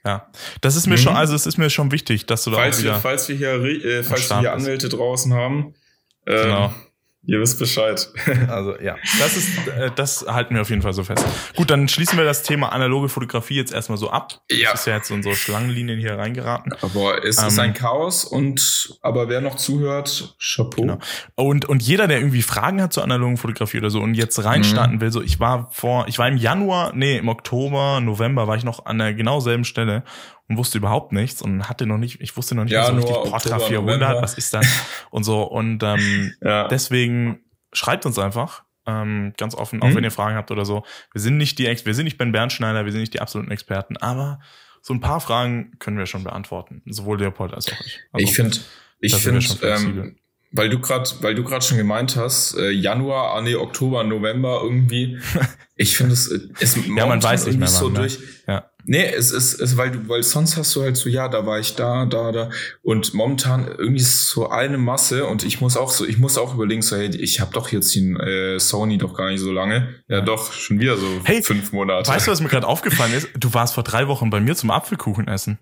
Ja, 0.05 0.29
das 0.61 0.75
ist 0.75 0.87
mir 0.87 0.95
mhm. 0.95 0.99
schon, 0.99 1.15
also 1.15 1.33
es 1.33 1.45
ist 1.45 1.57
mir 1.57 1.69
schon 1.69 1.91
wichtig, 1.91 2.25
dass 2.25 2.43
du 2.43 2.51
da 2.51 2.57
falls 2.57 2.83
wir, 2.83 2.95
falls 2.95 3.29
wir 3.29 3.35
hier, 3.37 3.53
äh, 3.63 4.03
falls 4.03 4.29
wir 4.29 4.39
hier 4.39 4.53
Anwälte 4.53 4.89
draußen 4.89 5.33
haben, 5.33 5.73
ähm, 6.27 6.43
genau 6.43 6.73
Ihr 7.25 7.39
wisst 7.39 7.59
Bescheid. 7.59 8.09
Also 8.49 8.77
ja, 8.79 8.97
das 9.19 9.37
ist, 9.37 9.67
äh, 9.67 9.89
das 9.95 10.25
halten 10.27 10.55
wir 10.55 10.61
auf 10.61 10.69
jeden 10.69 10.81
Fall 10.81 10.93
so 10.93 11.03
fest. 11.03 11.25
Gut, 11.55 11.69
dann 11.69 11.87
schließen 11.87 12.17
wir 12.17 12.25
das 12.25 12.43
Thema 12.43 12.71
analoge 12.71 13.09
Fotografie 13.09 13.55
jetzt 13.55 13.73
erstmal 13.73 13.97
so 13.97 14.09
ab. 14.09 14.41
Ja. 14.51 14.71
Das 14.71 14.81
ist 14.81 14.87
ja 14.87 14.95
jetzt 14.95 15.07
so 15.07 15.13
unsere 15.13 15.35
Schlangenlinien 15.35 15.99
hier 15.99 16.17
reingeraten. 16.17 16.73
Aber 16.81 17.23
es 17.23 17.39
ähm, 17.39 17.47
ist 17.47 17.59
ein 17.59 17.73
Chaos 17.73 18.25
und 18.25 18.97
aber 19.01 19.29
wer 19.29 19.41
noch 19.41 19.55
zuhört, 19.55 20.35
Chapeau. 20.39 20.81
Genau. 20.81 20.99
Und 21.35 21.65
und 21.65 21.81
jeder, 21.81 22.07
der 22.07 22.17
irgendwie 22.17 22.41
Fragen 22.41 22.81
hat 22.81 22.93
zur 22.93 23.03
analogen 23.03 23.37
Fotografie 23.37 23.77
oder 23.77 23.89
so 23.89 24.01
und 24.01 24.15
jetzt 24.15 24.43
reinstarten 24.43 24.95
mhm. 24.95 25.01
will, 25.01 25.11
so 25.11 25.21
ich 25.21 25.39
war 25.39 25.69
vor, 25.71 26.07
ich 26.07 26.19
war 26.19 26.27
im 26.27 26.37
Januar, 26.37 26.91
nee, 26.93 27.17
im 27.17 27.29
Oktober, 27.29 28.01
November 28.01 28.47
war 28.47 28.57
ich 28.57 28.63
noch 28.63 28.85
an 28.85 28.97
der 28.97 29.13
genau 29.13 29.39
selben 29.39 29.63
Stelle 29.63 30.03
und 30.53 30.57
wusste 30.57 30.77
überhaupt 30.77 31.11
nichts 31.11 31.41
und 31.41 31.67
hatte 31.67 31.85
noch 31.85 31.97
nicht, 31.97 32.21
ich 32.21 32.35
wusste 32.37 32.55
noch 32.55 32.63
nicht 32.63 32.73
ja, 32.73 32.85
so 32.85 32.93
richtig 32.93 33.15
Portra 33.15 33.59
400, 33.59 33.99
November. 33.99 34.21
was 34.21 34.35
ist 34.35 34.53
das 34.53 34.67
und 35.09 35.23
so 35.23 35.43
und 35.43 35.83
ähm, 35.83 36.33
ja. 36.41 36.67
deswegen 36.67 37.39
schreibt 37.73 38.05
uns 38.05 38.19
einfach 38.19 38.63
ähm, 38.85 39.33
ganz 39.37 39.55
offen, 39.55 39.81
auch 39.81 39.87
mhm. 39.87 39.95
wenn 39.95 40.03
ihr 40.03 40.11
Fragen 40.11 40.35
habt 40.35 40.51
oder 40.51 40.65
so. 40.65 40.83
Wir 41.13 41.21
sind 41.21 41.37
nicht 41.37 41.57
die, 41.57 41.65
wir 41.65 41.93
sind 41.93 42.05
nicht 42.05 42.17
Ben 42.17 42.31
Bernschneider, 42.31 42.85
wir 42.85 42.91
sind 42.91 43.01
nicht 43.01 43.13
die 43.13 43.21
absoluten 43.21 43.51
Experten, 43.51 43.97
aber 43.97 44.39
so 44.81 44.93
ein 44.93 44.99
paar 44.99 45.21
Fragen 45.21 45.71
können 45.79 45.97
wir 45.97 46.05
schon 46.05 46.23
beantworten, 46.23 46.81
sowohl 46.85 47.19
Leopold 47.19 47.53
als 47.53 47.71
auch 47.71 47.79
ich. 47.85 48.01
Also, 48.11 48.27
ich 48.27 48.35
finde, 48.35 48.57
ich 48.99 49.15
finde, 49.15 49.45
ähm, 49.63 50.17
weil 50.51 50.69
du 50.69 50.79
gerade, 50.79 51.09
weil 51.21 51.33
du 51.33 51.43
gerade 51.43 51.65
schon 51.65 51.77
gemeint 51.77 52.15
hast, 52.15 52.55
äh, 52.55 52.69
Januar, 52.69 53.33
ah 53.33 53.41
nee, 53.41 53.55
Oktober, 53.55 54.03
November 54.03 54.61
irgendwie. 54.63 55.19
Ich 55.75 55.97
finde 55.97 56.13
es, 56.13 56.27
es 56.59 56.75
ja, 56.75 57.07
man 57.07 57.23
weiß 57.23 57.47
nicht 57.47 57.57
mehr, 57.57 57.67
so 57.67 57.89
ne? 57.89 58.01
durch. 58.01 58.19
Ja. 58.47 58.69
Nee, 58.85 59.05
es 59.05 59.31
ist, 59.31 59.59
es, 59.59 59.77
weil 59.77 59.91
du, 59.91 60.09
weil 60.09 60.23
sonst 60.23 60.57
hast 60.57 60.75
du 60.75 60.81
halt 60.81 60.97
so, 60.97 61.09
ja, 61.09 61.29
da 61.29 61.45
war 61.45 61.59
ich 61.59 61.75
da, 61.75 62.05
da, 62.05 62.31
da. 62.31 62.49
Und 62.81 63.13
momentan 63.13 63.67
irgendwie 63.67 64.01
ist 64.01 64.29
so 64.29 64.49
eine 64.49 64.77
Masse 64.77 65.25
und 65.25 65.43
ich 65.43 65.61
muss 65.61 65.77
auch 65.77 65.89
so, 65.89 66.05
ich 66.05 66.17
muss 66.17 66.37
auch 66.37 66.53
überlegen, 66.53 66.81
so, 66.81 66.95
hey, 66.95 67.07
ich 67.15 67.39
habe 67.39 67.53
doch 67.53 67.69
jetzt 67.71 67.95
den 67.95 68.19
äh, 68.19 68.59
Sony 68.59 68.97
doch 68.97 69.15
gar 69.15 69.29
nicht 69.29 69.39
so 69.39 69.51
lange. 69.51 69.95
Ja, 70.07 70.21
doch, 70.21 70.51
schon 70.51 70.79
wieder 70.79 70.97
so 70.97 71.07
hey, 71.23 71.41
fünf 71.41 71.71
Monate. 71.71 72.09
Weißt 72.09 72.27
du, 72.27 72.31
was 72.31 72.41
mir 72.41 72.49
gerade 72.49 72.67
aufgefallen 72.67 73.13
ist? 73.13 73.29
Du 73.37 73.53
warst 73.53 73.73
vor 73.73 73.83
drei 73.83 74.07
Wochen 74.07 74.29
bei 74.29 74.39
mir 74.39 74.55
zum 74.55 74.71
Apfelkuchen 74.71 75.27
essen. 75.27 75.59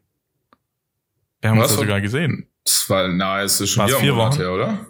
Wir 1.42 1.52
haben 1.52 1.60
was 1.60 1.72
uns 1.72 1.80
ja 1.80 1.86
sogar 1.86 2.02
gesehen. 2.02 2.48
Das 2.64 2.90
war, 2.90 3.08
na, 3.08 3.42
es 3.42 3.60
ist 3.62 3.72
schon 3.72 3.88
wieder 3.88 3.98
vier 3.98 4.14
Monate 4.14 4.38
her, 4.40 4.52
oder? 4.52 4.86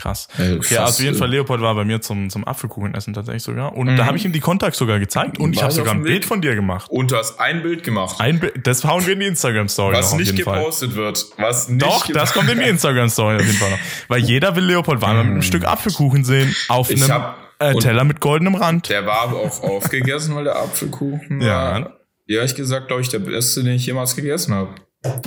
Krass. 0.00 0.28
Äh, 0.38 0.54
okay, 0.54 0.78
also 0.78 0.82
auf 0.94 1.00
jeden 1.00 1.16
Fall, 1.16 1.28
Leopold 1.28 1.60
war 1.60 1.74
bei 1.74 1.84
mir 1.84 2.00
zum, 2.00 2.30
zum 2.30 2.46
Apfelkuchenessen 2.46 3.12
tatsächlich 3.12 3.42
sogar. 3.42 3.76
Und 3.76 3.88
mhm. 3.88 3.96
da 3.96 4.06
habe 4.06 4.16
ich 4.16 4.24
ihm 4.24 4.32
die 4.32 4.40
Kontakte 4.40 4.78
sogar 4.78 4.98
gezeigt 4.98 5.38
und 5.38 5.52
ich 5.52 5.62
habe 5.62 5.72
sogar 5.72 5.92
ein 5.92 6.02
Bild 6.02 6.24
von 6.24 6.40
dir 6.40 6.54
gemacht. 6.54 6.90
Und 6.90 7.10
du 7.10 7.16
hast 7.16 7.38
ein 7.38 7.62
Bild 7.62 7.84
gemacht. 7.84 8.16
Ein 8.18 8.40
Bild, 8.40 8.66
das 8.66 8.82
hauen 8.84 9.04
wir 9.04 9.12
in 9.12 9.20
die 9.20 9.26
Instagram-Story. 9.26 9.94
Was 9.94 10.14
nicht 10.14 10.34
gepostet 10.34 10.92
Fall. 10.92 11.02
wird. 11.02 11.26
Was 11.36 11.68
nicht 11.68 11.82
Doch, 11.82 12.06
das 12.08 12.32
kommt 12.32 12.48
in 12.50 12.58
die 12.60 12.64
Instagram-Story 12.68 13.36
auf 13.36 13.42
jeden 13.42 13.58
Fall 13.58 13.70
noch. 13.70 13.78
Weil 14.08 14.20
jeder 14.20 14.56
will 14.56 14.64
Leopold 14.64 15.02
Warner 15.02 15.22
mit 15.22 15.32
einem 15.32 15.42
Stück 15.42 15.66
Apfelkuchen 15.66 16.24
sehen 16.24 16.54
auf 16.68 16.90
ich 16.90 17.02
einem 17.02 17.24
äh, 17.58 17.74
Teller 17.74 18.04
mit 18.04 18.20
goldenem 18.20 18.54
Rand. 18.54 18.88
Der 18.88 19.04
war 19.04 19.20
aber 19.20 19.40
auch 19.40 19.62
aufgegessen, 19.62 20.34
weil 20.34 20.44
der 20.44 20.56
Apfelkuchen 20.56 21.42
ja. 21.42 21.74
war, 21.74 22.00
ehrlich 22.26 22.54
gesagt, 22.54 22.86
glaube 22.86 23.02
ich, 23.02 23.10
der 23.10 23.18
beste, 23.18 23.62
den 23.62 23.74
ich 23.74 23.84
jemals 23.84 24.16
gegessen 24.16 24.54
habe. 24.54 24.74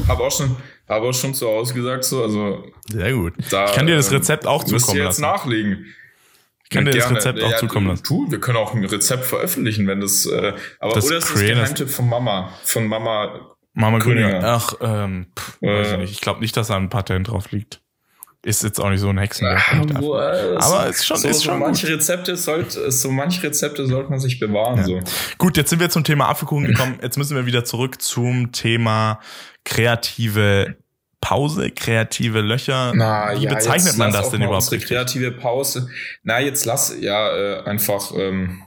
Habe 0.08 0.24
auch 0.24 0.32
schon, 0.32 0.56
habe 0.88 1.08
auch 1.08 1.14
schon 1.14 1.34
zu 1.34 1.48
Hause 1.48 1.74
gesagt 1.74 2.04
so, 2.04 2.24
also. 2.24 2.64
Sehr 2.90 3.14
gut. 3.14 3.34
Da, 3.50 3.66
ich 3.66 3.74
kann 3.74 3.88
dir 3.88 3.96
das 3.96 4.12
ähm, 4.12 4.18
Rezept 4.18 4.46
auch 4.46 4.64
zukommen 4.64 5.00
lassen. 5.00 5.06
jetzt 5.06 5.20
nachlegen. 5.20 5.86
Ich 6.64 6.70
kann 6.70 6.86
dir 6.86 6.92
das 6.92 7.10
Rezept 7.10 7.42
auch 7.42 7.52
ja, 7.52 7.58
zukommen 7.58 7.88
lassen. 7.88 8.04
Tu, 8.04 8.32
wir 8.32 8.40
können 8.40 8.58
auch 8.58 8.74
ein 8.74 8.84
Rezept 8.86 9.26
veröffentlichen, 9.26 9.88
wenn 9.88 10.02
das, 10.02 10.26
äh, 10.26 10.54
aber 10.80 10.94
das 10.94 11.08
oder 11.08 11.18
ist 11.18 11.34
das 11.34 11.40
Geheimtipp 11.40 11.90
von 11.90 12.08
Mama, 12.08 12.52
von 12.64 12.88
Mama. 12.88 13.56
Mama 13.74 13.98
Grüninger. 13.98 14.42
Ach, 14.44 14.74
ähm, 14.82 15.28
pff, 15.38 15.62
äh, 15.62 15.68
weiß 15.68 15.92
ich 15.94 15.98
nicht. 15.98 16.12
Ich 16.12 16.22
glaube 16.22 16.40
nicht, 16.42 16.56
dass 16.56 16.68
da 16.68 16.78
ein 16.78 16.90
Patent 16.90 17.30
drauf 17.30 17.52
liegt 17.52 17.84
ist 18.44 18.62
jetzt 18.62 18.80
auch 18.80 18.90
nicht 18.90 19.00
so 19.00 19.10
ein 19.10 19.18
Hexenwerk. 19.18 19.62
Ja, 19.72 20.60
aber 20.60 20.90
es 20.90 20.98
ist 20.98 21.06
schon, 21.06 21.18
so, 21.18 21.28
ist 21.30 21.44
schon 21.46 21.54
so 21.54 21.60
manche 21.60 21.88
gut. 21.88 21.96
Rezepte 21.96 22.36
sollte, 22.36 22.92
so 22.92 23.10
manche 23.10 23.42
Rezepte 23.42 23.88
sollte 23.88 24.10
man 24.10 24.20
sich 24.20 24.38
bewahren. 24.38 24.78
Ja. 24.80 24.84
So. 24.84 25.00
Gut, 25.38 25.56
jetzt 25.56 25.70
sind 25.70 25.80
wir 25.80 25.90
zum 25.90 26.04
Thema 26.04 26.28
Apfelkuchen 26.28 26.66
gekommen. 26.66 27.00
Jetzt 27.02 27.18
müssen 27.18 27.38
wir 27.38 27.46
wieder 27.46 27.64
zurück 27.64 28.02
zum 28.02 28.52
Thema 28.52 29.22
kreative 29.64 30.76
Pause, 31.22 31.72
kreative 31.72 32.42
Löcher. 32.42 32.92
Na, 32.94 33.40
Wie 33.40 33.46
ja, 33.46 33.54
bezeichnet 33.54 33.98
man 33.98 34.12
das 34.12 34.30
denn 34.30 34.42
überhaupt? 34.42 34.64
Unsere 34.64 34.82
kreative 34.82 35.32
Pause. 35.32 35.88
Na, 36.24 36.42
jetzt 36.42 36.66
lass 36.66 36.94
ja 37.00 37.30
äh, 37.34 37.64
einfach 37.64 38.12
ähm, 38.14 38.64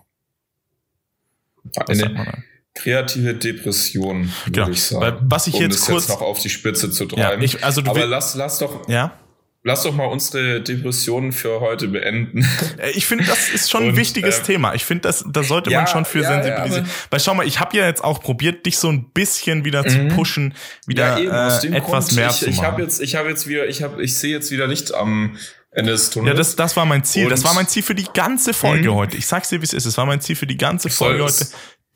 eine 1.87 2.45
kreative 2.75 3.35
Depression, 3.35 4.33
würde 4.45 4.53
genau. 4.53 4.69
ich 4.71 4.83
sagen. 4.83 5.19
Was 5.29 5.47
ich 5.49 5.55
um 5.55 5.61
jetzt 5.61 5.81
das 5.81 5.87
kurz 5.87 6.09
jetzt 6.09 6.19
noch 6.19 6.27
auf 6.27 6.39
die 6.41 6.49
Spitze 6.49 6.91
zu 6.91 7.05
treiben. 7.05 7.43
Ja, 7.43 7.45
ich, 7.45 7.62
also 7.62 7.83
du 7.83 7.91
Aber 7.91 8.07
lass, 8.07 8.35
lass 8.37 8.59
doch. 8.59 8.89
Ja 8.89 9.12
lass 9.67 9.83
doch 9.83 9.93
mal 9.93 10.05
unsere 10.05 10.61
Depressionen 10.61 11.33
für 11.33 11.61
heute 11.61 11.89
beenden. 11.89 12.47
Äh, 12.79 12.91
ich 12.91 13.07
finde, 13.07 13.25
das 13.25 13.49
ist 13.49 13.71
schon 13.71 13.85
und, 13.85 13.89
ein 13.91 13.97
wichtiges 13.97 14.41
äh, 14.41 14.43
Thema. 14.43 14.75
Ich 14.75 14.85
finde, 14.85 15.03
das, 15.03 15.25
da 15.27 15.43
sollte 15.43 15.71
ja, 15.71 15.79
man 15.79 15.87
schon 15.87 16.05
für 16.05 16.21
ja, 16.21 16.29
sensibilisieren. 16.29 16.85
Ja, 16.85 16.91
Weil 17.11 17.21
schau 17.21 17.35
mal, 17.35 17.47
ich 17.47 17.59
habe 17.59 17.77
ja 17.77 17.87
jetzt 17.87 18.05
auch 18.05 18.21
probiert, 18.21 18.67
dich 18.67 18.77
so 18.77 18.91
ein 18.91 19.11
bisschen 19.11 19.65
wieder 19.65 19.83
mhm. 19.83 19.89
zu 19.89 20.15
pushen, 20.15 20.55
wieder 20.87 21.19
eben, 21.19 21.31
äh, 21.31 21.79
etwas 21.79 22.07
Grund, 22.07 22.17
mehr 22.17 22.29
ich, 22.29 22.37
zu 22.37 22.47
machen. 22.47 22.55
Ich 22.55 22.63
habe 22.63 22.83
jetzt, 22.83 23.01
ich 23.01 23.17
habe 23.17 23.29
jetzt 23.31 23.47
wieder, 23.47 23.67
ich 23.67 23.83
habe, 23.83 24.03
ich 24.03 24.17
sehe 24.17 24.31
jetzt 24.31 24.51
wieder 24.51 24.67
Licht 24.67 24.95
am 24.95 25.39
Ende 25.71 25.93
des 25.93 26.11
Tunnels. 26.11 26.35
Ja, 26.35 26.37
das, 26.37 26.57
das 26.57 26.77
war 26.77 26.85
mein 26.85 27.05
Ziel. 27.05 27.25
Und 27.25 27.31
das 27.31 27.45
war 27.45 27.55
mein 27.55 27.67
Ziel 27.67 27.83
für 27.83 27.95
die 27.95 28.09
ganze 28.13 28.53
Folge 28.53 28.91
mhm. 28.91 28.95
heute. 28.95 29.17
Ich 29.17 29.27
sag's 29.27 29.49
dir, 29.49 29.61
wie 29.61 29.65
es 29.65 29.73
ist. 29.73 29.87
Es 29.87 29.97
war 29.97 30.07
mein 30.07 30.21
Ziel 30.21 30.37
für 30.37 30.47
die 30.47 30.59
ganze 30.59 30.91
Folge 30.91 31.25
heute 31.25 31.47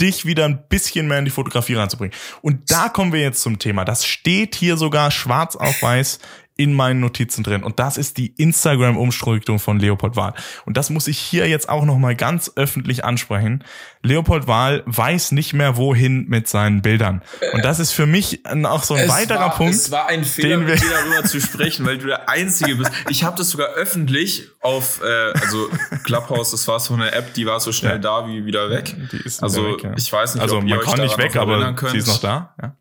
dich 0.01 0.25
wieder 0.25 0.47
ein 0.47 0.67
bisschen 0.69 1.09
mehr 1.09 1.19
in 1.19 1.27
die 1.27 1.31
Fotografie 1.31 1.75
reinzubringen. 1.75 2.17
Und 2.41 2.71
da 2.71 2.89
kommen 2.89 3.13
wir 3.13 3.21
jetzt 3.21 3.43
zum 3.43 3.59
Thema. 3.59 3.85
Das 3.85 4.07
steht 4.07 4.55
hier 4.55 4.79
sogar 4.79 5.11
schwarz 5.11 5.57
auf 5.57 5.83
weiß 5.83 6.21
in 6.57 6.75
meinen 6.75 7.01
Notizen 7.01 7.43
drin. 7.43 7.63
Und 7.63 7.79
das 7.79 7.97
ist 7.97 8.19
die 8.19 8.35
Instagram-Umstrukturierung 8.37 9.59
von 9.59 9.79
Leopold 9.79 10.17
Wahl. 10.17 10.35
Und 10.67 10.77
das 10.77 10.91
muss 10.91 11.09
ich 11.09 11.19
hier 11.19 11.49
jetzt 11.49 11.69
auch 11.69 11.85
nochmal 11.85 12.15
ganz 12.17 12.53
öffentlich 12.57 13.05
ansprechen. 13.05 13.65
Leopold 14.03 14.47
Wahl 14.47 14.83
weiß 14.85 15.33
nicht 15.33 15.55
mehr 15.55 15.77
wohin 15.77 16.29
mit 16.29 16.49
seinen 16.49 16.83
Bildern. 16.83 17.23
Und 17.53 17.65
das 17.65 17.79
ist 17.79 17.93
für 17.93 18.07
mich 18.07 18.43
auch 18.47 18.83
so 18.83 18.95
ein 18.95 19.05
es 19.05 19.09
weiterer 19.09 19.41
war, 19.41 19.57
Punkt. 19.57 19.75
Es 19.75 19.91
war 19.91 20.09
ein 20.09 20.25
Fehler, 20.25 20.59
mit 20.59 20.83
dir 20.83 20.91
darüber 20.91 21.25
zu 21.25 21.41
sprechen, 21.41 21.87
weil 21.87 21.99
du 21.99 22.07
der 22.07 22.29
Einzige 22.29 22.77
bist. 22.77 22.91
Ich 23.09 23.25
habe 23.25 23.37
das 23.37 23.51
sogar 23.51 23.69
öffentlich 23.71 24.49
auf, 24.61 25.01
äh, 25.03 25.33
also 25.41 25.69
Clubhouse, 26.05 26.53
das 26.53 26.69
war 26.69 26.79
so 26.79 26.95
eine 26.95 27.13
App, 27.13 27.35
die 27.35 27.47
war 27.47 27.59
so 27.61 27.73
schnell 27.73 27.95
ja. 27.95 27.99
da 27.99 28.29
wie 28.29 28.45
wieder 28.45 28.71
weg. 28.71 28.95
Die 29.11 29.17
ist 29.17 29.43
also 29.43 29.65
weg, 29.65 29.83
ja. 29.83 29.93
ich 29.97 30.13
weiß 30.13 30.35
nicht, 30.35 30.43
also 30.43 30.61
man 30.61 30.81
kann 30.81 31.01
nicht 31.01 31.19
weg, 31.19 31.37
aber 31.37 31.75
sie 31.91 31.99
ist 31.99 32.07
noch 32.07 32.21
da. 32.21 32.55
Ja. 32.61 32.77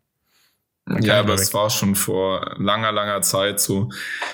Ja, 1.00 1.20
aber 1.20 1.34
es 1.34 1.54
war 1.54 1.70
schon 1.70 1.94
vor 1.94 2.54
langer, 2.58 2.92
langer 2.92 3.22
Zeit 3.22 3.60
so. 3.60 3.90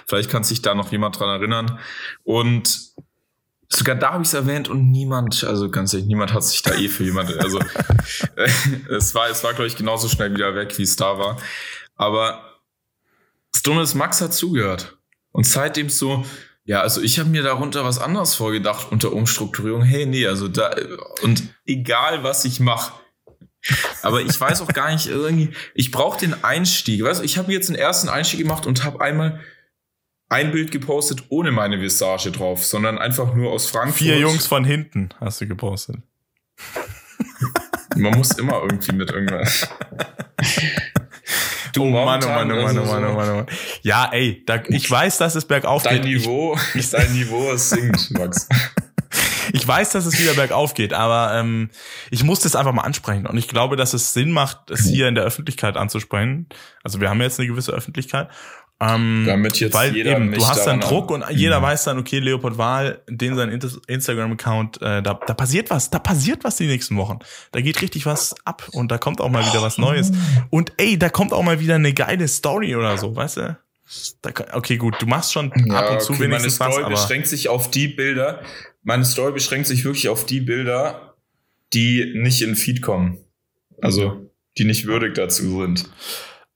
Vielleicht 0.07 0.31
kann 0.31 0.45
sich 0.45 0.63
da 0.63 0.75
noch 0.75 0.91
jemand 0.91 1.19
dran 1.19 1.29
erinnern. 1.29 1.79
Und 2.25 2.95
sogar 3.69 3.95
da 3.95 4.13
habe 4.13 4.23
ich 4.23 4.29
es 4.29 4.35
erwähnt 4.35 4.69
und 4.69 4.91
niemand, 4.91 5.45
also 5.45 5.71
ganz 5.71 5.93
ehrlich, 5.93 6.07
niemand 6.07 6.33
hat 6.33 6.45
sich 6.45 6.63
da 6.63 6.75
eh 6.75 6.89
für 6.89 7.05
jemand, 7.05 7.37
also 7.39 7.59
es 8.91 9.15
war, 9.15 9.29
es 9.29 9.45
war, 9.45 9.53
glaube 9.53 9.67
ich, 9.67 9.77
genauso 9.77 10.09
schnell 10.09 10.33
wieder 10.33 10.55
weg, 10.55 10.77
wie 10.79 10.83
es 10.83 10.97
da 10.97 11.19
war. 11.19 11.37
Aber 11.97 12.43
das 13.53 13.63
Dumme 13.63 13.83
ist, 13.83 13.95
Max 13.95 14.21
hat 14.21 14.35
zugehört. 14.35 14.97
Und 15.33 15.47
seitdem 15.47 15.91
so, 15.91 16.25
ja, 16.65 16.81
also 16.81 17.01
ich 17.01 17.19
habe 17.19 17.29
mir 17.29 17.43
darunter 17.43 17.85
was 17.85 17.99
anderes 17.99 18.35
vorgedacht 18.35 18.91
unter 18.91 19.13
Umstrukturierung. 19.13 19.83
Hey, 19.83 20.07
nee, 20.07 20.27
also 20.27 20.49
da, 20.49 20.75
und 21.23 21.43
egal 21.65 22.23
was 22.23 22.45
ich 22.45 22.61
mache, 22.61 22.93
aber 24.03 24.23
ich 24.23 24.41
weiß 24.41 24.61
auch 24.61 24.69
gar 24.69 24.93
nicht 24.93 25.07
irgendwie, 25.07 25.51
ich 25.75 25.91
brauche 25.91 26.19
den 26.19 26.45
Einstieg. 26.45 27.03
Weißt 27.03 27.23
ich 27.23 27.39
habe 27.39 27.53
jetzt 27.53 27.69
den 27.69 27.77
ersten 27.77 28.09
Einstieg 28.09 28.41
gemacht 28.41 28.67
und 28.67 28.85
habe 28.85 29.01
einmal 29.01 29.41
ein 30.29 30.51
Bild 30.51 30.73
gepostet 30.73 31.25
ohne 31.29 31.53
meine 31.53 31.81
Visage 31.81 32.33
drauf, 32.33 32.65
sondern 32.65 32.99
einfach 32.99 33.35
nur 33.35 33.53
aus 33.53 33.69
Frankfurt. 33.71 33.99
Vier 33.99 34.19
Jungs 34.19 34.47
von 34.47 34.65
hinten 34.65 35.11
hast 35.21 35.41
du 35.41 35.47
gepostet. 35.47 35.97
Man 37.97 38.17
muss 38.17 38.33
immer 38.33 38.63
irgendwie 38.63 38.93
mit 38.93 39.11
irgendwas. 39.11 39.69
Du, 41.73 41.85
oh 41.85 41.91
Mann, 41.91 42.25
oh 42.25 42.29
Mann, 42.29 42.51
oh 42.51 42.63
Mann, 42.63 42.79
oh 42.79 42.85
Mann, 42.85 43.05
oh 43.05 43.13
Mann, 43.13 43.31
oh 43.31 43.35
Mann. 43.37 43.47
Ja, 43.83 44.11
ey, 44.11 44.43
da, 44.47 44.63
ich 44.67 44.91
weiß, 44.91 45.19
dass 45.19 45.35
es 45.35 45.45
bergauf 45.45 45.83
dein 45.83 46.01
geht. 46.01 46.21
Niveau, 46.21 46.59
ich, 46.75 46.89
dein 46.91 47.13
Niveau 47.13 47.55
sinkt, 47.57 48.11
Max. 48.13 48.49
Ich 49.53 49.67
weiß, 49.67 49.91
dass 49.91 50.07
es 50.07 50.19
wieder 50.19 50.35
bergauf 50.35 50.75
geht, 50.75 50.93
aber 50.93 51.39
ähm, 51.39 51.71
ich 52.11 52.25
muss 52.25 52.41
das 52.41 52.57
einfach 52.57 52.73
mal 52.73 52.83
ansprechen. 52.83 53.27
Und 53.27 53.37
ich 53.37 53.49
glaube, 53.49 53.77
dass 53.77 53.95
es 53.95 54.13
Sinn 54.13 54.31
macht, 54.31 54.71
es 54.71 54.87
hier 54.87 55.09
in 55.09 55.15
der 55.15 55.25
Öffentlichkeit 55.25 55.77
anzusprechen. 55.77 56.47
Also 56.83 57.01
wir 57.01 57.11
haben 57.11 57.21
jetzt 57.21 57.39
eine 57.39 57.49
gewisse 57.49 57.73
Öffentlichkeit. 57.73 58.29
Ähm, 58.79 59.25
Damit 59.27 59.59
jetzt 59.59 59.73
weil 59.73 59.95
jeder 59.95 60.17
eben, 60.17 60.33
du 60.33 60.47
hast 60.47 60.67
dann 60.67 60.81
Druck 60.81 61.11
und 61.11 61.25
jeder 61.31 61.61
mhm. 61.61 61.65
weiß 61.65 61.85
dann, 61.85 61.99
okay, 61.99 62.19
Leopold 62.19 62.59
Wahl, 62.59 63.01
den 63.09 63.35
sein 63.35 63.59
Instagram-Account, 63.87 64.83
äh, 64.83 65.03
da, 65.03 65.15
da 65.15 65.33
passiert 65.33 65.71
was, 65.71 65.89
da 65.89 65.99
passiert 65.99 66.45
was 66.45 66.57
die 66.57 66.67
nächsten 66.67 66.97
Wochen. 66.99 67.21
Da 67.53 67.63
geht 67.63 67.81
richtig 67.81 68.05
was 68.05 68.35
ab 68.45 68.69
und 68.73 68.93
da 68.93 68.99
kommt 68.99 69.23
auch 69.23 69.31
mal 69.31 69.47
wieder 69.47 69.63
was 69.63 69.79
Neues. 69.79 70.13
Und 70.51 70.75
ey, 70.77 70.99
da 70.99 71.09
kommt 71.09 71.33
auch 71.33 71.43
mal 71.43 71.59
wieder 71.59 71.77
eine 71.77 71.95
geile 71.95 72.29
Story 72.29 72.77
oder 72.77 72.99
so, 72.99 73.17
weißt 73.17 73.39
du? 73.39 73.57
Okay, 74.53 74.77
gut, 74.77 74.97
du 75.01 75.07
machst 75.07 75.33
schon 75.33 75.53
ja, 75.67 75.75
ab 75.75 75.93
und 75.93 76.03
zu 76.03 76.13
okay, 76.13 76.23
wenigstens 76.23 76.59
meine 76.59 76.73
Story 76.73 76.93
was, 76.93 77.03
beschränkt 77.03 77.29
sich 77.29 77.49
auf 77.49 77.71
die 77.71 77.89
Bilder. 77.89 78.43
Meine 78.83 79.05
Story 79.05 79.33
beschränkt 79.33 79.69
sich 79.69 79.85
wirklich 79.85 80.09
auf 80.09 80.27
die 80.27 80.41
Bilder, 80.41 81.15
die 81.73 82.15
nicht 82.17 82.43
in 82.43 82.57
Feed 82.57 82.83
kommen. 82.83 83.19
Also, 83.81 84.31
die 84.59 84.65
nicht 84.65 84.87
würdig 84.87 85.15
dazu 85.15 85.63
sind. 85.63 85.89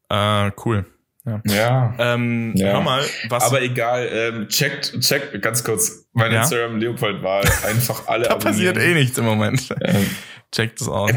Äh, 0.08 0.50
cool. 0.64 0.86
Ja. 1.26 1.42
Ja. 1.46 1.94
Ähm, 1.98 2.54
ja. 2.56 2.72
Hör 2.72 2.80
mal, 2.80 3.04
was. 3.28 3.44
Aber 3.44 3.62
egal, 3.62 4.08
ähm, 4.10 4.48
checkt, 4.48 4.98
checkt 5.00 5.40
ganz 5.42 5.62
kurz 5.62 6.06
mein 6.12 6.32
ja? 6.32 6.40
Instagram 6.40 6.78
Leopold 6.78 7.22
war 7.22 7.44
einfach 7.64 8.08
alle. 8.08 8.24
da 8.28 8.36
passiert 8.36 8.78
eh 8.78 8.94
nichts 8.94 9.18
im 9.18 9.26
Moment. 9.26 9.68
Ähm, 9.82 10.06
Checkt 10.52 10.80
es 10.80 10.88
aus. 10.88 11.12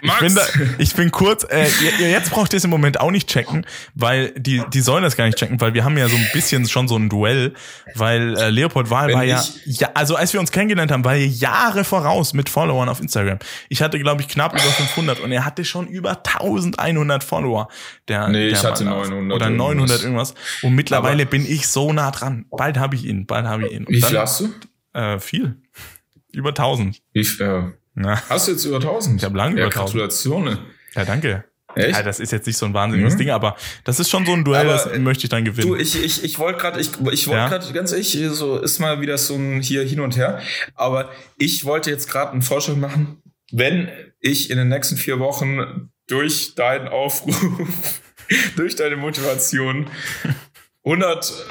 Ich 0.00 0.18
bin, 0.20 0.34
da, 0.34 0.42
ich 0.78 0.94
bin 0.94 1.10
kurz, 1.10 1.44
äh, 1.50 1.66
jetzt 1.98 2.30
braucht 2.30 2.52
ihr 2.52 2.58
es 2.58 2.64
im 2.64 2.70
Moment 2.70 3.00
auch 3.00 3.10
nicht 3.10 3.28
checken, 3.28 3.66
weil 3.94 4.30
die, 4.36 4.62
die 4.72 4.80
sollen 4.80 5.02
das 5.02 5.16
gar 5.16 5.24
nicht 5.26 5.38
checken, 5.38 5.60
weil 5.60 5.74
wir 5.74 5.84
haben 5.84 5.98
ja 5.98 6.08
so 6.08 6.16
ein 6.16 6.26
bisschen 6.32 6.68
schon 6.68 6.86
so 6.86 6.96
ein 6.96 7.08
Duell, 7.08 7.54
weil 7.96 8.36
äh, 8.38 8.50
Leopold 8.50 8.90
Wahl 8.90 9.12
war 9.12 9.24
ja, 9.24 9.42
ja, 9.64 9.90
also 9.94 10.14
als 10.14 10.32
wir 10.32 10.38
uns 10.38 10.52
kennengelernt 10.52 10.92
haben, 10.92 11.04
war 11.04 11.16
er 11.16 11.26
Jahre 11.26 11.82
voraus 11.82 12.32
mit 12.32 12.48
Followern 12.48 12.88
auf 12.88 13.00
Instagram. 13.00 13.40
Ich 13.70 13.82
hatte, 13.82 13.98
glaube 13.98 14.22
ich, 14.22 14.28
knapp 14.28 14.52
über 14.52 14.62
500 14.62 15.18
und 15.18 15.32
er 15.32 15.44
hatte 15.44 15.64
schon 15.64 15.88
über 15.88 16.18
1100 16.24 17.24
Follower. 17.24 17.68
Der, 18.06 18.28
nee, 18.28 18.50
der 18.50 18.52
ich 18.52 18.64
hatte 18.64 18.84
900. 18.84 19.34
Oder 19.34 19.50
900 19.50 20.02
irgendwas. 20.04 20.34
Und 20.62 20.76
mittlerweile 20.76 21.22
Aber 21.22 21.30
bin 21.30 21.44
ich 21.44 21.66
so 21.66 21.92
nah 21.92 22.12
dran. 22.12 22.46
Bald 22.50 22.78
habe 22.78 22.94
ich 22.94 23.04
ihn, 23.04 23.26
bald 23.26 23.46
habe 23.46 23.66
ich 23.66 23.72
ihn. 23.72 23.84
Und 23.84 23.92
Wie 23.92 24.00
viel 24.00 24.18
hast 24.18 24.40
du? 24.40 24.50
Äh, 24.92 25.18
viel. 25.18 25.56
Über 26.32 26.50
1000. 26.50 27.02
Wie 27.12 27.24
viel? 27.24 27.44
Äh 27.44 27.77
na. 27.98 28.22
Hast 28.28 28.48
du 28.48 28.52
jetzt 28.52 28.64
über 28.64 28.76
1000? 28.76 29.20
Ich 29.20 29.24
habe 29.24 29.36
lange 29.36 29.58
ja, 29.58 29.66
über 29.66 29.74
1000. 29.74 29.92
Gratulation. 29.92 30.58
Ja, 30.94 31.04
danke. 31.04 31.44
Echt? 31.74 31.96
Ja, 31.96 32.02
das 32.02 32.18
ist 32.18 32.32
jetzt 32.32 32.46
nicht 32.46 32.56
so 32.56 32.66
ein 32.66 32.74
wahnsinniges 32.74 33.14
mhm. 33.14 33.18
Ding, 33.18 33.30
aber 33.30 33.56
das 33.84 34.00
ist 34.00 34.08
schon 34.08 34.24
so 34.24 34.32
ein 34.32 34.44
Duell, 34.44 34.68
aber, 34.68 34.72
das 34.72 34.98
möchte 34.98 35.24
ich 35.24 35.30
dann 35.30 35.44
gewinnen. 35.44 35.68
Du, 35.68 35.76
ich, 35.76 36.02
ich, 36.02 36.24
ich 36.24 36.38
wollte 36.38 36.58
gerade, 36.58 36.80
ich, 36.80 36.92
ich 37.12 37.28
wollte 37.28 37.40
ja? 37.40 37.48
gerade, 37.48 37.72
ganz 37.72 37.92
ehrlich, 37.92 38.18
so 38.30 38.58
ist 38.58 38.78
mal 38.78 39.00
wieder 39.00 39.18
so 39.18 39.34
ein 39.34 39.60
hier 39.60 39.84
hin 39.84 40.00
und 40.00 40.16
her. 40.16 40.40
Aber 40.74 41.10
ich 41.36 41.64
wollte 41.64 41.90
jetzt 41.90 42.08
gerade 42.08 42.32
einen 42.32 42.42
Vorschlag 42.42 42.76
machen, 42.76 43.22
wenn 43.52 43.88
ich 44.20 44.50
in 44.50 44.58
den 44.58 44.68
nächsten 44.68 44.96
vier 44.96 45.18
Wochen 45.18 45.90
durch 46.06 46.54
deinen 46.54 46.88
Aufruf, 46.88 48.00
durch 48.56 48.74
deine 48.74 48.96
Motivation 48.96 49.88
100 50.84 51.46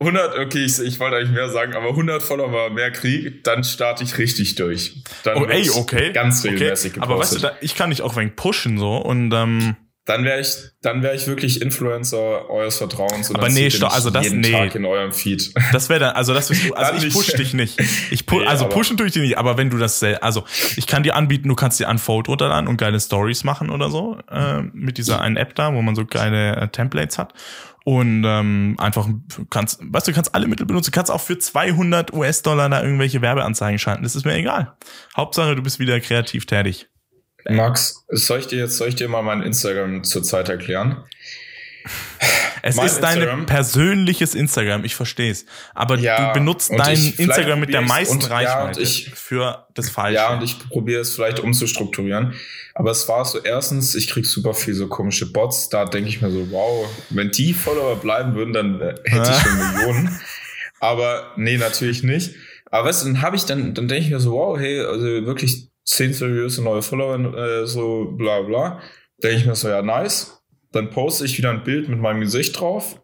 100, 0.00 0.38
okay, 0.38 0.64
ich, 0.64 0.78
ich 0.78 1.00
wollte 1.00 1.16
eigentlich 1.16 1.32
mehr 1.32 1.48
sagen, 1.48 1.74
aber 1.74 1.88
100 1.88 2.22
Follower 2.22 2.70
mehr 2.70 2.92
krieg, 2.92 3.42
dann 3.42 3.64
starte 3.64 4.04
ich 4.04 4.16
richtig 4.16 4.54
durch. 4.54 5.02
Dann 5.24 5.42
oh, 5.42 5.46
ey, 5.46 5.68
okay. 5.70 6.12
Ganz 6.12 6.44
regelmäßig 6.44 6.92
okay. 6.92 7.00
Aber 7.00 7.18
weißt 7.18 7.34
du, 7.34 7.38
da, 7.40 7.52
ich 7.60 7.74
kann 7.74 7.90
dich 7.90 8.02
auch 8.02 8.14
wenig 8.14 8.36
pushen 8.36 8.78
so 8.78 8.96
und 8.96 9.32
ähm, 9.32 9.76
dann 10.08 10.24
wäre 10.24 10.40
ich, 10.40 10.54
dann 10.80 11.02
wäre 11.02 11.14
ich 11.14 11.26
wirklich 11.26 11.60
Influencer 11.60 12.48
eures 12.48 12.78
Vertrauens. 12.78 13.28
Und 13.28 13.36
aber 13.36 13.50
nee, 13.50 13.68
stopp, 13.68 13.92
also 13.92 14.08
das 14.08 14.24
jeden 14.24 14.40
nee. 14.40 14.52
Tag 14.52 14.74
in 14.74 14.86
eurem 14.86 15.12
Feed. 15.12 15.52
Das 15.72 15.90
wäre 15.90 16.00
dann, 16.00 16.14
also 16.14 16.32
das 16.32 16.48
du, 16.48 16.72
also 16.72 17.06
ich 17.06 17.12
push 17.12 17.32
dich 17.34 17.52
nicht. 17.52 17.78
Ich 18.10 18.24
pu 18.24 18.38
nee, 18.40 18.46
also 18.46 18.66
pushen 18.68 18.96
tue 18.96 19.08
ich 19.08 19.12
dich 19.12 19.22
nicht, 19.22 19.36
aber 19.36 19.58
wenn 19.58 19.68
du 19.68 19.76
das, 19.76 20.02
also 20.02 20.44
ich 20.76 20.86
kann 20.86 21.02
dir 21.02 21.14
anbieten, 21.14 21.48
du 21.48 21.54
kannst 21.54 21.78
dir 21.78 21.88
Foto 21.98 22.32
runterladen 22.32 22.68
und 22.68 22.78
geile 22.78 22.98
Stories 23.00 23.44
machen 23.44 23.68
oder 23.68 23.90
so 23.90 24.16
äh, 24.30 24.62
mit 24.72 24.96
dieser 24.96 25.20
einen 25.20 25.36
App 25.36 25.54
da, 25.56 25.74
wo 25.74 25.82
man 25.82 25.94
so 25.94 26.06
geile 26.06 26.56
äh, 26.56 26.68
Templates 26.68 27.18
hat 27.18 27.34
und 27.88 28.22
ähm, 28.26 28.76
einfach 28.76 29.08
kannst, 29.48 29.80
weißt 29.80 30.06
du, 30.06 30.12
kannst 30.12 30.34
alle 30.34 30.46
Mittel 30.46 30.66
benutzen, 30.66 30.90
kannst 30.90 31.10
auch 31.10 31.22
für 31.22 31.38
200 31.38 32.12
US-Dollar 32.12 32.68
da 32.68 32.82
irgendwelche 32.82 33.22
Werbeanzeigen 33.22 33.78
schalten. 33.78 34.02
Das 34.02 34.14
ist 34.14 34.26
mir 34.26 34.34
egal. 34.34 34.76
Hauptsache, 35.16 35.56
du 35.56 35.62
bist 35.62 35.78
wieder 35.78 35.98
kreativ 35.98 36.44
tätig. 36.44 36.90
Max, 37.48 38.04
soll 38.08 38.40
ich 38.40 38.46
dir 38.46 38.58
jetzt, 38.58 38.76
soll 38.76 38.88
ich 38.88 38.96
dir 38.96 39.08
mal 39.08 39.22
mein 39.22 39.40
Instagram 39.40 40.04
zur 40.04 40.22
Zeit 40.22 40.50
erklären? 40.50 41.02
Es 42.62 42.76
mein 42.76 42.86
ist 42.86 43.00
dein 43.00 43.18
Instagram, 43.18 43.46
persönliches 43.46 44.34
Instagram, 44.34 44.84
ich 44.84 44.94
verstehe 44.94 45.30
es. 45.30 45.46
Aber 45.74 45.96
ja, 45.96 46.28
du 46.28 46.38
benutzt 46.38 46.72
dein 46.76 46.98
Instagram 47.16 47.60
mit 47.60 47.72
der 47.72 47.82
meisten 47.82 48.16
und, 48.16 48.30
Reichweite 48.30 48.80
ja, 48.80 48.84
ich, 48.84 49.10
für 49.14 49.66
das 49.74 49.90
Falsche. 49.90 50.16
Ja, 50.16 50.34
und 50.34 50.42
ich 50.42 50.58
probiere 50.68 51.00
es 51.00 51.14
vielleicht 51.14 51.40
umzustrukturieren. 51.40 52.34
Aber 52.74 52.90
es 52.90 53.08
war 53.08 53.24
so, 53.24 53.40
erstens, 53.42 53.94
ich 53.94 54.08
krieg 54.08 54.26
super 54.26 54.54
viel 54.54 54.74
so 54.74 54.88
komische 54.88 55.32
Bots. 55.32 55.68
Da 55.68 55.84
denke 55.84 56.08
ich 56.08 56.20
mir 56.22 56.30
so, 56.30 56.50
wow, 56.50 56.86
wenn 57.10 57.30
die 57.30 57.52
Follower 57.52 57.96
bleiben 57.96 58.34
würden, 58.34 58.52
dann 58.52 58.80
äh, 58.80 58.94
hätte 59.04 59.30
ich 59.30 59.36
schon 59.36 59.58
Millionen. 59.74 60.20
Aber 60.80 61.32
nee, 61.36 61.56
natürlich 61.56 62.02
nicht. 62.02 62.34
Aber 62.70 62.88
weißt 62.88 63.02
du, 63.02 63.06
dann 63.06 63.22
habe 63.22 63.36
ich 63.36 63.44
dann, 63.44 63.74
dann 63.74 63.88
denke 63.88 64.04
ich 64.04 64.10
mir 64.10 64.20
so, 64.20 64.32
wow, 64.32 64.58
hey, 64.58 64.80
also 64.80 65.04
wirklich 65.04 65.70
zehn 65.84 66.12
seriöse 66.12 66.62
neue 66.62 66.82
Follower, 66.82 67.18
äh, 67.36 67.66
so 67.66 68.12
bla 68.16 68.42
bla. 68.42 68.80
Denke 69.22 69.38
ich 69.38 69.46
mir 69.46 69.54
so, 69.54 69.68
ja, 69.68 69.82
nice 69.82 70.37
dann 70.72 70.90
poste 70.90 71.24
ich 71.24 71.38
wieder 71.38 71.50
ein 71.50 71.64
Bild 71.64 71.88
mit 71.88 71.98
meinem 71.98 72.20
Gesicht 72.20 72.58
drauf. 72.58 73.00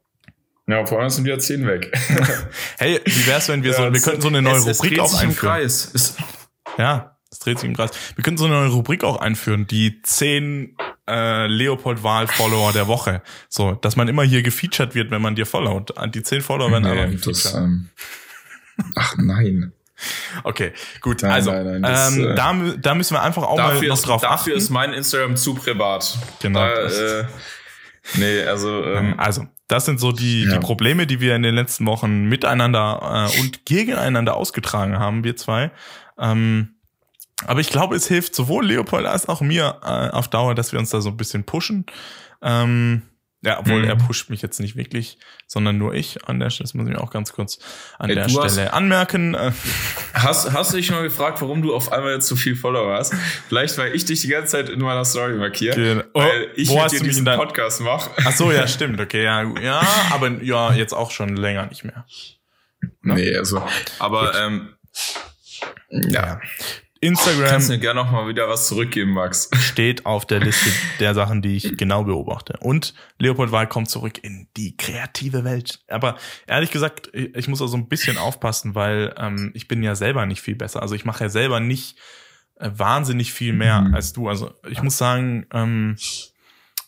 Ja, 0.67 0.85
vorher 0.87 1.11
sind 1.11 1.25
wieder 1.25 1.39
zehn 1.39 1.67
weg. 1.67 1.93
hey, 2.79 3.01
wie 3.05 3.27
wär's, 3.27 3.49
wenn 3.49 3.63
wir 3.63 3.73
ja, 3.73 3.77
so, 3.77 3.93
wir 3.93 4.01
könnten 4.01 4.23
so 4.23 4.29
eine 4.29 4.41
neue 4.41 4.57
es, 4.57 4.79
Rubrik 4.79 4.93
es 4.93 4.99
auch 5.01 5.15
einführen. 5.15 5.53
Kreis. 5.53 5.91
Es, 5.93 6.17
ja, 6.79 7.19
es 7.31 7.39
dreht 7.39 7.59
sich 7.59 7.69
im 7.69 7.77
Kreis. 7.77 7.91
Wir 8.15 8.25
könnten 8.25 8.39
so 8.39 8.47
eine 8.47 8.55
neue 8.55 8.69
Rubrik 8.69 9.05
auch 9.05 9.19
einführen, 9.19 9.67
die 9.67 10.01
zehn 10.03 10.77
äh, 11.07 11.47
Leopold 11.49 12.03
Wahl 12.03 12.29
Follower 12.29 12.73
der 12.73 12.87
Woche. 12.87 13.23
So, 13.51 13.73
dass 13.73 13.97
man 13.97 14.09
immer 14.09 14.23
hier 14.23 14.43
gefeatured 14.43 14.95
wird, 14.95 15.11
wenn 15.11 15.21
man 15.21 15.35
dir 15.35 15.45
followt. 15.45 15.93
Die 16.15 16.23
zehn 16.23 16.41
Follower 16.41 16.71
werden 16.71 16.85
nee, 16.85 16.91
aber 16.91 17.07
gefeatured. 17.09 17.45
Das, 17.45 17.55
ähm, 17.55 17.91
ach 18.95 19.17
nein. 19.19 19.73
Okay, 20.45 20.73
gut. 21.01 21.23
Nein, 21.23 21.33
also, 21.33 21.51
nein, 21.51 21.81
nein, 21.81 21.83
das, 21.83 22.17
ähm, 22.17 22.31
äh, 22.31 22.35
da, 22.35 22.55
da 22.77 22.95
müssen 22.95 23.15
wir 23.15 23.23
einfach 23.23 23.43
auch 23.45 23.57
mal 23.57 23.75
noch 23.75 23.83
ist, 23.83 24.07
drauf 24.07 24.21
dafür 24.21 24.31
achten. 24.31 24.51
Dafür 24.51 24.57
ist 24.57 24.71
mein 24.71 24.93
Instagram 24.93 25.37
zu 25.37 25.55
privat. 25.55 26.19
Genau. 26.41 26.61
Da, 26.61 26.89
äh, 26.89 27.25
nee, 28.15 28.43
also. 28.43 28.85
Ähm, 28.85 29.15
also, 29.19 29.47
das 29.69 29.87
sind 29.87 29.99
so 29.99 30.13
die, 30.13 30.45
ja. 30.45 30.53
die 30.53 30.59
Probleme, 30.59 31.07
die 31.07 31.21
wir 31.21 31.35
in 31.35 31.43
den 31.43 31.55
letzten 31.55 31.87
Wochen 31.87 32.25
miteinander 32.25 33.29
äh, 33.31 33.41
und 33.41 33.65
gegeneinander 33.65 34.35
ausgetragen 34.37 34.99
haben, 34.99 35.25
wir 35.25 35.37
zwei. 35.37 35.71
Ähm, 36.19 36.75
aber 37.47 37.61
ich 37.61 37.71
glaube, 37.71 37.97
es 37.97 38.07
hilft 38.07 38.35
sowohl 38.35 38.67
Leopold 38.67 39.07
als 39.07 39.29
auch 39.29 39.41
mir 39.41 39.81
äh, 39.83 40.11
auf 40.11 40.29
Dauer, 40.29 40.55
dass 40.55 40.73
wir 40.73 40.79
uns 40.79 40.91
da 40.91 41.01
so 41.01 41.11
ein 41.11 41.17
bisschen 41.17 41.45
pushen. 41.45 41.87
Ähm, 42.43 43.03
ja, 43.45 43.59
obwohl 43.59 43.83
mhm. 43.83 43.89
er 43.89 43.97
pusht 43.97 44.31
mich 44.31 44.41
jetzt 44.41 44.59
nicht 44.59 44.75
wirklich, 44.75 45.19
sondern 45.47 45.77
nur 45.77 45.95
ich 45.95 46.27
an 46.27 46.41
der 46.41 46.51
Stelle. 46.51 46.65
Das 46.65 46.75
muss 46.75 46.87
ich 46.89 46.95
mir 46.95 47.01
auch 47.01 47.11
ganz 47.11 47.33
kurz 47.33 47.59
an 47.99 48.09
Ey, 48.09 48.17
der 48.17 48.29
Stelle 48.29 48.45
hast, 48.45 48.73
anmerken. 48.73 49.37
Hast, 50.15 50.53
hast 50.53 50.73
du 50.73 50.77
dich 50.79 50.91
mal 50.91 51.03
gefragt, 51.03 51.43
warum 51.43 51.61
du 51.61 51.75
auf 51.75 51.93
einmal 51.93 52.15
jetzt 52.15 52.27
so 52.27 52.37
viel 52.37 52.57
Follower 52.57 52.97
hast? 52.97 53.15
Vielleicht, 53.49 53.77
weil 53.77 53.95
ich 53.95 54.05
dich 54.07 54.23
die 54.23 54.29
ganze 54.29 54.53
Zeit 54.53 54.69
in 54.71 54.81
meiner 54.81 55.05
Story 55.05 55.35
markiere. 55.35 55.75
Genau. 55.75 56.05
Weil 56.15 56.49
ich 56.57 56.71
Wo 56.71 56.81
hast 56.81 56.99
du 56.99 57.05
diesen 57.05 57.25
dein... 57.25 57.39
Podcast 57.39 57.81
mache. 57.83 58.11
Ach 58.25 58.33
so, 58.33 58.51
ja, 58.51 58.67
stimmt. 58.67 59.01
Okay, 59.01 59.25
ja, 59.25 59.43
ja, 59.61 59.83
aber 60.11 60.43
ja, 60.43 60.73
jetzt 60.73 60.95
auch 60.95 61.11
schon 61.11 61.37
länger 61.37 61.67
nicht 61.67 61.85
mehr. 61.85 62.07
Ne? 63.03 63.15
Nee, 63.15 63.37
also, 63.37 63.63
aber 63.99 64.35
ähm, 64.41 64.75
ja. 65.91 66.41
Instagram. 67.05 67.49
Kannst 67.49 67.69
mir 67.69 67.79
gerne 67.79 68.03
noch 68.03 68.11
mal 68.11 68.27
wieder 68.29 68.49
was 68.49 68.67
zurückgeben, 68.67 69.13
Max. 69.13 69.51
Steht 69.61 70.07
auf 70.07 70.25
der 70.25 70.41
Liste 70.41 70.71
der 71.01 71.15
Sachen, 71.15 71.43
die 71.43 71.57
ich 71.57 71.77
genau 71.77 72.05
beobachte. 72.05 72.57
Und 72.61 72.95
Leopold 73.19 73.53
Wahl 73.53 73.69
kommt 73.69 73.91
zurück 73.91 74.19
in 74.23 74.49
die 74.57 74.77
kreative 74.77 75.45
Welt. 75.45 75.81
Aber 75.89 76.17
ehrlich 76.47 76.71
gesagt, 76.71 77.11
ich 77.13 77.47
muss 77.47 77.61
auch 77.61 77.67
so 77.67 77.77
ein 77.77 77.89
bisschen 77.89 78.17
aufpassen, 78.17 78.75
weil 78.75 79.15
ähm, 79.19 79.51
ich 79.55 79.69
bin 79.69 79.83
ja 79.83 79.95
selber 79.95 80.25
nicht 80.25 80.41
viel 80.41 80.57
besser. 80.57 80.81
Also 80.81 80.95
ich 80.95 81.05
mache 81.05 81.25
ja 81.25 81.31
selber 81.31 81.61
nicht 81.61 81.99
äh, 82.57 82.71
wahnsinnig 82.75 83.35
viel 83.35 83.53
mehr 83.53 83.83
mhm. 83.83 83.95
als 83.95 84.15
du. 84.15 84.29
Also 84.29 84.55
ich 84.69 84.83
muss 84.83 84.97
sagen, 84.97 85.47
ähm, 85.53 85.97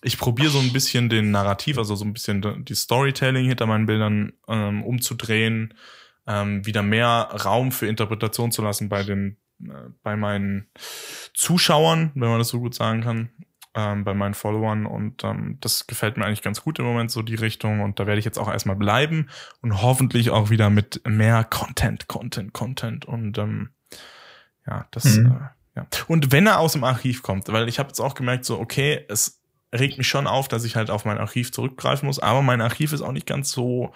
ich 0.02 0.18
probiere 0.18 0.50
so 0.50 0.60
ein 0.60 0.72
bisschen 0.72 1.10
den 1.10 1.30
Narrativ, 1.30 1.76
also 1.76 1.94
so 1.94 2.04
ein 2.06 2.14
bisschen 2.14 2.64
die 2.64 2.74
Storytelling 2.74 3.46
hinter 3.46 3.66
meinen 3.66 3.86
Bildern 3.86 4.32
ähm, 4.48 4.82
umzudrehen, 4.82 5.74
ähm, 6.26 6.64
wieder 6.64 6.82
mehr 6.82 7.28
Raum 7.44 7.70
für 7.70 7.86
Interpretation 7.86 8.50
zu 8.50 8.62
lassen 8.62 8.88
bei 8.88 9.02
den 9.02 9.36
bei 10.02 10.16
meinen 10.16 10.68
Zuschauern, 11.34 12.10
wenn 12.14 12.28
man 12.28 12.38
das 12.38 12.48
so 12.48 12.60
gut 12.60 12.74
sagen 12.74 13.00
kann, 13.02 13.30
ähm, 13.74 14.04
bei 14.04 14.14
meinen 14.14 14.34
Followern 14.34 14.86
und 14.86 15.22
ähm, 15.22 15.58
das 15.60 15.86
gefällt 15.86 16.16
mir 16.16 16.24
eigentlich 16.24 16.42
ganz 16.42 16.62
gut 16.62 16.78
im 16.78 16.86
Moment 16.86 17.10
so 17.10 17.22
die 17.22 17.34
Richtung 17.34 17.80
und 17.80 18.00
da 18.00 18.06
werde 18.06 18.18
ich 18.18 18.24
jetzt 18.24 18.38
auch 18.38 18.50
erstmal 18.50 18.76
bleiben 18.76 19.28
und 19.60 19.82
hoffentlich 19.82 20.30
auch 20.30 20.50
wieder 20.50 20.70
mit 20.70 21.02
mehr 21.06 21.44
Content, 21.44 22.08
Content, 22.08 22.52
Content 22.52 23.04
und 23.04 23.38
ähm, 23.38 23.70
ja, 24.66 24.86
das 24.90 25.16
mhm. 25.16 25.26
äh, 25.26 25.56
ja. 25.76 25.86
Und 26.08 26.32
wenn 26.32 26.46
er 26.46 26.58
aus 26.58 26.72
dem 26.72 26.84
Archiv 26.84 27.22
kommt, 27.22 27.48
weil 27.48 27.68
ich 27.68 27.78
habe 27.78 27.88
jetzt 27.88 28.00
auch 28.00 28.14
gemerkt, 28.14 28.46
so, 28.46 28.58
okay, 28.58 29.04
es 29.08 29.42
regt 29.74 29.98
mich 29.98 30.08
schon 30.08 30.26
auf, 30.26 30.48
dass 30.48 30.64
ich 30.64 30.74
halt 30.74 30.90
auf 30.90 31.04
mein 31.04 31.18
Archiv 31.18 31.52
zurückgreifen 31.52 32.06
muss, 32.06 32.18
aber 32.18 32.40
mein 32.40 32.62
Archiv 32.62 32.94
ist 32.94 33.02
auch 33.02 33.12
nicht 33.12 33.26
ganz 33.26 33.50
so 33.50 33.92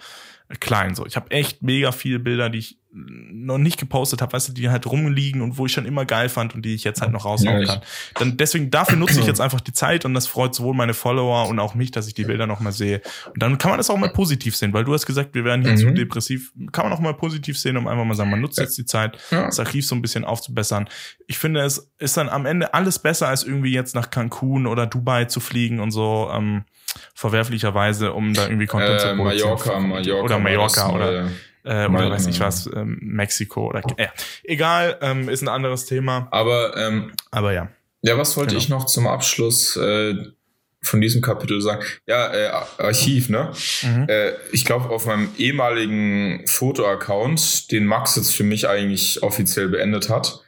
klein. 0.59 0.95
So, 0.95 1.05
ich 1.05 1.15
habe 1.15 1.31
echt 1.31 1.63
mega 1.63 1.91
viele 1.91 2.19
Bilder, 2.19 2.49
die 2.49 2.59
ich 2.59 2.77
noch 2.93 3.57
nicht 3.57 3.79
gepostet 3.79 4.21
habe, 4.21 4.33
weißt 4.33 4.49
du, 4.49 4.53
die 4.53 4.69
halt 4.69 4.85
rumliegen 4.85 5.41
und 5.41 5.57
wo 5.57 5.65
ich 5.65 5.71
schon 5.71 5.85
immer 5.85 6.03
geil 6.03 6.27
fand 6.27 6.55
und 6.55 6.65
die 6.65 6.75
ich 6.75 6.83
jetzt 6.83 7.01
halt 7.01 7.13
noch 7.13 7.23
raushauen 7.23 7.61
ja, 7.61 7.65
kann. 7.65 7.81
Dann 8.15 8.35
deswegen 8.35 8.69
dafür 8.69 8.97
nutze 8.97 9.21
ich 9.21 9.25
jetzt 9.27 9.39
einfach 9.39 9.61
die 9.61 9.71
Zeit 9.71 10.03
und 10.03 10.13
das 10.13 10.27
freut 10.27 10.53
sowohl 10.53 10.73
meine 10.73 10.93
Follower 10.93 11.47
und 11.47 11.57
auch 11.59 11.73
mich, 11.73 11.91
dass 11.91 12.07
ich 12.07 12.15
die 12.15 12.25
Bilder 12.25 12.47
noch 12.47 12.59
mal 12.59 12.73
sehe. 12.73 13.01
Und 13.27 13.41
dann 13.41 13.57
kann 13.57 13.71
man 13.71 13.77
das 13.77 13.89
auch 13.89 13.97
mal 13.97 14.09
positiv 14.09 14.57
sehen, 14.57 14.73
weil 14.73 14.83
du 14.83 14.93
hast 14.93 15.05
gesagt, 15.05 15.33
wir 15.33 15.45
werden 15.45 15.61
hier 15.61 15.71
mhm. 15.71 15.77
zu 15.77 15.91
depressiv. 15.91 16.51
Kann 16.73 16.85
man 16.85 16.93
auch 16.93 16.99
mal 16.99 17.13
positiv 17.13 17.57
sehen, 17.57 17.77
um 17.77 17.87
einfach 17.87 18.03
mal 18.03 18.15
sagen, 18.15 18.29
man 18.29 18.41
nutzt 18.41 18.59
jetzt 18.59 18.77
die 18.77 18.85
Zeit, 18.85 19.17
ja. 19.31 19.45
das 19.45 19.59
Archiv 19.59 19.87
so 19.87 19.95
ein 19.95 20.01
bisschen 20.01 20.25
aufzubessern. 20.25 20.89
Ich 21.27 21.39
finde, 21.39 21.61
es 21.61 21.91
ist 21.97 22.17
dann 22.17 22.27
am 22.27 22.45
Ende 22.45 22.73
alles 22.73 22.99
besser 22.99 23.29
als 23.29 23.43
irgendwie 23.43 23.71
jetzt 23.71 23.95
nach 23.95 24.09
Cancun 24.09 24.67
oder 24.67 24.85
Dubai 24.85 25.25
zu 25.25 25.39
fliegen 25.39 25.79
und 25.79 25.91
so. 25.91 26.29
Ähm, 26.33 26.65
verwerflicherweise, 27.13 28.13
um 28.13 28.33
da 28.33 28.47
irgendwie 28.47 28.67
Content 28.67 28.95
äh, 28.95 28.99
zu 28.99 29.15
produzieren. 29.15 29.49
Mallorca, 29.49 29.79
Mallorca. 29.79 30.23
Oder 30.23 30.39
Mallorca 30.39 30.89
oder, 30.89 31.29
äh, 31.63 31.87
oder 31.87 32.11
weiß 32.11 32.27
ich 32.27 32.39
was, 32.39 32.67
ähm, 32.73 32.97
Mexiko 33.01 33.67
oder 33.67 33.83
äh, 33.97 34.07
egal, 34.43 34.97
ähm, 35.01 35.29
ist 35.29 35.41
ein 35.41 35.47
anderes 35.47 35.85
Thema. 35.85 36.27
Aber, 36.31 36.75
ähm, 36.77 37.11
aber 37.29 37.53
ja. 37.53 37.69
Ja, 38.01 38.17
was 38.17 38.35
wollte 38.37 38.51
genau. 38.51 38.61
ich 38.61 38.69
noch 38.69 38.85
zum 38.85 39.07
Abschluss 39.07 39.77
äh, 39.77 40.15
von 40.81 41.01
diesem 41.01 41.21
Kapitel 41.21 41.61
sagen? 41.61 41.83
Ja, 42.07 42.33
äh, 42.33 42.49
Archiv, 42.79 43.29
ne? 43.29 43.51
Mhm. 43.83 44.07
Äh, 44.09 44.31
ich 44.51 44.65
glaube, 44.65 44.89
auf 44.89 45.05
meinem 45.05 45.29
ehemaligen 45.37 46.41
Foto-Account, 46.47 47.71
den 47.71 47.85
Max 47.85 48.15
jetzt 48.15 48.35
für 48.35 48.43
mich 48.43 48.67
eigentlich 48.67 49.21
offiziell 49.21 49.69
beendet 49.69 50.09
hat, 50.09 50.41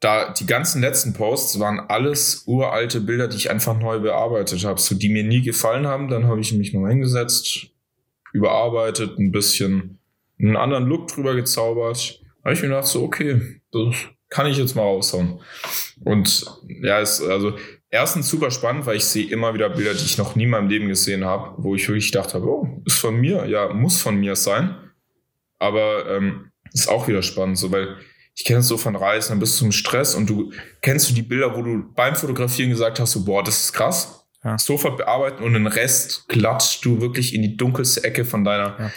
da 0.00 0.32
die 0.32 0.46
ganzen 0.46 0.80
letzten 0.80 1.12
Posts 1.12 1.60
waren 1.60 1.78
alles 1.78 2.44
uralte 2.46 3.02
Bilder, 3.02 3.28
die 3.28 3.36
ich 3.36 3.50
einfach 3.50 3.78
neu 3.78 4.00
bearbeitet 4.00 4.64
habe, 4.64 4.80
so 4.80 4.94
die 4.94 5.10
mir 5.10 5.24
nie 5.24 5.42
gefallen 5.42 5.86
haben. 5.86 6.08
Dann 6.08 6.26
habe 6.26 6.40
ich 6.40 6.52
mich 6.54 6.72
noch 6.72 6.88
hingesetzt, 6.88 7.68
überarbeitet, 8.32 9.18
ein 9.18 9.30
bisschen 9.30 9.98
einen 10.38 10.56
anderen 10.56 10.86
Look 10.86 11.08
drüber 11.08 11.34
gezaubert. 11.34 12.22
Da 12.22 12.44
habe 12.44 12.54
ich 12.54 12.62
mir 12.62 12.68
gedacht, 12.68 12.86
so, 12.86 13.02
okay, 13.02 13.60
das 13.72 13.94
kann 14.30 14.46
ich 14.46 14.56
jetzt 14.56 14.74
mal 14.74 14.82
raushauen. 14.82 15.40
Und 16.02 16.46
ja, 16.82 16.98
ist 16.98 17.20
also 17.20 17.58
erstens 17.90 18.30
super 18.30 18.50
spannend, 18.50 18.86
weil 18.86 18.96
ich 18.96 19.04
sehe 19.04 19.28
immer 19.28 19.52
wieder 19.52 19.68
Bilder, 19.68 19.92
die 19.92 20.04
ich 20.04 20.16
noch 20.16 20.34
nie 20.34 20.44
in 20.44 20.50
meinem 20.50 20.68
Leben 20.68 20.88
gesehen 20.88 21.26
habe, 21.26 21.62
wo 21.62 21.74
ich 21.74 21.86
wirklich 21.86 22.10
gedacht 22.10 22.32
habe, 22.32 22.46
oh, 22.46 22.82
ist 22.86 23.00
von 23.00 23.16
mir, 23.16 23.46
ja, 23.46 23.70
muss 23.74 24.00
von 24.00 24.16
mir 24.16 24.34
sein. 24.34 24.76
Aber 25.58 26.08
ähm, 26.08 26.52
ist 26.72 26.88
auch 26.88 27.06
wieder 27.06 27.20
spannend, 27.20 27.58
so 27.58 27.70
weil 27.70 27.98
ich 28.40 28.44
kenne 28.44 28.60
es 28.60 28.68
so 28.68 28.78
von 28.78 28.96
Reisen, 28.96 29.32
dann 29.32 29.38
bist 29.38 29.60
du 29.60 29.66
im 29.66 29.72
Stress 29.72 30.14
und 30.14 30.30
du 30.30 30.50
kennst 30.80 31.10
du 31.10 31.14
die 31.14 31.20
Bilder, 31.20 31.54
wo 31.54 31.60
du 31.60 31.84
beim 31.94 32.16
Fotografieren 32.16 32.70
gesagt 32.70 32.98
hast, 32.98 33.12
so, 33.12 33.22
boah, 33.22 33.44
das 33.44 33.64
ist 33.64 33.72
krass. 33.74 34.24
Ja. 34.42 34.56
Sofort 34.56 34.96
bearbeiten 34.96 35.44
und 35.44 35.52
den 35.52 35.66
Rest 35.66 36.26
klatscht 36.26 36.82
du 36.82 37.02
wirklich 37.02 37.34
in 37.34 37.42
die 37.42 37.58
dunkelste 37.58 38.02
Ecke 38.02 38.24
von 38.24 38.42
deiner 38.42 38.74
ja. 38.78 38.90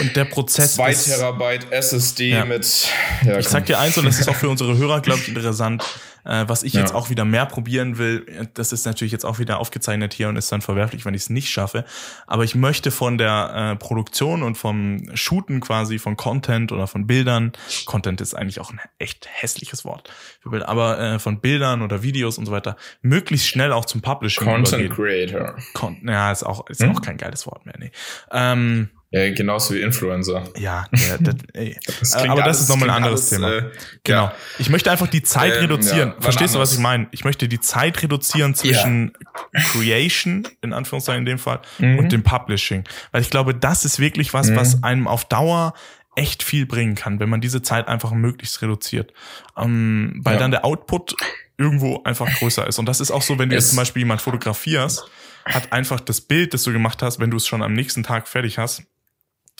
und 0.00 0.14
der 0.14 0.26
Prozess 0.26 0.74
2 0.74 0.92
Terabyte 0.92 1.72
SSD 1.72 2.28
ja. 2.28 2.44
mit 2.44 2.90
ich 3.22 3.26
komm. 3.26 3.42
sag 3.42 3.64
dir 3.64 3.78
eins 3.78 3.96
und 3.96 4.04
das 4.04 4.20
ist 4.20 4.28
auch 4.28 4.34
für 4.34 4.50
unsere 4.50 4.76
Hörer 4.76 5.00
glaube 5.00 5.20
ich 5.22 5.28
interessant 5.28 5.82
äh, 6.24 6.44
was 6.46 6.62
ich 6.62 6.74
ja. 6.74 6.80
jetzt 6.80 6.94
auch 6.94 7.10
wieder 7.10 7.24
mehr 7.24 7.46
probieren 7.46 7.98
will, 7.98 8.48
das 8.54 8.72
ist 8.72 8.86
natürlich 8.86 9.12
jetzt 9.12 9.24
auch 9.24 9.38
wieder 9.38 9.58
aufgezeichnet 9.58 10.14
hier 10.14 10.28
und 10.28 10.36
ist 10.36 10.50
dann 10.52 10.62
verwerflich, 10.62 11.04
wenn 11.04 11.14
ich 11.14 11.22
es 11.22 11.30
nicht 11.30 11.50
schaffe. 11.50 11.84
Aber 12.26 12.44
ich 12.44 12.54
möchte 12.54 12.90
von 12.90 13.18
der 13.18 13.72
äh, 13.72 13.76
Produktion 13.76 14.42
und 14.42 14.56
vom 14.56 15.04
Shooten 15.14 15.60
quasi 15.60 15.98
von 15.98 16.16
Content 16.16 16.72
oder 16.72 16.86
von 16.86 17.06
Bildern, 17.06 17.52
Content 17.86 18.20
ist 18.20 18.34
eigentlich 18.34 18.60
auch 18.60 18.70
ein 18.70 18.80
echt 18.98 19.28
hässliches 19.30 19.84
Wort, 19.84 20.10
aber 20.44 20.98
äh, 20.98 21.18
von 21.18 21.40
Bildern 21.40 21.82
oder 21.82 22.02
Videos 22.02 22.38
und 22.38 22.46
so 22.46 22.52
weiter, 22.52 22.76
möglichst 23.02 23.48
schnell 23.48 23.72
auch 23.72 23.84
zum 23.84 24.00
Publishing 24.00 24.44
Content 24.44 24.82
übergehen. 24.82 25.28
Creator. 25.28 25.56
Con 25.74 25.98
ja, 26.06 26.30
ist 26.32 26.42
auch, 26.42 26.68
ist 26.68 26.82
hm? 26.82 26.96
auch 26.96 27.02
kein 27.02 27.16
geiles 27.16 27.46
Wort 27.46 27.66
mehr, 27.66 27.74
nee. 27.78 27.90
Ähm, 28.30 28.90
ja, 29.12 29.30
genauso 29.34 29.74
wie 29.74 29.82
Influencer. 29.82 30.44
Ja, 30.56 30.86
ja 30.92 31.18
das, 31.20 31.34
ey. 31.52 31.78
das 32.00 32.14
aber 32.14 32.44
alles, 32.44 32.58
das 32.58 32.60
ist 32.62 32.68
nochmal 32.70 32.90
ein 32.90 32.96
anderes 32.96 33.30
alles, 33.30 33.30
Thema. 33.30 33.52
Äh, 33.52 33.70
genau. 34.04 34.24
Ja. 34.24 34.34
Ich 34.58 34.70
möchte 34.70 34.90
einfach 34.90 35.06
die 35.06 35.22
Zeit 35.22 35.52
ähm, 35.54 35.60
reduzieren. 35.60 36.14
Ja, 36.16 36.20
Verstehst 36.20 36.54
du, 36.54 36.58
was 36.58 36.72
ich 36.72 36.78
meine? 36.78 37.08
Ich 37.10 37.24
möchte 37.24 37.46
die 37.46 37.60
Zeit 37.60 38.02
reduzieren 38.02 38.54
zwischen. 38.54 39.12
Creation, 39.52 40.48
in 40.62 40.72
Anführungszeichen 40.72 41.20
in 41.20 41.26
dem 41.26 41.38
Fall, 41.38 41.60
mhm. 41.78 41.98
und 41.98 42.12
dem 42.12 42.22
Publishing. 42.22 42.84
Weil 43.10 43.20
ich 43.20 43.30
glaube, 43.30 43.54
das 43.54 43.84
ist 43.84 43.98
wirklich 43.98 44.32
was, 44.32 44.48
mhm. 44.48 44.56
was 44.56 44.82
einem 44.82 45.06
auf 45.06 45.26
Dauer 45.26 45.74
echt 46.16 46.42
viel 46.42 46.66
bringen 46.66 46.94
kann, 46.94 47.20
wenn 47.20 47.28
man 47.28 47.40
diese 47.40 47.62
Zeit 47.62 47.88
einfach 47.88 48.12
möglichst 48.12 48.60
reduziert. 48.62 49.12
Ähm, 49.56 50.20
weil 50.22 50.38
dann 50.38 50.50
der 50.50 50.64
Output 50.64 51.14
irgendwo 51.58 52.02
einfach 52.04 52.28
größer 52.38 52.66
ist. 52.66 52.78
Und 52.78 52.86
das 52.86 53.00
ist 53.00 53.10
auch 53.10 53.22
so, 53.22 53.38
wenn 53.38 53.50
du 53.50 53.56
es 53.56 53.64
jetzt 53.64 53.70
zum 53.70 53.76
Beispiel 53.76 54.00
jemand 54.00 54.20
fotografierst, 54.20 55.04
hat 55.44 55.72
einfach 55.72 56.00
das 56.00 56.20
Bild, 56.20 56.54
das 56.54 56.62
du 56.64 56.72
gemacht 56.72 57.02
hast, 57.02 57.18
wenn 57.18 57.30
du 57.30 57.36
es 57.36 57.46
schon 57.46 57.62
am 57.62 57.72
nächsten 57.72 58.02
Tag 58.02 58.28
fertig 58.28 58.58
hast, 58.58 58.84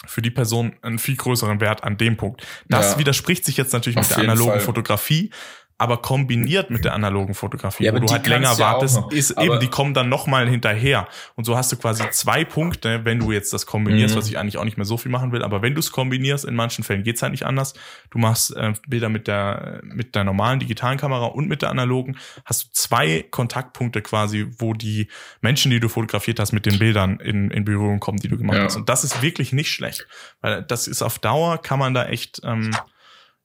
für 0.05 0.21
die 0.21 0.31
Person 0.31 0.75
einen 0.81 0.99
viel 0.99 1.15
größeren 1.15 1.61
Wert 1.61 1.83
an 1.83 1.97
dem 1.97 2.17
Punkt. 2.17 2.45
Das 2.67 2.93
ja. 2.93 2.99
widerspricht 2.99 3.45
sich 3.45 3.57
jetzt 3.57 3.73
natürlich 3.73 3.95
mit 3.95 4.09
der 4.09 4.19
analogen 4.19 4.51
Fall. 4.51 4.59
Fotografie, 4.59 5.29
aber 5.77 5.97
kombiniert 5.97 6.69
mit 6.69 6.85
der 6.85 6.93
analogen 6.93 7.33
Fotografie, 7.33 7.85
ja, 7.85 7.93
wo 7.93 7.99
du 7.99 8.11
halt 8.11 8.27
länger 8.27 8.57
wartest, 8.59 8.99
ist 9.11 9.31
eben, 9.31 9.59
die 9.59 9.67
kommen 9.67 9.93
dann 9.93 10.07
nochmal 10.07 10.47
hinterher. 10.47 11.07
Und 11.35 11.45
so 11.45 11.57
hast 11.57 11.71
du 11.71 11.77
quasi 11.77 12.03
zwei 12.11 12.45
Punkte, 12.45 13.05
wenn 13.05 13.19
du 13.19 13.31
jetzt 13.31 13.53
das 13.53 13.65
kombinierst, 13.65 14.13
mhm. 14.13 14.19
was 14.19 14.27
ich 14.27 14.37
eigentlich 14.37 14.57
auch 14.57 14.65
nicht 14.65 14.77
mehr 14.77 14.85
so 14.85 14.97
viel 14.97 15.11
machen 15.11 15.31
will, 15.31 15.43
aber 15.43 15.61
wenn 15.61 15.73
du 15.73 15.79
es 15.79 15.91
kombinierst, 15.91 16.45
in 16.45 16.55
manchen 16.55 16.83
Fällen 16.83 17.03
geht's 17.03 17.21
halt 17.21 17.31
nicht 17.31 17.45
anders. 17.45 17.73
Du 18.11 18.19
machst 18.19 18.55
äh, 18.55 18.73
Bilder 18.87 19.09
mit 19.09 19.27
der, 19.27 19.81
mit 19.83 20.15
der 20.15 20.23
normalen 20.23 20.59
digitalen 20.59 20.97
Kamera 20.97 21.25
und 21.25 21.47
mit 21.47 21.61
der 21.61 21.69
analogen, 21.69 22.17
hast 22.45 22.63
du 22.63 22.67
zwei 22.73 23.25
Kontaktpunkte 23.29 24.01
quasi, 24.01 24.47
wo 24.59 24.73
die 24.73 25.07
Menschen, 25.41 25.71
die 25.71 25.79
du 25.79 25.89
fotografiert 25.89 26.39
hast, 26.39 26.51
mit 26.51 26.65
den 26.65 26.79
Bildern 26.79 27.19
in, 27.19 27.49
in 27.51 27.65
Berührung 27.65 27.99
kommen, 27.99 28.19
die 28.19 28.27
du 28.27 28.37
gemacht 28.37 28.57
ja. 28.57 28.63
hast. 28.65 28.75
Und 28.75 28.89
das 28.89 29.03
ist 29.03 29.21
wirklich 29.21 29.53
nicht 29.53 29.69
schlecht, 29.69 30.07
weil 30.41 30.63
das 30.63 30.87
ist 30.87 31.01
auf 31.01 31.19
Dauer, 31.19 31.61
kann 31.61 31.79
man 31.79 31.93
da 31.93 32.05
echt, 32.05 32.41
ähm, 32.43 32.71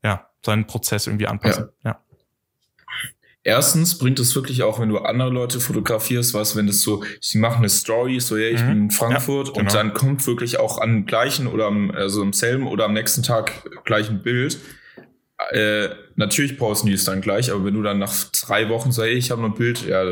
ja, 0.02 0.28
seinen 0.44 0.66
Prozess 0.66 1.06
irgendwie 1.06 1.26
anpassen. 1.26 1.70
ja. 1.84 2.00
Erstens 3.45 3.97
bringt 3.97 4.18
es 4.18 4.34
wirklich 4.34 4.62
auch, 4.62 4.80
wenn 4.80 4.89
du 4.89 4.99
andere 4.99 5.30
Leute 5.30 5.61
fotografierst, 5.61 6.34
was, 6.34 6.57
wenn 6.57 6.66
das 6.66 6.82
so, 6.82 7.05
sie 7.20 7.39
machen 7.39 7.59
eine 7.59 7.68
Story, 7.68 8.20
so, 8.20 8.36
ja, 8.36 8.49
ich 8.49 8.62
mhm. 8.62 8.68
bin 8.68 8.82
in 8.82 8.91
Frankfurt 8.91 9.49
ja, 9.49 9.53
genau. 9.53 9.64
und 9.64 9.74
dann 9.74 9.95
kommt 9.95 10.26
wirklich 10.26 10.59
auch 10.59 10.80
am 10.80 11.07
gleichen 11.07 11.47
oder 11.47 11.66
am, 11.66 11.91
also 11.91 12.22
im 12.22 12.32
selben 12.32 12.66
oder 12.66 12.84
am 12.84 12.93
nächsten 12.93 13.22
Tag 13.22 13.64
gleich 13.84 14.11
ein 14.11 14.22
Bild. 14.22 14.59
Äh, 15.51 15.91
natürlich 16.16 16.59
posten 16.59 16.89
die 16.89 16.95
es 16.95 17.05
dann 17.05 17.20
gleich, 17.20 17.51
aber 17.53 17.64
wenn 17.64 17.74
du 17.74 17.82
dann 17.82 17.99
nach 17.99 18.12
drei 18.32 18.68
Wochen 18.68 18.91
sagst, 18.91 19.12
ich 19.12 19.30
habe 19.30 19.41
noch 19.41 19.51
ein 19.51 19.55
Bild, 19.55 19.86
ja, 19.86 20.03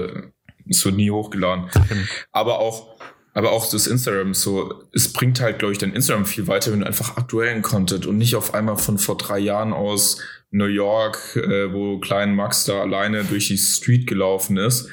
es 0.68 0.84
wird 0.84 0.96
nie 0.96 1.10
hochgeladen. 1.10 1.64
Mhm. 1.64 2.08
Aber 2.32 2.60
auch, 2.60 2.96
aber 3.36 3.52
auch 3.52 3.70
das 3.70 3.86
Instagram 3.86 4.32
so, 4.32 4.82
es 4.94 5.12
bringt 5.12 5.40
halt, 5.40 5.58
glaube 5.58 5.72
ich, 5.72 5.78
dein 5.78 5.92
Instagram 5.92 6.24
viel 6.24 6.46
weiter, 6.46 6.72
wenn 6.72 6.80
du 6.80 6.86
einfach 6.86 7.18
aktuellen 7.18 7.60
Content 7.60 8.06
und 8.06 8.16
nicht 8.16 8.34
auf 8.34 8.54
einmal 8.54 8.78
von 8.78 8.96
vor 8.96 9.18
drei 9.18 9.38
Jahren 9.38 9.74
aus 9.74 10.22
New 10.50 10.64
York, 10.64 11.36
äh, 11.36 11.70
wo 11.70 11.98
Klein 11.98 12.34
Max 12.34 12.64
da 12.64 12.80
alleine 12.80 13.24
durch 13.24 13.48
die 13.48 13.58
Street 13.58 14.06
gelaufen 14.06 14.56
ist, 14.56 14.88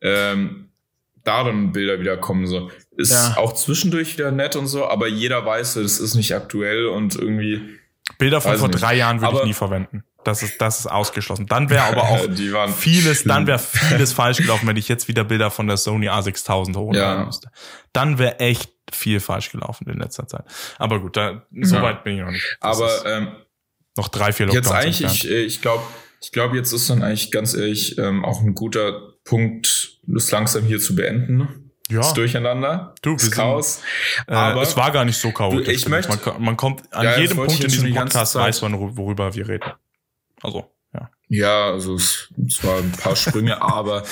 ähm, 0.00 0.70
da 1.22 1.44
dann 1.44 1.72
Bilder 1.72 2.00
wieder 2.00 2.16
kommen. 2.16 2.46
So. 2.46 2.70
Ist 2.96 3.12
ja. 3.12 3.36
auch 3.36 3.52
zwischendurch 3.52 4.14
wieder 4.14 4.30
nett 4.30 4.56
und 4.56 4.68
so, 4.68 4.86
aber 4.86 5.06
jeder 5.06 5.44
weiß, 5.44 5.74
das 5.74 6.00
ist 6.00 6.14
nicht 6.14 6.34
aktuell 6.34 6.86
und 6.86 7.16
irgendwie. 7.16 7.60
Bilder 8.16 8.40
von 8.40 8.56
vor 8.56 8.68
nicht. 8.68 8.80
drei 8.80 8.96
Jahren 8.96 9.20
würde 9.20 9.36
ich 9.40 9.44
nie 9.44 9.52
verwenden. 9.52 10.02
Das 10.24 10.42
ist, 10.42 10.60
das 10.60 10.80
ist 10.80 10.86
ausgeschlossen. 10.86 11.46
Dann 11.46 11.70
wäre 11.70 11.84
aber 11.84 12.02
auch 12.02 12.20
vieles, 12.76 13.20
schlimm. 13.20 13.28
dann 13.28 13.46
wäre 13.46 13.58
vieles 13.58 14.12
falsch 14.12 14.38
gelaufen, 14.38 14.66
wenn 14.66 14.76
ich 14.76 14.88
jetzt 14.88 15.08
wieder 15.08 15.24
Bilder 15.24 15.50
von 15.50 15.66
der 15.66 15.76
Sony 15.76 16.08
A6000 16.08 16.76
hochladen 16.76 17.20
ja. 17.20 17.24
müsste. 17.24 17.50
Dann 17.92 18.18
wäre 18.18 18.40
echt 18.40 18.70
viel 18.92 19.20
falsch 19.20 19.50
gelaufen 19.50 19.88
in 19.88 19.98
letzter 19.98 20.26
Zeit. 20.26 20.44
Aber 20.78 21.00
gut, 21.00 21.16
da, 21.16 21.46
so 21.60 21.76
ja. 21.76 21.82
weit 21.82 22.04
bin 22.04 22.16
ich 22.16 22.22
noch 22.22 22.30
nicht. 22.30 22.58
Das 22.60 22.80
aber 22.80 23.06
ähm, 23.06 23.32
noch 23.96 24.08
drei, 24.08 24.32
vier 24.32 24.46
Lockdowns. 24.46 24.66
Jetzt 24.66 24.74
eigentlich, 24.74 25.24
ich, 25.24 25.30
ich 25.30 25.60
glaube, 25.62 25.84
ich 26.20 26.32
glaube, 26.32 26.56
jetzt 26.56 26.72
ist 26.72 26.88
dann 26.88 27.02
eigentlich 27.02 27.30
ganz 27.30 27.54
ehrlich 27.54 27.98
ähm, 27.98 28.24
auch 28.24 28.40
ein 28.40 28.54
guter 28.54 29.14
Punkt, 29.24 29.98
das 30.06 30.30
langsam 30.30 30.64
hier 30.64 30.78
zu 30.78 30.94
beenden. 30.94 31.36
Ne? 31.36 31.48
Ja. 31.90 31.98
Das 31.98 32.14
Durcheinander, 32.14 32.94
du, 33.02 33.16
das 33.16 33.30
Chaos. 33.30 33.74
Sind, 33.74 34.28
äh, 34.28 34.34
Aber 34.34 34.62
es 34.62 34.76
war 34.76 34.90
gar 34.92 35.04
nicht 35.04 35.18
so 35.18 35.30
chaotisch. 35.30 35.66
Du, 35.66 35.72
ich 35.72 35.88
möchte, 35.88 36.16
man, 36.26 36.42
man, 36.42 36.56
kommt 36.56 36.82
an 36.92 37.04
ja, 37.04 37.18
jedem 37.18 37.36
Punkt 37.36 37.62
in 37.62 37.68
diesem 37.68 37.94
Podcast 37.94 38.34
weiß 38.34 38.62
man, 38.62 38.96
worüber 38.96 39.34
wir 39.34 39.48
reden. 39.48 39.72
Also, 40.42 40.70
ja. 40.94 41.10
Ja, 41.28 41.70
also 41.70 41.94
es, 41.94 42.28
es 42.46 42.62
war 42.62 42.78
ein 42.78 42.92
paar 42.92 43.16
Sprünge, 43.16 43.62
aber 43.62 44.04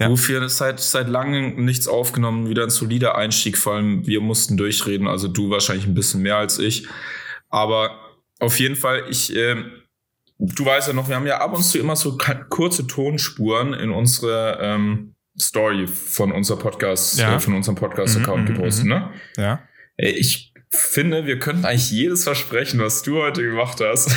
ja. 0.00 0.08
Wofür 0.08 0.48
seit, 0.48 0.80
seit 0.80 1.08
langem 1.08 1.62
nichts 1.66 1.86
aufgenommen, 1.86 2.48
wieder 2.48 2.62
ein 2.62 2.70
solider 2.70 3.16
Einstieg, 3.16 3.58
vor 3.58 3.74
allem 3.74 4.06
wir 4.06 4.22
mussten 4.22 4.56
durchreden, 4.56 5.06
also 5.06 5.28
du 5.28 5.50
wahrscheinlich 5.50 5.86
ein 5.86 5.92
bisschen 5.92 6.22
mehr 6.22 6.36
als 6.36 6.58
ich. 6.58 6.88
Aber 7.50 8.00
auf 8.38 8.58
jeden 8.58 8.76
Fall, 8.76 9.04
ich, 9.10 9.36
äh, 9.36 9.56
du 10.38 10.64
weißt 10.64 10.88
ja 10.88 10.94
noch, 10.94 11.10
wir 11.10 11.16
haben 11.16 11.26
ja 11.26 11.42
ab 11.42 11.54
und 11.54 11.62
zu 11.62 11.78
immer 11.78 11.96
so 11.96 12.16
kurze 12.48 12.86
Tonspuren 12.86 13.74
in 13.74 13.90
unsere 13.90 14.58
ähm, 14.62 15.16
Story 15.38 15.86
von 15.86 16.32
unser 16.32 16.56
Podcast, 16.56 17.18
ja. 17.18 17.36
äh, 17.36 17.40
von 17.40 17.52
unserem 17.54 17.76
Podcast-Account 17.76 18.48
mhm, 18.48 18.54
gepostet, 18.54 18.84
mhm. 18.84 18.90
ne? 18.90 19.10
Ja. 19.36 19.62
Ich 19.98 20.54
finde, 20.70 21.26
wir 21.26 21.38
könnten 21.38 21.66
eigentlich 21.66 21.90
jedes 21.90 22.24
Versprechen, 22.24 22.80
was 22.80 23.02
du 23.02 23.20
heute 23.20 23.42
gemacht 23.42 23.82
hast. 23.82 24.16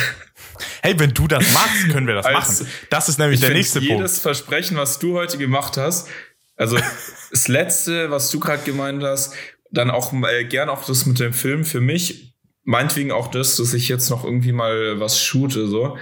Hey, 0.82 0.98
wenn 0.98 1.14
du 1.14 1.26
das 1.26 1.52
machst, 1.52 1.88
können 1.90 2.06
wir 2.06 2.14
das 2.14 2.30
machen. 2.30 2.66
Das 2.90 3.08
ist 3.08 3.18
nämlich 3.18 3.40
der 3.40 3.50
nächste 3.50 3.78
jedes 3.78 3.88
Punkt. 3.88 4.02
Jedes 4.02 4.18
Versprechen, 4.20 4.76
was 4.76 4.98
du 4.98 5.14
heute 5.14 5.38
gemacht 5.38 5.76
hast, 5.76 6.08
also 6.56 6.78
das 7.30 7.48
letzte, 7.48 8.10
was 8.10 8.30
du 8.30 8.40
gerade 8.40 8.62
gemeint 8.62 9.02
hast, 9.02 9.34
dann 9.70 9.90
auch 9.90 10.12
äh, 10.12 10.44
gern 10.44 10.68
auch 10.68 10.84
das 10.84 11.06
mit 11.06 11.18
dem 11.18 11.32
Film 11.32 11.64
für 11.64 11.80
mich, 11.80 12.34
meinetwegen 12.62 13.12
auch 13.12 13.28
das, 13.28 13.56
dass 13.56 13.74
ich 13.74 13.88
jetzt 13.88 14.10
noch 14.10 14.24
irgendwie 14.24 14.52
mal 14.52 15.00
was 15.00 15.20
shoote, 15.20 15.66
so. 15.66 15.98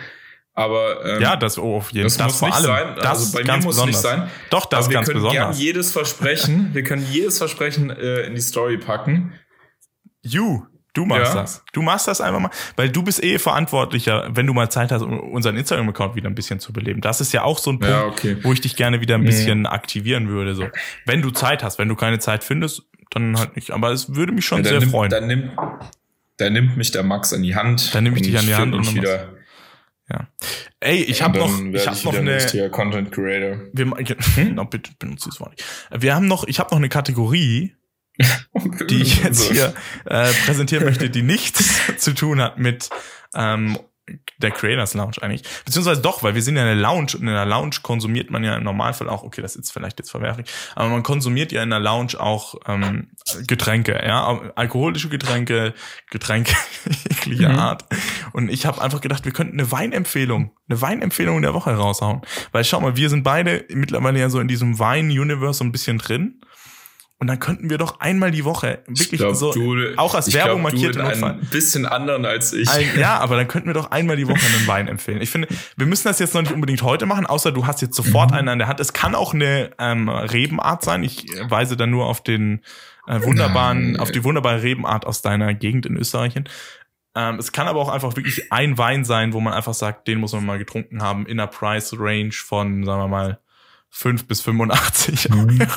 Aber 0.55 1.05
ähm, 1.05 1.22
ja, 1.22 1.36
das 1.36 1.57
oh, 1.57 1.76
auf 1.76 1.93
jeden 1.93 2.11
Fall. 2.11 2.28
Das, 2.28 2.40
das 2.40 2.40
muss 2.43 2.51
nicht 2.51 2.66
sein. 2.66 2.95
Das 2.97 3.07
also 3.07 3.38
bei 3.38 3.45
mir 3.45 3.57
muss 3.57 3.66
besonders. 3.66 3.86
nicht 3.86 4.03
sein. 4.03 4.30
Doch, 4.51 4.66
das 4.66 4.84
Aber 4.84 4.93
ganz 4.93 5.09
wir 5.09 5.14
können 5.14 5.24
besonders. 5.24 5.59
Jedes 5.59 5.93
Versprechen, 5.93 6.70
wir 6.74 6.82
können 6.82 7.07
jedes 7.11 7.38
Versprechen 7.38 7.88
äh, 7.88 8.22
in 8.26 8.34
die 8.34 8.40
Story 8.43 8.76
packen. 8.76 9.32
You, 10.20 10.64
du 10.93 11.05
machst 11.05 11.34
ja. 11.34 11.40
das. 11.40 11.64
Du 11.72 11.82
machst 11.82 12.09
das 12.09 12.20
einfach 12.20 12.40
mal, 12.40 12.51
weil 12.76 12.90
du 12.90 13.03
bist 13.03 13.22
eh 13.22 13.38
verantwortlicher, 13.38 14.28
wenn 14.32 14.47
du 14.47 14.53
mal 14.53 14.70
Zeit 14.70 14.93
hast, 14.93 15.03
um 15.03 15.18
unseren 15.18 15.57
Instagram-Account 15.57 16.14
wieder 16.14 16.28
ein 16.28 16.34
bisschen 16.34 16.61
zu 16.61 16.72
beleben. 16.72 17.01
Das 17.01 17.20
ist 17.20 17.32
ja 17.32 17.43
auch 17.45 17.59
so 17.59 17.70
ein 17.70 17.78
Punkt, 17.78 17.95
ja, 17.95 18.05
okay. 18.05 18.36
wo 18.43 18.53
ich 18.53 18.61
dich 18.61 18.76
gerne 18.76 19.01
wieder 19.01 19.14
ein 19.14 19.24
bisschen 19.24 19.61
mhm. 19.61 19.66
aktivieren 19.66 20.28
würde. 20.28 20.55
So, 20.55 20.66
wenn 21.07 21.22
du 21.22 21.30
Zeit 21.30 21.62
hast, 21.62 21.78
wenn 21.78 21.88
du 21.88 21.97
keine 21.97 22.18
Zeit 22.18 22.45
findest, 22.45 22.82
dann 23.11 23.38
halt 23.38 23.57
nicht. 23.57 23.70
Aber 23.70 23.90
es 23.93 24.14
würde 24.14 24.32
mich 24.32 24.45
schon 24.45 24.59
ja, 24.59 24.70
sehr 24.70 24.80
nimmt, 24.80 24.93
freuen. 24.93 25.11
Dann 25.11 25.26
nimmt, 25.26 25.53
dann 26.36 26.53
nimmt 26.53 26.76
mich 26.76 26.90
der 26.90 27.03
Max 27.03 27.32
an 27.32 27.43
die 27.43 27.55
Hand. 27.55 27.95
Dann 27.95 28.05
nehme 28.05 28.16
ich 28.16 28.22
dich 28.22 28.38
an 28.38 28.47
die 28.47 28.55
Hand 28.55 28.74
und 28.74 28.95
wieder. 28.95 29.30
Ja. 30.11 30.28
Ey, 30.80 31.03
ich 31.03 31.22
habe 31.22 31.38
noch, 31.38 31.59
ich 31.72 31.86
habe 31.86 31.99
noch 32.05 32.14
eine 32.14 32.70
Content 32.70 33.12
Creator. 33.12 33.61
Wir, 33.72 33.86
hm? 34.34 34.55
no, 34.55 34.64
bitte 34.64 34.90
benutze 34.99 35.28
dieses 35.28 35.40
Wort 35.40 35.53
nicht. 35.53 36.03
Wir 36.03 36.14
haben 36.14 36.26
noch, 36.26 36.45
ich 36.47 36.59
habe 36.59 36.70
noch 36.70 36.78
eine 36.78 36.88
Kategorie, 36.88 37.74
die 38.88 39.02
ich 39.02 39.22
jetzt 39.22 39.50
hier 39.50 39.74
äh, 40.04 40.32
präsentieren 40.44 40.84
möchte, 40.84 41.10
die 41.10 41.22
nichts 41.22 41.80
zu 41.96 42.14
tun 42.14 42.40
hat 42.40 42.58
mit 42.58 42.90
ähm, 43.34 43.78
der 44.38 44.50
Creators 44.50 44.94
Lounge 44.94 45.16
eigentlich. 45.20 45.42
Beziehungsweise 45.64 46.02
doch, 46.02 46.22
weil 46.22 46.34
wir 46.34 46.42
sind 46.42 46.56
ja 46.56 46.62
in 46.62 46.68
der 46.68 46.76
Lounge 46.76 47.12
und 47.14 47.20
in 47.20 47.26
der 47.26 47.46
Lounge 47.46 47.76
konsumiert 47.82 48.30
man 48.30 48.42
ja 48.42 48.56
im 48.56 48.64
Normalfall 48.64 49.08
auch, 49.08 49.22
okay, 49.22 49.40
das 49.40 49.56
ist 49.56 49.72
vielleicht 49.72 49.98
jetzt 49.98 50.10
verwerflich, 50.10 50.48
aber 50.74 50.88
man 50.88 51.02
konsumiert 51.02 51.52
ja 51.52 51.62
in 51.62 51.70
der 51.70 51.78
Lounge 51.78 52.18
auch 52.18 52.56
ähm, 52.66 53.10
Getränke, 53.46 53.92
ja, 54.04 54.52
alkoholische 54.56 55.08
Getränke, 55.08 55.72
Getränke 56.10 56.54
jeglicher 57.08 57.50
mhm. 57.50 57.58
Art. 57.58 57.84
Und 58.32 58.50
ich 58.50 58.66
habe 58.66 58.82
einfach 58.82 59.00
gedacht, 59.00 59.24
wir 59.24 59.32
könnten 59.32 59.58
eine 59.58 59.70
Weinempfehlung, 59.70 60.52
eine 60.68 60.80
Weinempfehlung 60.80 61.36
in 61.36 61.42
der 61.42 61.54
Woche 61.54 61.70
raushauen. 61.70 62.22
Weil 62.50 62.64
schau 62.64 62.80
mal, 62.80 62.96
wir 62.96 63.08
sind 63.08 63.22
beide 63.22 63.64
mittlerweile 63.70 64.18
ja 64.18 64.28
so 64.30 64.40
in 64.40 64.48
diesem 64.48 64.78
Wein-Universe 64.78 65.58
so 65.58 65.64
ein 65.64 65.72
bisschen 65.72 65.98
drin. 65.98 66.40
Und 67.22 67.28
dann 67.28 67.38
könnten 67.38 67.70
wir 67.70 67.78
doch 67.78 68.00
einmal 68.00 68.32
die 68.32 68.44
Woche 68.44 68.80
wirklich 68.88 69.20
glaub, 69.20 69.36
so 69.36 69.52
du, 69.52 69.96
auch 69.96 70.16
als 70.16 70.34
Werbung 70.34 70.60
glaub, 70.60 70.72
markiert 70.72 70.96
du 70.96 71.04
ein 71.04 71.38
bisschen 71.52 71.86
anderen 71.86 72.24
als 72.24 72.52
ich. 72.52 72.68
Ein, 72.68 72.84
ja, 72.98 73.20
aber 73.20 73.36
dann 73.36 73.46
könnten 73.46 73.68
wir 73.68 73.74
doch 73.74 73.92
einmal 73.92 74.16
die 74.16 74.26
Woche 74.26 74.44
einen 74.44 74.66
Wein 74.66 74.88
empfehlen. 74.88 75.22
Ich 75.22 75.30
finde, 75.30 75.46
wir 75.76 75.86
müssen 75.86 76.08
das 76.08 76.18
jetzt 76.18 76.34
noch 76.34 76.42
nicht 76.42 76.50
unbedingt 76.50 76.82
heute 76.82 77.06
machen, 77.06 77.24
außer 77.24 77.52
du 77.52 77.64
hast 77.64 77.80
jetzt 77.80 77.94
sofort 77.94 78.32
mhm. 78.32 78.38
einen 78.38 78.48
an 78.48 78.58
der 78.58 78.66
Hand. 78.66 78.80
Es 78.80 78.92
kann 78.92 79.14
auch 79.14 79.34
eine 79.34 79.70
ähm, 79.78 80.08
Rebenart 80.08 80.82
sein. 80.82 81.04
Ich 81.04 81.24
weise 81.48 81.76
dann 81.76 81.90
nur 81.90 82.06
auf 82.06 82.24
den 82.24 82.60
äh, 83.06 83.22
wunderbaren, 83.22 84.00
auf 84.00 84.10
die 84.10 84.24
wunderbare 84.24 84.64
Rebenart 84.64 85.06
aus 85.06 85.22
deiner 85.22 85.54
Gegend 85.54 85.86
in 85.86 85.96
Österreich 85.96 86.32
hin. 86.32 86.48
Ähm, 87.14 87.36
es 87.36 87.52
kann 87.52 87.68
aber 87.68 87.78
auch 87.78 87.90
einfach 87.90 88.16
wirklich 88.16 88.50
ein 88.50 88.78
Wein 88.78 89.04
sein, 89.04 89.32
wo 89.32 89.38
man 89.38 89.52
einfach 89.52 89.74
sagt, 89.74 90.08
den 90.08 90.18
muss 90.18 90.32
man 90.32 90.44
mal 90.44 90.58
getrunken 90.58 91.02
haben 91.02 91.26
in 91.26 91.38
einer 91.38 91.46
Price 91.46 91.94
Range 91.96 92.32
von, 92.32 92.82
sagen 92.82 93.00
wir 93.00 93.06
mal, 93.06 93.38
5 93.93 94.26
bis 94.26 94.40
85 94.40 95.28
mhm. 95.28 95.61
Euro. 95.61 95.70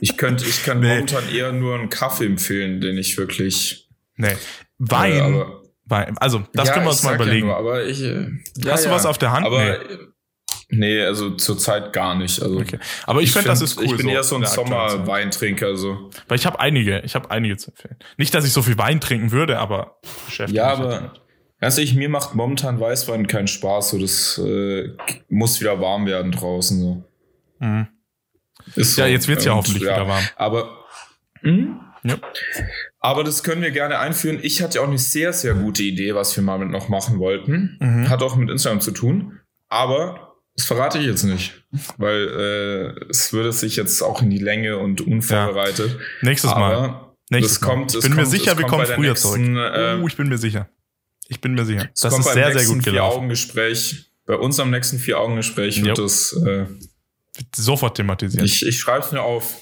Ich 0.00 0.16
könnte 0.16 0.44
ich 0.44 0.64
kann 0.64 0.80
nee. 0.80 0.88
momentan 0.88 1.28
eher 1.28 1.52
nur 1.52 1.74
einen 1.74 1.90
Kaffee 1.90 2.26
empfehlen, 2.26 2.80
den 2.80 2.96
ich 2.98 3.16
wirklich. 3.18 3.88
Nee. 4.16 4.36
Wein. 4.78 5.12
Äh, 5.12 5.20
aber, 5.20 5.62
Wein. 5.84 6.18
Also, 6.18 6.42
das 6.52 6.68
ja, 6.68 6.74
können 6.74 6.86
wir 6.86 6.90
uns 6.90 7.02
mal 7.02 7.14
überlegen. 7.14 7.48
Ja 7.48 7.54
nur, 7.54 7.56
aber 7.56 7.84
ich, 7.84 8.02
äh, 8.02 8.28
ja, 8.56 8.72
Hast 8.72 8.86
du 8.86 8.90
was 8.90 9.06
auf 9.06 9.18
der 9.18 9.32
Hand? 9.32 9.46
Aber, 9.46 9.62
nee. 9.62 9.96
Nee, 10.70 11.02
also 11.02 11.30
zurzeit 11.30 11.94
gar 11.94 12.14
nicht. 12.14 12.42
Also 12.42 12.58
okay. 12.58 12.78
Aber 13.06 13.20
ich, 13.20 13.28
ich 13.28 13.32
finde, 13.32 13.48
das 13.48 13.62
ist 13.62 13.78
cool. 13.78 13.86
Ich 13.86 13.96
bin 13.96 14.02
so 14.02 14.08
eher 14.08 14.22
so 14.22 14.36
ein 14.36 14.44
Sommerweintrinker. 14.44 15.76
So. 15.76 16.10
Weil 16.28 16.36
ich 16.36 16.44
habe 16.44 16.60
einige, 16.60 17.00
ich 17.00 17.14
habe 17.14 17.30
einige 17.30 17.56
zu 17.56 17.70
empfehlen. 17.70 17.96
Nicht, 18.18 18.34
dass 18.34 18.44
ich 18.44 18.52
so 18.52 18.60
viel 18.60 18.76
Wein 18.76 19.00
trinken 19.00 19.32
würde, 19.32 19.58
aber 19.58 19.98
beschäftigt 20.26 20.58
Ja, 20.58 20.70
aber 20.72 21.14
ganz 21.58 21.78
ehrlich, 21.78 21.94
mir 21.94 22.10
macht 22.10 22.34
momentan 22.34 22.78
Weißwein 22.78 23.26
keinen 23.26 23.48
Spaß. 23.48 23.90
So, 23.90 23.98
das 23.98 24.38
äh, 24.44 24.90
muss 25.30 25.58
wieder 25.58 25.80
warm 25.80 26.04
werden 26.04 26.32
draußen. 26.32 26.78
So. 26.82 27.07
Mhm. 27.60 27.88
Ist 28.74 28.98
ja, 28.98 29.04
so. 29.04 29.10
jetzt 29.10 29.28
wird's 29.28 29.44
ja 29.44 29.54
hoffentlich 29.54 29.82
ja. 29.82 29.96
wieder 29.96 30.08
warm. 30.08 30.24
Aber 30.36 30.84
mh? 31.42 31.88
Ja. 32.04 32.16
Aber 33.00 33.24
das 33.24 33.42
können 33.42 33.62
wir 33.62 33.70
gerne 33.70 33.98
einführen. 33.98 34.38
Ich 34.42 34.62
hatte 34.62 34.80
auch 34.80 34.88
eine 34.88 34.98
sehr, 34.98 35.32
sehr 35.32 35.54
gute 35.54 35.82
Idee, 35.82 36.14
was 36.14 36.36
wir 36.36 36.42
mal 36.42 36.58
mit 36.58 36.70
noch 36.70 36.88
machen 36.88 37.18
wollten. 37.18 37.76
Mhm. 37.80 38.08
Hat 38.08 38.22
auch 38.22 38.36
mit 38.36 38.50
Instagram 38.50 38.80
zu 38.80 38.92
tun. 38.92 39.40
Aber 39.68 40.36
das 40.56 40.66
verrate 40.66 40.98
ich 40.98 41.06
jetzt 41.06 41.22
nicht, 41.22 41.64
weil 41.98 42.28
äh, 42.28 43.10
es 43.10 43.32
würde 43.32 43.52
sich 43.52 43.76
jetzt 43.76 44.02
auch 44.02 44.22
in 44.22 44.30
die 44.30 44.38
Länge 44.38 44.78
und 44.78 45.00
unvorbereitet. 45.00 45.92
Ja. 45.92 46.28
Nächstes 46.28 46.50
Mal. 46.50 47.14
Nächstes 47.30 47.60
Mal. 47.60 47.68
Kommt, 47.68 47.94
ich 47.94 48.00
bin 48.00 48.10
mir 48.10 48.22
kommt, 48.22 48.30
sicher, 48.30 48.58
wir 48.58 48.66
kommen 48.66 48.86
früher 48.86 49.10
nächsten, 49.10 49.54
zurück. 49.54 49.72
Äh, 49.74 50.00
uh, 50.00 50.06
ich 50.08 50.16
bin 50.16 50.28
mir 50.28 50.38
sicher. 50.38 50.68
Ich 51.28 51.40
bin 51.40 51.54
mir 51.54 51.64
sicher. 51.64 51.88
Das 52.00 52.18
ist 52.18 52.32
sehr, 52.32 52.58
sehr 52.58 52.74
gut 52.74 52.82
gelaufen. 52.82 53.12
Vier-Augen-Gespräch. 53.12 54.10
Bei 54.26 54.36
unserem 54.36 54.70
nächsten 54.70 54.98
Vier-Augen-Gespräch 54.98 55.84
wird 55.84 55.98
das 55.98 56.32
äh, 56.32 56.66
sofort 57.54 57.96
thematisieren. 57.96 58.44
Ich, 58.44 58.64
ich 58.64 58.78
schreibe 58.78 59.04
es 59.04 59.12
mir 59.12 59.22
auf. 59.22 59.54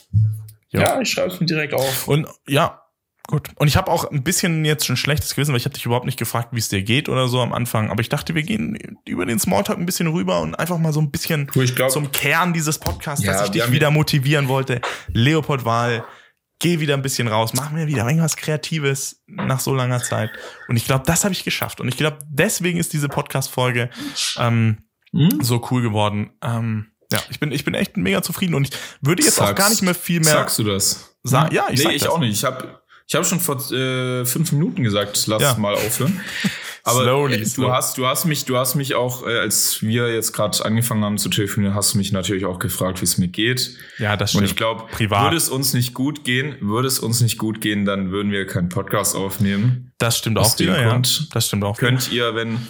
Ja, 0.70 0.81
ja 0.81 1.01
ich 1.01 1.11
schreibe 1.11 1.33
es 1.33 1.41
mir 1.41 1.47
direkt 1.47 1.74
auf. 1.74 2.09
Und 2.09 2.27
ja, 2.47 2.83
gut. 3.27 3.51
Und 3.57 3.68
ich 3.68 3.77
habe 3.77 3.91
auch 3.91 4.11
ein 4.11 4.22
bisschen 4.22 4.64
jetzt 4.64 4.87
schon 4.87 4.97
schlechtes 4.97 5.35
Gewissen, 5.35 5.53
weil 5.53 5.59
ich 5.59 5.64
habe 5.64 5.74
dich 5.74 5.85
überhaupt 5.85 6.07
nicht 6.07 6.18
gefragt, 6.18 6.49
wie 6.53 6.59
es 6.59 6.68
dir 6.68 6.83
geht 6.83 7.09
oder 7.09 7.29
so 7.29 7.41
am 7.41 7.53
Anfang. 7.53 7.91
Aber 7.91 8.01
ich 8.01 8.09
dachte, 8.09 8.35
wir 8.35 8.43
gehen 8.43 8.99
über 9.07 9.27
den 9.27 9.39
Smalltalk 9.39 9.79
ein 9.79 9.87
bisschen 9.87 10.09
rüber 10.09 10.41
und 10.41 10.55
einfach 10.55 10.79
mal 10.79 10.93
so 10.93 11.01
ein 11.01 11.11
bisschen 11.11 11.47
glaub, 11.47 11.91
zum 11.91 12.12
Kern 12.12 12.53
dieses 12.53 12.79
Podcasts, 12.79 13.24
ja, 13.24 13.33
dass 13.33 13.45
ich 13.45 13.51
dich 13.51 13.70
wieder 13.70 13.91
motivieren 13.91 14.49
wollte. 14.49 14.81
Leopold 15.09 15.64
Wahl, 15.64 16.05
geh 16.59 16.81
wieder 16.81 16.95
ein 16.95 17.03
bisschen 17.03 17.29
raus, 17.29 17.53
mach 17.55 17.70
mir 17.70 17.87
wieder 17.87 18.07
irgendwas 18.07 18.37
Kreatives 18.37 19.22
nach 19.27 19.61
so 19.61 19.74
langer 19.74 20.03
Zeit. 20.03 20.31
Und 20.68 20.77
ich 20.77 20.87
glaube, 20.87 21.05
das 21.07 21.24
habe 21.24 21.33
ich 21.33 21.45
geschafft. 21.45 21.81
Und 21.81 21.89
ich 21.89 21.97
glaube, 21.97 22.18
deswegen 22.29 22.79
ist 22.79 22.93
diese 22.93 23.09
Podcast-Folge 23.09 23.91
ähm, 24.39 24.79
hm? 25.12 25.43
so 25.43 25.66
cool 25.70 25.83
geworden. 25.83 26.31
Ähm, 26.43 26.93
ja, 27.13 27.21
ich 27.31 27.41
bin, 27.41 27.53
ich 27.53 27.65
bin 27.65 27.75
echt 27.75 27.97
mega 27.97 28.23
zufrieden 28.23 28.55
und 28.55 28.69
ich 28.69 28.79
würde 29.01 29.23
jetzt 29.23 29.37
Sagst, 29.37 29.53
auch 29.53 29.55
gar 29.55 29.71
nicht 29.71 29.83
mehr 29.83 29.95
viel 29.95 30.21
mehr. 30.21 30.33
Sagst 30.33 30.59
du 30.59 30.65
das? 30.65 31.17
Sa 31.23 31.49
ja, 31.53 31.67
ich 31.71 31.79
nee, 31.79 31.85
sag 31.85 31.93
ich 31.93 32.03
das. 32.03 32.11
auch 32.11 32.19
nicht. 32.19 32.33
Ich 32.33 32.45
habe 32.45 32.81
ich 33.09 33.15
hab 33.15 33.25
schon 33.25 33.41
vor 33.41 33.57
äh, 33.73 34.25
fünf 34.25 34.53
Minuten 34.53 34.83
gesagt, 34.83 35.27
lass 35.27 35.43
ja. 35.43 35.57
mal 35.57 35.75
aufhören. 35.75 36.21
Aber 36.83 37.03
slowly, 37.03 37.45
du 37.57 37.73
hast, 37.73 37.99
du 37.99 38.07
hast 38.07 38.27
mich, 38.27 38.45
du 38.45 38.57
hast 38.57 38.77
mich 38.77 38.95
auch, 38.95 39.27
äh, 39.27 39.39
als 39.41 39.83
wir 39.83 40.15
jetzt 40.15 40.33
gerade 40.33 40.65
angefangen 40.65 41.05
haben 41.05 41.19
zu 41.19 41.29
telefonieren, 41.29 41.75
hast 41.75 41.95
du 41.95 41.99
mich 41.99 42.13
natürlich 42.13 42.45
auch 42.45 42.61
gefragt, 42.61 43.01
wie 43.01 43.05
es 43.05 43.19
mir 43.19 43.27
geht. 43.27 43.77
Ja, 43.99 44.17
das 44.17 44.31
stimmt. 44.31 44.43
Und 44.43 44.51
ich 44.51 44.57
glaube, 44.57 44.85
würde 44.97 45.37
es 45.37 45.49
uns 45.49 45.75
nicht 45.75 45.95
gut 45.95 46.23
gehen, 46.23 46.57
würde 46.61 46.87
es 46.87 47.01
uns 47.01 47.21
nicht 47.21 47.39
gut 47.39 47.61
gehen, 47.61 47.87
dann 47.87 48.13
würden 48.13 48.31
wir 48.31 48.47
keinen 48.47 48.69
Podcast 48.69 49.17
aufnehmen. 49.17 49.93
Das 49.99 50.19
stimmt 50.19 50.39
auch 50.39 50.57
wieder, 50.61 50.81
ja. 50.81 51.03
Das 51.33 51.49
stimmt 51.49 51.65
auch. 51.65 51.77
Könnt 51.77 52.13
ihr, 52.13 52.37
wenn 52.37 52.61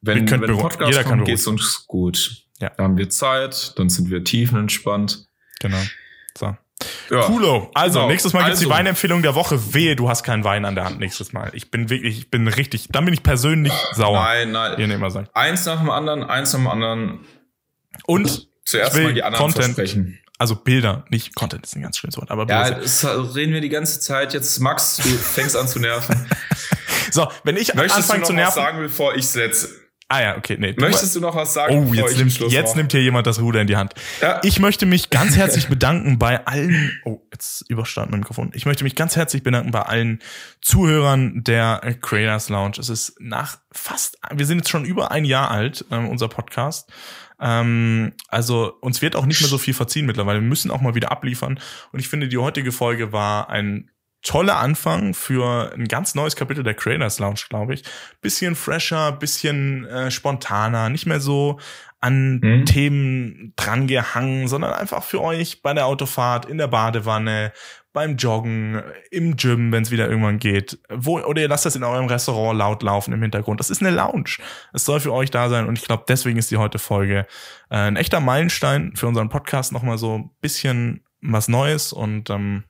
wenn, 0.00 0.30
wenn 0.30 0.58
Podcast 0.58 0.90
jeder 0.90 1.04
kommt, 1.04 1.24
geht 1.24 1.38
es 1.38 1.46
uns 1.46 1.86
gut. 1.86 2.43
Ja. 2.60 2.70
Da 2.76 2.84
haben 2.84 2.96
wir 2.96 3.10
Zeit, 3.10 3.78
dann 3.78 3.88
sind 3.88 4.10
wir 4.10 4.24
tiefenentspannt. 4.24 5.26
Genau. 5.60 5.80
So. 6.36 6.56
Ja. 7.10 7.22
Coolo. 7.22 7.70
Also, 7.74 8.00
genau. 8.00 8.10
nächstes 8.10 8.32
Mal 8.32 8.44
gibt's 8.44 8.58
also. 8.58 8.70
die 8.70 8.74
Weinempfehlung 8.74 9.22
der 9.22 9.34
Woche. 9.34 9.74
Wehe, 9.74 9.96
du 9.96 10.08
hast 10.08 10.22
keinen 10.22 10.44
Wein 10.44 10.64
an 10.64 10.74
der 10.74 10.84
Hand 10.84 10.98
nächstes 10.98 11.32
Mal. 11.32 11.50
Ich 11.54 11.70
bin 11.70 11.90
wirklich, 11.90 12.18
ich 12.18 12.30
bin 12.30 12.48
richtig, 12.48 12.88
dann 12.90 13.04
bin 13.04 13.14
ich 13.14 13.22
persönlich 13.22 13.72
sauer. 13.92 14.20
Nein, 14.20 14.52
nein. 14.52 14.78
Ihr 14.78 14.94
immer 14.94 15.10
sagt. 15.10 15.34
Eins 15.34 15.64
nach 15.66 15.78
dem 15.80 15.90
anderen, 15.90 16.24
eins 16.24 16.52
nach 16.52 16.60
dem 16.60 16.68
anderen. 16.68 17.20
Und 18.06 18.48
zuerst 18.64 18.94
mal 18.96 19.14
die 19.14 19.22
anderen 19.22 19.44
Content, 19.44 19.74
versprechen. 19.74 20.18
Also 20.38 20.56
Bilder, 20.56 21.04
nicht 21.10 21.34
Content 21.34 21.64
ist 21.64 21.76
ein 21.76 21.82
ganz 21.82 21.96
schönes 21.96 22.16
Wort, 22.16 22.30
aber 22.30 22.48
Ja, 22.48 22.70
das 22.70 23.04
reden 23.04 23.52
wir 23.52 23.60
die 23.60 23.68
ganze 23.68 24.00
Zeit. 24.00 24.34
Jetzt, 24.34 24.58
Max, 24.60 24.96
du 24.96 25.08
fängst 25.08 25.56
an 25.56 25.68
zu 25.68 25.78
nerven. 25.78 26.28
so, 27.12 27.28
wenn 27.44 27.56
ich 27.56 27.74
Möchtest 27.74 27.96
anfange 27.96 28.24
zu 28.24 28.32
nerven. 28.32 28.54
sagen, 28.54 28.78
bevor 28.78 29.14
ich 29.14 29.28
setze? 29.28 29.83
Ah 30.14 30.22
ja, 30.22 30.36
okay, 30.36 30.56
nee. 30.60 30.72
Möchtest 30.78 31.16
du 31.16 31.20
noch 31.20 31.34
was 31.34 31.54
sagen? 31.54 31.88
Oh, 31.88 31.92
jetzt, 31.92 32.16
nimmt, 32.16 32.38
jetzt 32.38 32.76
nimmt 32.76 32.92
hier 32.92 33.02
jemand 33.02 33.26
das 33.26 33.40
Ruder 33.40 33.60
in 33.60 33.66
die 33.66 33.74
Hand. 33.74 33.94
Ja. 34.20 34.40
Ich 34.44 34.60
möchte 34.60 34.86
mich 34.86 35.10
ganz 35.10 35.36
herzlich 35.36 35.66
bedanken 35.66 36.20
bei 36.20 36.46
allen, 36.46 37.00
oh, 37.04 37.26
jetzt 37.32 37.68
überstanden 37.68 38.12
mein 38.12 38.20
Mikrofon. 38.20 38.52
Ich 38.54 38.64
möchte 38.64 38.84
mich 38.84 38.94
ganz 38.94 39.16
herzlich 39.16 39.42
bedanken 39.42 39.72
bei 39.72 39.82
allen 39.82 40.20
Zuhörern 40.60 41.42
der 41.42 41.80
Creators 42.00 42.48
Lounge. 42.48 42.76
Es 42.78 42.90
ist 42.90 43.16
nach 43.18 43.58
fast, 43.72 44.16
wir 44.32 44.46
sind 44.46 44.58
jetzt 44.58 44.68
schon 44.68 44.84
über 44.84 45.10
ein 45.10 45.24
Jahr 45.24 45.50
alt, 45.50 45.84
ähm, 45.90 46.08
unser 46.08 46.28
Podcast. 46.28 46.92
Ähm, 47.40 48.12
also 48.28 48.72
uns 48.82 49.02
wird 49.02 49.16
auch 49.16 49.26
nicht 49.26 49.40
mehr 49.40 49.50
so 49.50 49.58
viel 49.58 49.74
verziehen 49.74 50.06
mittlerweile. 50.06 50.40
Wir 50.40 50.48
müssen 50.48 50.70
auch 50.70 50.80
mal 50.80 50.94
wieder 50.94 51.10
abliefern. 51.10 51.58
Und 51.90 51.98
ich 51.98 52.08
finde, 52.08 52.28
die 52.28 52.38
heutige 52.38 52.70
Folge 52.70 53.10
war 53.12 53.50
ein 53.50 53.90
toller 54.24 54.56
Anfang 54.56 55.14
für 55.14 55.72
ein 55.74 55.86
ganz 55.86 56.14
neues 56.14 56.34
Kapitel 56.34 56.64
der 56.64 56.74
Creators 56.74 57.18
Lounge, 57.20 57.42
glaube 57.48 57.74
ich. 57.74 57.84
Bisschen 58.20 58.56
fresher, 58.56 59.12
bisschen 59.12 59.84
äh, 59.86 60.10
spontaner, 60.10 60.88
nicht 60.88 61.06
mehr 61.06 61.20
so 61.20 61.60
an 62.00 62.40
mhm. 62.42 62.66
Themen 62.66 63.52
drangehangen, 63.56 64.48
sondern 64.48 64.72
einfach 64.72 65.04
für 65.04 65.22
euch 65.22 65.62
bei 65.62 65.72
der 65.72 65.86
Autofahrt, 65.86 66.46
in 66.46 66.58
der 66.58 66.66
Badewanne, 66.66 67.52
beim 67.94 68.16
Joggen, 68.16 68.82
im 69.10 69.36
Gym, 69.36 69.72
wenn 69.72 69.84
es 69.84 69.90
wieder 69.90 70.08
irgendwann 70.08 70.38
geht. 70.38 70.78
Wo, 70.90 71.20
oder 71.20 71.40
ihr 71.40 71.48
lasst 71.48 71.64
das 71.64 71.76
in 71.76 71.84
eurem 71.84 72.06
Restaurant 72.06 72.58
laut 72.58 72.82
laufen 72.82 73.14
im 73.14 73.22
Hintergrund. 73.22 73.60
Das 73.60 73.70
ist 73.70 73.80
eine 73.80 73.94
Lounge. 73.94 74.38
Es 74.72 74.84
soll 74.84 75.00
für 75.00 75.12
euch 75.12 75.30
da 75.30 75.48
sein 75.48 75.66
und 75.66 75.78
ich 75.78 75.84
glaube, 75.84 76.04
deswegen 76.08 76.38
ist 76.38 76.50
die 76.50 76.56
heute 76.56 76.78
Folge 76.78 77.26
äh, 77.70 77.76
ein 77.76 77.96
echter 77.96 78.20
Meilenstein 78.20 78.96
für 78.96 79.06
unseren 79.06 79.28
Podcast. 79.28 79.72
Nochmal 79.72 79.96
so 79.96 80.18
ein 80.18 80.30
bisschen 80.40 81.04
was 81.22 81.48
Neues 81.48 81.92
und 81.92 82.28
ähm, 82.30 82.64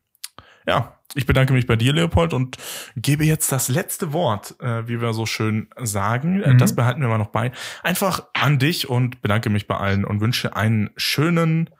ja, 0.66 1.00
ich 1.14 1.26
bedanke 1.26 1.52
mich 1.52 1.66
bei 1.66 1.76
dir, 1.76 1.92
Leopold, 1.92 2.32
und 2.32 2.56
gebe 2.96 3.24
jetzt 3.24 3.52
das 3.52 3.68
letzte 3.68 4.12
Wort, 4.12 4.56
äh, 4.60 4.86
wie 4.88 5.00
wir 5.00 5.12
so 5.12 5.26
schön 5.26 5.68
sagen. 5.80 6.38
Mhm. 6.38 6.58
Das 6.58 6.74
behalten 6.74 7.00
wir 7.00 7.08
mal 7.08 7.18
noch 7.18 7.28
bei. 7.28 7.52
Einfach 7.82 8.24
an 8.34 8.58
dich 8.58 8.88
und 8.88 9.22
bedanke 9.22 9.50
mich 9.50 9.66
bei 9.66 9.76
allen 9.76 10.04
und 10.04 10.20
wünsche 10.20 10.56
einen 10.56 10.90
schönen 10.96 11.70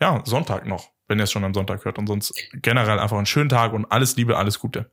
ja, 0.00 0.22
Sonntag 0.24 0.66
noch, 0.66 0.90
wenn 1.08 1.18
ihr 1.18 1.24
es 1.24 1.32
schon 1.32 1.44
am 1.44 1.54
Sonntag 1.54 1.84
hört. 1.84 1.98
Und 1.98 2.06
sonst 2.06 2.34
generell 2.54 2.98
einfach 2.98 3.16
einen 3.16 3.26
schönen 3.26 3.50
Tag 3.50 3.72
und 3.72 3.84
alles 3.86 4.16
Liebe, 4.16 4.36
alles 4.36 4.58
Gute. 4.58 4.90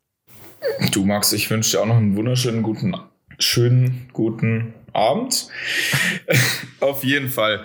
Du, 0.92 1.06
Max, 1.06 1.34
ich 1.34 1.50
wünsche 1.50 1.72
dir 1.72 1.82
auch 1.82 1.86
noch 1.86 1.98
einen 1.98 2.16
wunderschönen, 2.16 2.64
guten, 2.64 2.96
schönen, 3.40 4.10
guten 4.14 4.74
Abend. 4.94 5.48
Auf 6.80 7.04
jeden 7.04 7.30
Fall. 7.30 7.64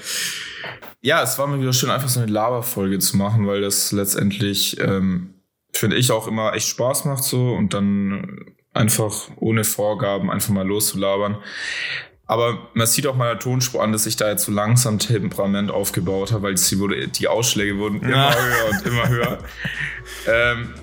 Ja, 1.01 1.23
es 1.23 1.39
war 1.39 1.47
mir 1.49 1.61
wieder 1.61 1.73
schön, 1.73 1.91
einfach 1.91 2.09
so 2.09 2.21
eine 2.21 2.31
Laberfolge 2.31 3.01
zu 3.01 3.17
machen, 3.17 3.47
weil 3.47 3.61
das 3.61 3.91
letztendlich 3.91 4.79
ähm, 4.81 5.32
finde 5.73 5.97
ich 5.97 6.11
auch 6.13 6.27
immer 6.27 6.55
echt 6.55 6.69
Spaß 6.69 7.05
macht 7.07 7.25
so 7.25 7.53
und 7.53 7.75
dann 7.75 8.53
einfach 8.75 9.29
ohne 9.37 9.65
Vorgaben 9.65 10.31
einfach 10.31 10.51
mal 10.51 10.67
loszulabern. 10.67 11.39
Aber 12.27 12.71
man 12.73 12.87
sieht 12.87 13.07
auch 13.07 13.17
meiner 13.17 13.39
Tonspur 13.39 13.83
an, 13.83 13.93
dass 13.93 14.07
ich 14.07 14.17
da 14.17 14.31
jetzt 14.31 14.45
so 14.45 14.53
langsam 14.53 14.99
Temperament 14.99 15.71
aufgebaut 15.71 16.33
habe, 16.33 16.45
weil 16.45 16.55
die, 16.55 17.09
die 17.09 17.29
Ausschläge 17.29 17.77
wurden 17.79 18.01
immer 18.01 18.17
ja. 18.17 18.35
höher 18.35 18.71
und 18.71 18.87
immer 18.87 19.09
höher. 19.09 19.39
ähm, 20.27 20.75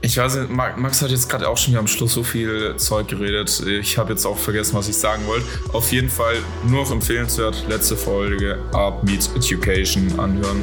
ich 0.00 0.18
weiß 0.18 0.34
nicht, 0.36 0.50
Max 0.50 1.00
hat 1.00 1.10
jetzt 1.10 1.30
gerade 1.30 1.48
auch 1.48 1.56
schon 1.56 1.72
wieder 1.72 1.80
am 1.80 1.86
Schluss 1.86 2.12
so 2.12 2.22
viel 2.22 2.76
Zeug 2.76 3.08
geredet. 3.08 3.62
Ich 3.66 3.96
habe 3.96 4.12
jetzt 4.12 4.26
auch 4.26 4.36
vergessen, 4.36 4.76
was 4.76 4.88
ich 4.88 4.96
sagen 4.96 5.26
wollte. 5.26 5.46
Auf 5.72 5.92
jeden 5.92 6.10
Fall 6.10 6.34
nur 6.66 6.82
noch 6.82 6.90
empfehlenswert, 6.90 7.64
letzte 7.68 7.96
Folge 7.96 8.58
Art 8.72 9.02
Meets 9.04 9.30
Education 9.34 10.18
anhören. 10.18 10.62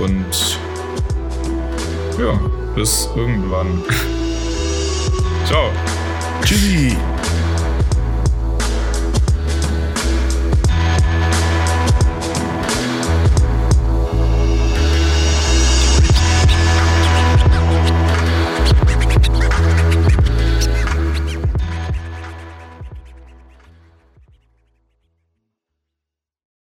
Und 0.00 0.58
ja, 2.18 2.40
bis 2.76 3.08
irgendwann. 3.16 3.82
Ciao. 5.46 5.70
Tschüssi. 6.44 6.96